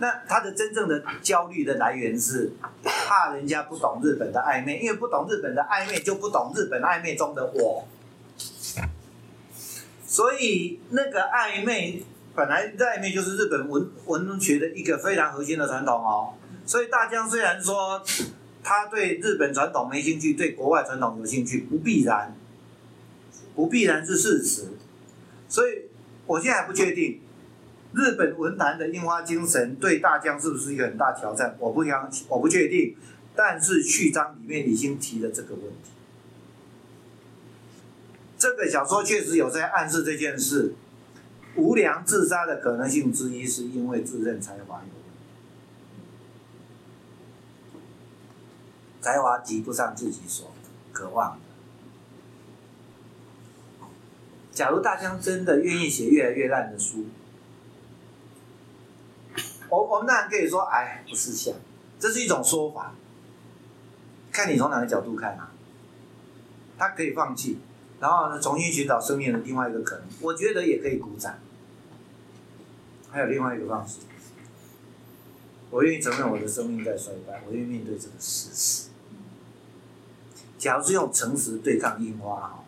[0.00, 2.52] 那他的真正的焦虑的来源是
[2.84, 7.84] 怕人家不懂日本的暧昧，因为不懂日本的暧昧就不懂日本暧昧中的我。
[10.08, 12.02] 所以那个暧昧
[12.34, 16.32] 本来暧昧就是日本文文学的一个非常核心的传统哦。
[16.64, 18.02] 所以大江虽然说
[18.64, 22.34] 他对日本传统没兴趣，对国外传统有兴趣，不必然，
[23.54, 24.68] 不必然是事实。
[25.46, 25.82] 所以
[26.24, 27.20] 我现在还不确定
[27.92, 32.96] 日本文坛的樱花精神对大江是不是一个很大挑战，我不相我不确定。
[33.36, 35.90] 但是序章里面已经提了这个问题。
[38.38, 40.74] 这个小说确实有在暗示这件事。
[41.56, 45.02] 无良自杀的可能性之一，是因为自认才华有问
[47.72, 47.78] 题，
[49.00, 50.52] 才华及不上自己所
[50.92, 51.40] 渴望的。
[54.52, 57.06] 假如大江真的愿意写越来越烂的书，
[59.68, 61.52] 我我们当然可以说，哎，不是想，
[61.98, 62.94] 这是一种说法，
[64.30, 65.50] 看你从哪个角度看啊。
[66.78, 67.58] 他可以放弃。
[68.00, 71.38] 然后呢，重新寻找生命的另外一个可能，我觉得也可以鼓掌。
[73.10, 74.00] 还有另外一个方式，
[75.70, 78.88] 我愿意承认我的生命在衰败，我愿意面对这个事实。
[80.58, 82.64] 假如是用诚实对抗樱花哈，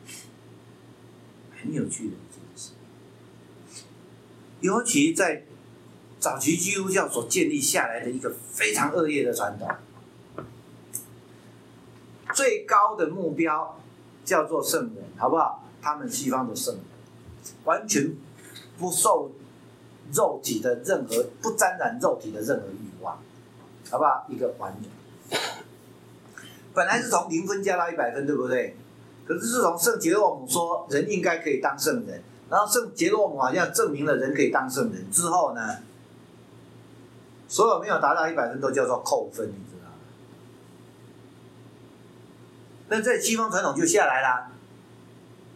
[1.60, 2.70] 很有趣的一件事。
[4.60, 5.44] 尤其在
[6.18, 9.68] 早期基督教所建立下来的一个非常恶劣的传统，
[12.34, 13.79] 最高的目标。
[14.30, 15.60] 叫做圣人，好不好？
[15.82, 16.84] 他们西方的圣人，
[17.64, 18.14] 完全
[18.78, 19.32] 不受
[20.12, 23.18] 肉体的任何不沾染肉体的任何欲望，
[23.90, 24.24] 好不好？
[24.28, 25.40] 一个完人，
[26.72, 28.76] 本来是从零分加到一百分，对不对？
[29.26, 35.78] 可是自从圣杰洛姆说人应该可以当圣人，然后圣杰洛姆好像证明了人可以当圣人之后呢，
[37.48, 39.96] 所有没有达到一百分都叫做扣分，你知道吗？
[42.90, 44.50] 那在西方传统就下来啦，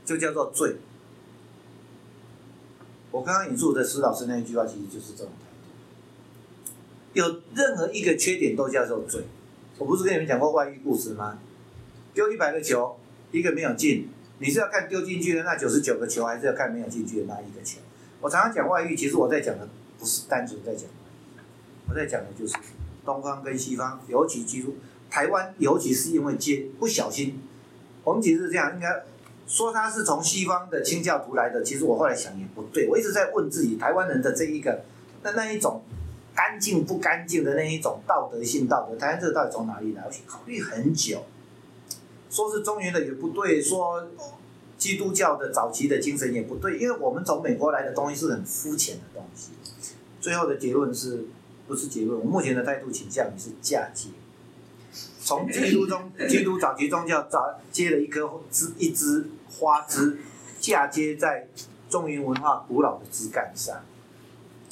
[0.04, 0.76] 就叫做罪。
[3.10, 5.68] 我刚刚引述的施老师那一句话，其实就是这种态度。
[7.12, 9.24] 有任何一个缺点都叫做罪。
[9.78, 11.38] 我不是跟你们讲过外遇故事吗？
[12.14, 12.96] 丢一百个球，
[13.32, 14.08] 一个没有进，
[14.38, 17.80] 你是要看丢进去的那九十九个球，还是要看没有进去的那一个球？
[18.20, 22.56] 我常常讲外遇，其实我在讲的不是单纯在讲外遇，我在讲的就是
[23.04, 24.76] 东方跟西方，尤其基督
[25.14, 27.40] 台湾，尤其是因为接不小心，
[28.02, 29.04] 我们其实是这样，应该
[29.46, 34.82] 说他是从西方的清教徒来的，其实我后来想也不对，我一直在问自己，台湾人的这一个
[35.22, 35.82] 那那一种
[36.34, 40.02] 干净不干净的那一种道德性道德，台湾这个到底从哪里来？
[40.04, 41.22] 我去考虑很久，
[42.28, 44.08] 说是中原的也不对，说
[44.76, 49.52] 基督教的早期的精神也不对，因为我们从美国来的东西是很肤浅的东西。
[50.20, 51.26] 最后的结论是
[51.68, 52.18] 不是结论？
[52.18, 54.08] 我目前的态度倾向于是嫁接。
[55.24, 60.18] 从基督中，基督早期宗教早接了一颗枝一枝花枝，
[60.60, 61.48] 嫁接在
[61.88, 63.82] 中原文化古老的枝干上。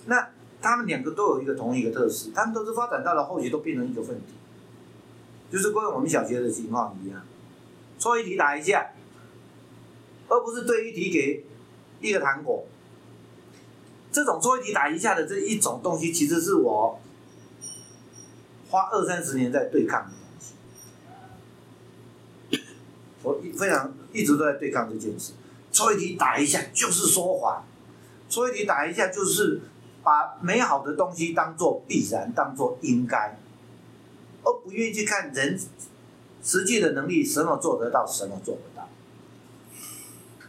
[0.04, 0.28] 那
[0.60, 4.34] 他们两个都有一个同一个特色，他们都是发展到了后期都变成一个问题，
[5.50, 7.24] 就是跟我们小学的情况一样，
[7.98, 8.90] 错一题打一下，
[10.28, 11.46] 而不是对一题给
[12.00, 12.66] 一个糖果。
[14.12, 17.00] 这种错一题打一下的这一种东西，其实是我
[18.68, 20.54] 花二三十年在对抗的东西。
[23.23, 25.32] 我一非常一直都在对抗这件事，
[25.70, 27.65] 错一题打一下就是说谎，
[28.28, 29.61] 错一题打一下就是
[30.03, 33.39] 把美好的东西当做必然，当做应该，
[34.43, 35.57] 而不愿意去看人
[36.43, 38.89] 实际的能力，什么做得到，什么做不到。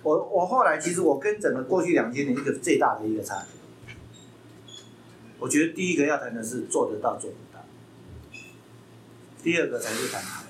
[0.02, 3.95] 我我后来其实我跟整个过去两千年一个最大的一个差别，
[5.40, 7.64] 我觉得第一个要谈的是做得到做不到，
[9.44, 10.43] 第二个才是谈好。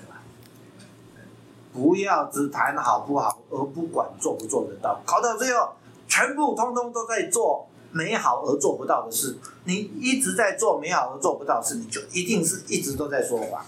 [1.74, 5.72] 不要只谈好不好，而不管做不做得到，搞到最后
[6.06, 9.36] 全部通通都在做美好而做不到的事。
[9.64, 13.66] 你一直在做美好而做不到的事，你就一定是一直都在说谎。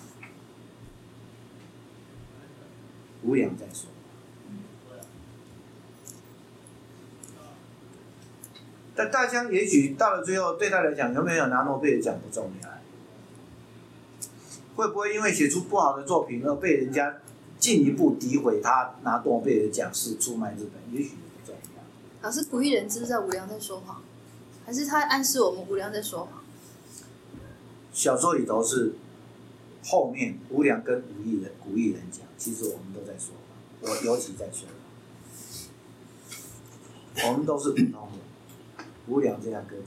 [3.25, 3.91] 无良在说。
[8.95, 12.69] 但大江也许到了最后，对他来讲有没有拿诺贝尔奖不重要，
[14.77, 17.17] 会不会因为写出不好的作品而被人家
[17.59, 20.73] 进一步诋毁他拿诺贝尔奖是出卖日本？
[20.93, 21.83] 也许不重要。
[22.23, 24.03] 老师，古一人知不知道无良在说谎？
[24.65, 26.43] 还是他暗示我们无良在说谎？
[27.93, 28.95] 小说里头是
[29.85, 33.35] 后面无良跟古艺人古艺人讲，其实我们都在说
[33.81, 34.69] 谎，我尤其在说
[37.17, 38.87] 谎，我们都是普通人。
[39.09, 39.79] 无良这样跟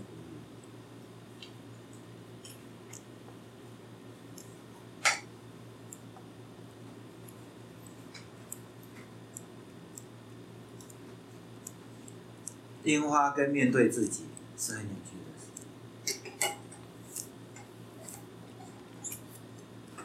[12.89, 14.23] 樱花跟面对自己
[14.57, 15.15] 是很有趣
[16.39, 16.47] 的。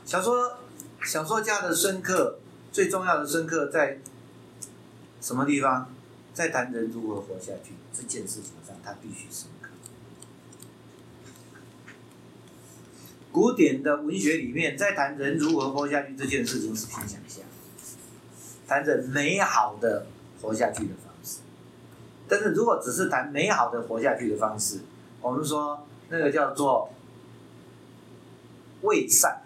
[0.04, 0.58] 小说
[1.02, 2.38] 小说家的深刻，
[2.70, 3.98] 最重要的深刻在
[5.20, 5.90] 什么地方？
[6.34, 9.68] 在谈人如何活下去这件事情上，他必须深刻。
[13.30, 17.44] 古典的文学里面，在谈人如何活下去这件事情是凭想象，
[18.66, 20.06] 谈着美好的
[20.42, 21.03] 活下去的。
[22.28, 24.80] 但是如果只是谈美好的活下去的方式，
[25.20, 26.90] 我们说那个叫做
[28.82, 29.42] 伪善。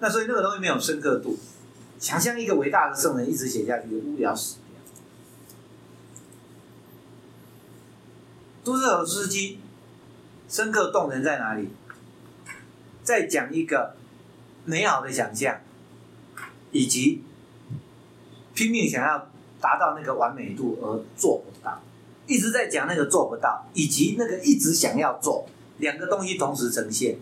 [0.00, 1.38] 那所以那个东西没有深刻度。
[1.98, 4.80] 想象一个伟大的圣人一直写下去，无聊死掉。
[8.62, 9.58] 都斯尔斯基
[10.48, 11.70] 深刻动人在哪里？
[13.02, 13.96] 在讲一个
[14.64, 15.60] 美好的想象，
[16.70, 17.24] 以及
[18.54, 19.30] 拼命想要
[19.60, 21.80] 达到那个完美度而做不到，
[22.26, 25.46] 一直在讲那个做不到，以及那个一直想要做，
[25.78, 27.18] 两个东西同时呈现。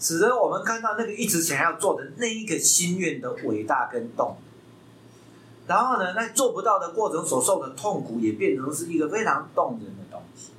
[0.00, 4.36] 使得我们看到那个一直想要做的那一个心愿的伟大跟动，
[5.66, 10.52] 然后呢，在做不到的过程所受的痛苦也变成是一个非常动人的东西，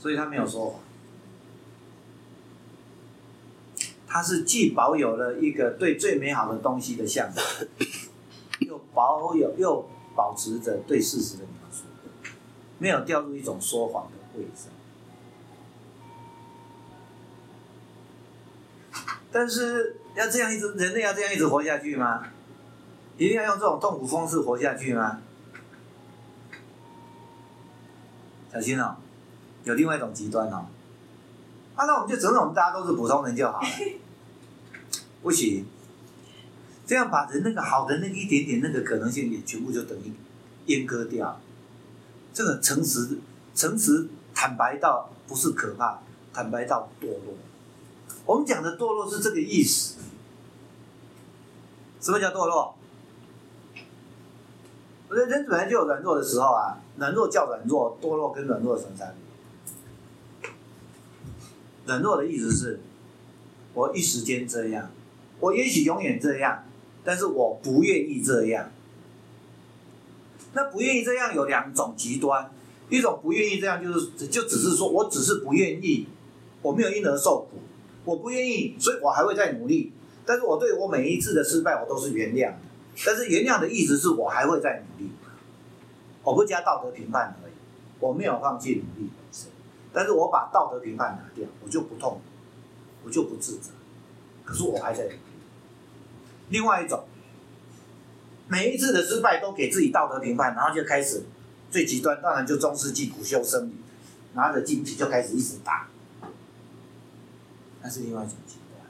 [0.00, 0.80] 所以他没有说谎，
[4.06, 7.44] 他是既保有了一个对最美好的东西的向往，
[8.96, 11.84] 保有又保持着对事实的描述，
[12.78, 14.70] 没有掉入一种说谎的位置。
[19.30, 22.24] 但是要这样一直，人类要这样一直活下去吗？
[23.18, 25.20] 一定要用这种痛苦方式活下去吗？
[28.50, 28.96] 小心哦，
[29.64, 30.66] 有另外一种极端哦。
[31.74, 33.66] 啊，那我们就承认我们大家都是普通人就好了。
[35.22, 35.66] 不行，
[36.86, 40.12] 这样把人那个好的那一点点那个可能性也全部就等于
[40.66, 41.40] 阉割掉。
[42.32, 43.18] 这个诚实、
[43.54, 45.98] 诚实、坦白到不是可怕，
[46.32, 47.34] 坦白到堕落。
[48.24, 49.96] 我们讲的堕落是这个意思。
[52.00, 52.76] 什么叫堕落？
[55.08, 60.50] 我觉得人本来就有软弱的时候啊，软弱叫软弱，堕落跟软弱有什么差别？
[61.86, 62.80] 软弱的意思是，
[63.72, 64.90] 我一时间这样，
[65.40, 66.64] 我也许永远这样，
[67.06, 68.70] 但是我不愿意这样。
[70.54, 72.50] 那不愿意这样有两种极端，
[72.88, 76.08] 一种不愿意这样就是就只是说我只是不愿意，
[76.62, 77.58] 我没有因而受苦，
[78.04, 79.92] 我不愿意，所以我还会再努力。
[80.24, 82.58] 但是我对我每一次的失败，我都是原谅的。
[83.04, 85.10] 但是原谅的意思是我还会再努力，
[86.24, 87.52] 我不加道德评判而已，
[88.00, 89.48] 我没有放弃努力本身，
[89.92, 92.20] 但是我把道德评判拿掉，我就不痛，
[93.04, 93.70] 我就不自责，
[94.44, 95.16] 可是我还在努力。
[96.48, 97.06] 另外一种，
[98.48, 101.24] 每一次的失败都给自己道德评判，然后就开始
[101.70, 103.72] 最极端，当然就中世纪古修僧侣，
[104.34, 105.88] 拿着荆棘就开始一直打，
[107.82, 108.86] 那是另外一种极端。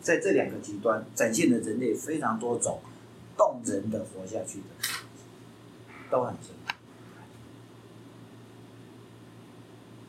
[0.00, 2.80] 在这两个极端展现了人类非常多种。
[3.36, 4.66] 动人的活下去的，
[6.08, 6.72] 都很深刻，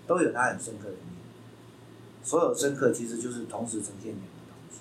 [0.05, 2.23] 都有它很深刻的意义。
[2.23, 4.77] 所有深刻其实就是同时呈现两个东西：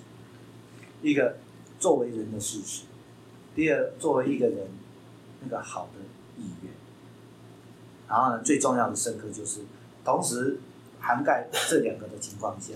[1.01, 1.37] 一个
[1.85, 2.85] 作为人的事实，
[3.53, 4.69] 第二作为一个人
[5.43, 6.01] 那个好的
[6.41, 6.73] 意愿。
[8.07, 9.61] 然后呢，最重要的深刻就是
[10.03, 10.57] 同时
[10.99, 12.73] 涵盖这两个的情况下，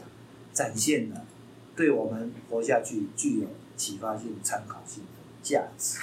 [0.54, 1.26] 展现了
[1.76, 5.04] 对我们活下去具有启发性、参考性。
[5.42, 5.98] 价值。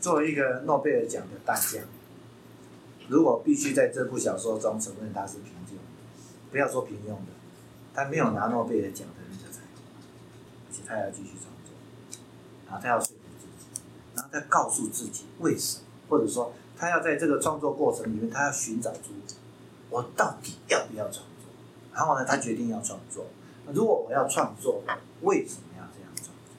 [0.00, 1.82] 作为一个诺贝尔奖的大奖，
[3.08, 5.78] 如果必须在这部小说中承认他是平庸，
[6.50, 7.35] 不要说平庸的，
[7.96, 9.62] 他没有拿诺贝尔奖的那个才，
[10.68, 11.72] 而且他要继续创作，
[12.66, 13.80] 然后他要说服自己，
[14.14, 19.14] 然后他告诉自己为什么，或者说他要在这个创作过程里面，他要寻找出
[19.88, 21.50] 我到底要不要创作，
[21.94, 23.24] 然后呢，他决定要创作。
[23.72, 24.82] 如果我要创作，
[25.22, 26.54] 为什么要这样创作？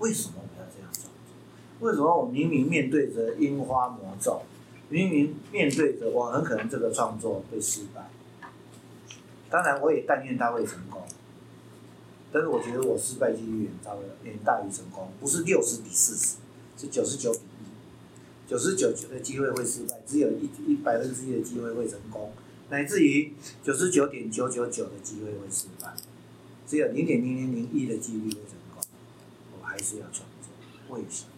[0.00, 1.88] 为什么我要这样创作？
[1.88, 4.42] 为什么我明明面对着樱花魔咒，
[4.90, 8.10] 明明面对着我很可能这个创作会失败？
[9.50, 11.02] 当然，我也但愿他会成功，
[12.32, 13.92] 但是我觉得我失败几率远大
[14.24, 16.36] 远大于成功，不是六十比四十，
[16.76, 22.32] 是九十九比一，九十九的机会会失败，只有一一百分之一的机会会成功。
[22.70, 25.94] 乃至于九十九点九九九的机会会失败，
[26.66, 28.82] 只有零点零零零一的几率会成功，
[29.60, 30.96] 我还是要创作。
[30.96, 31.30] 为什么？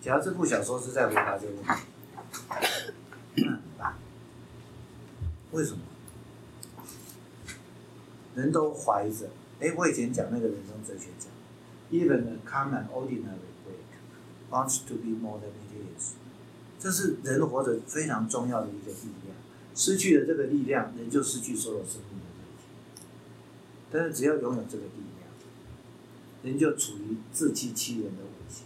[0.00, 1.70] 假如这部小说是在回答这个问题，
[5.50, 5.78] 为什么？
[8.38, 9.28] 人都怀着，
[9.58, 11.28] 哎，我以前讲那个人生哲学讲
[11.90, 13.98] ，Even a common ordinary break
[14.48, 16.12] wants to be more than it is，
[16.78, 19.36] 这是人活着非常重要的一个力量。
[19.74, 22.68] 失去了这个力量，人就失去所有生命的热情。
[23.90, 25.28] 但是只要拥有这个力量，
[26.44, 28.64] 人就处于自欺欺人的危险。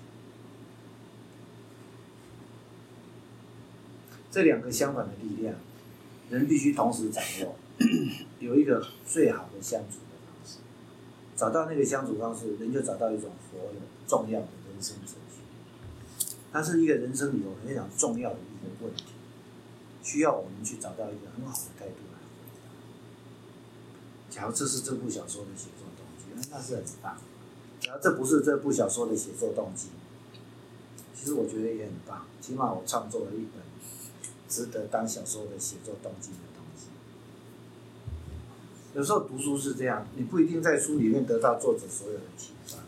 [4.31, 5.55] 这两个相反的力量，
[6.29, 7.57] 人必须同时掌握，
[8.41, 10.59] 有一个最好的相处的方式。
[11.37, 15.41] 找到那个相处方式，人就找到一种活的重要的人生哲学。
[16.53, 19.05] 它是一个人生里头非常重要的一个问题。
[20.03, 22.27] 需要我们去找到一个很好的态度来回
[22.59, 24.35] 答。
[24.35, 27.17] 假如这是这部小说的写作动机，那是很棒。
[27.81, 29.89] 假如这不是这部小说的写作动机，
[31.15, 32.27] 其实我觉得也很棒。
[32.41, 33.63] 起码我创作了一本
[34.49, 36.52] 值得当小说的写作动机的。
[38.95, 42.79] 有时候读书是这样，你不一定在书里面得到作者所有的启发，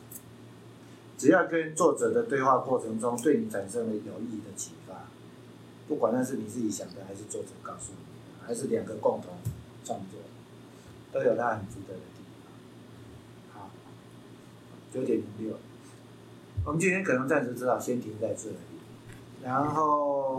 [1.16, 4.94] 只要跟作者的对话过程中对你产生了有意义的启发。
[5.88, 9.32] 不管那是你自己想的，还是作者告诉你的，还是两个共同
[9.84, 10.20] 创作，
[11.12, 13.62] 都有它很值得的地方。
[13.62, 13.70] 好，
[14.92, 15.56] 九点零六，
[16.66, 18.56] 我们今天可能暂时只好先停在这里，
[19.42, 20.34] 然后。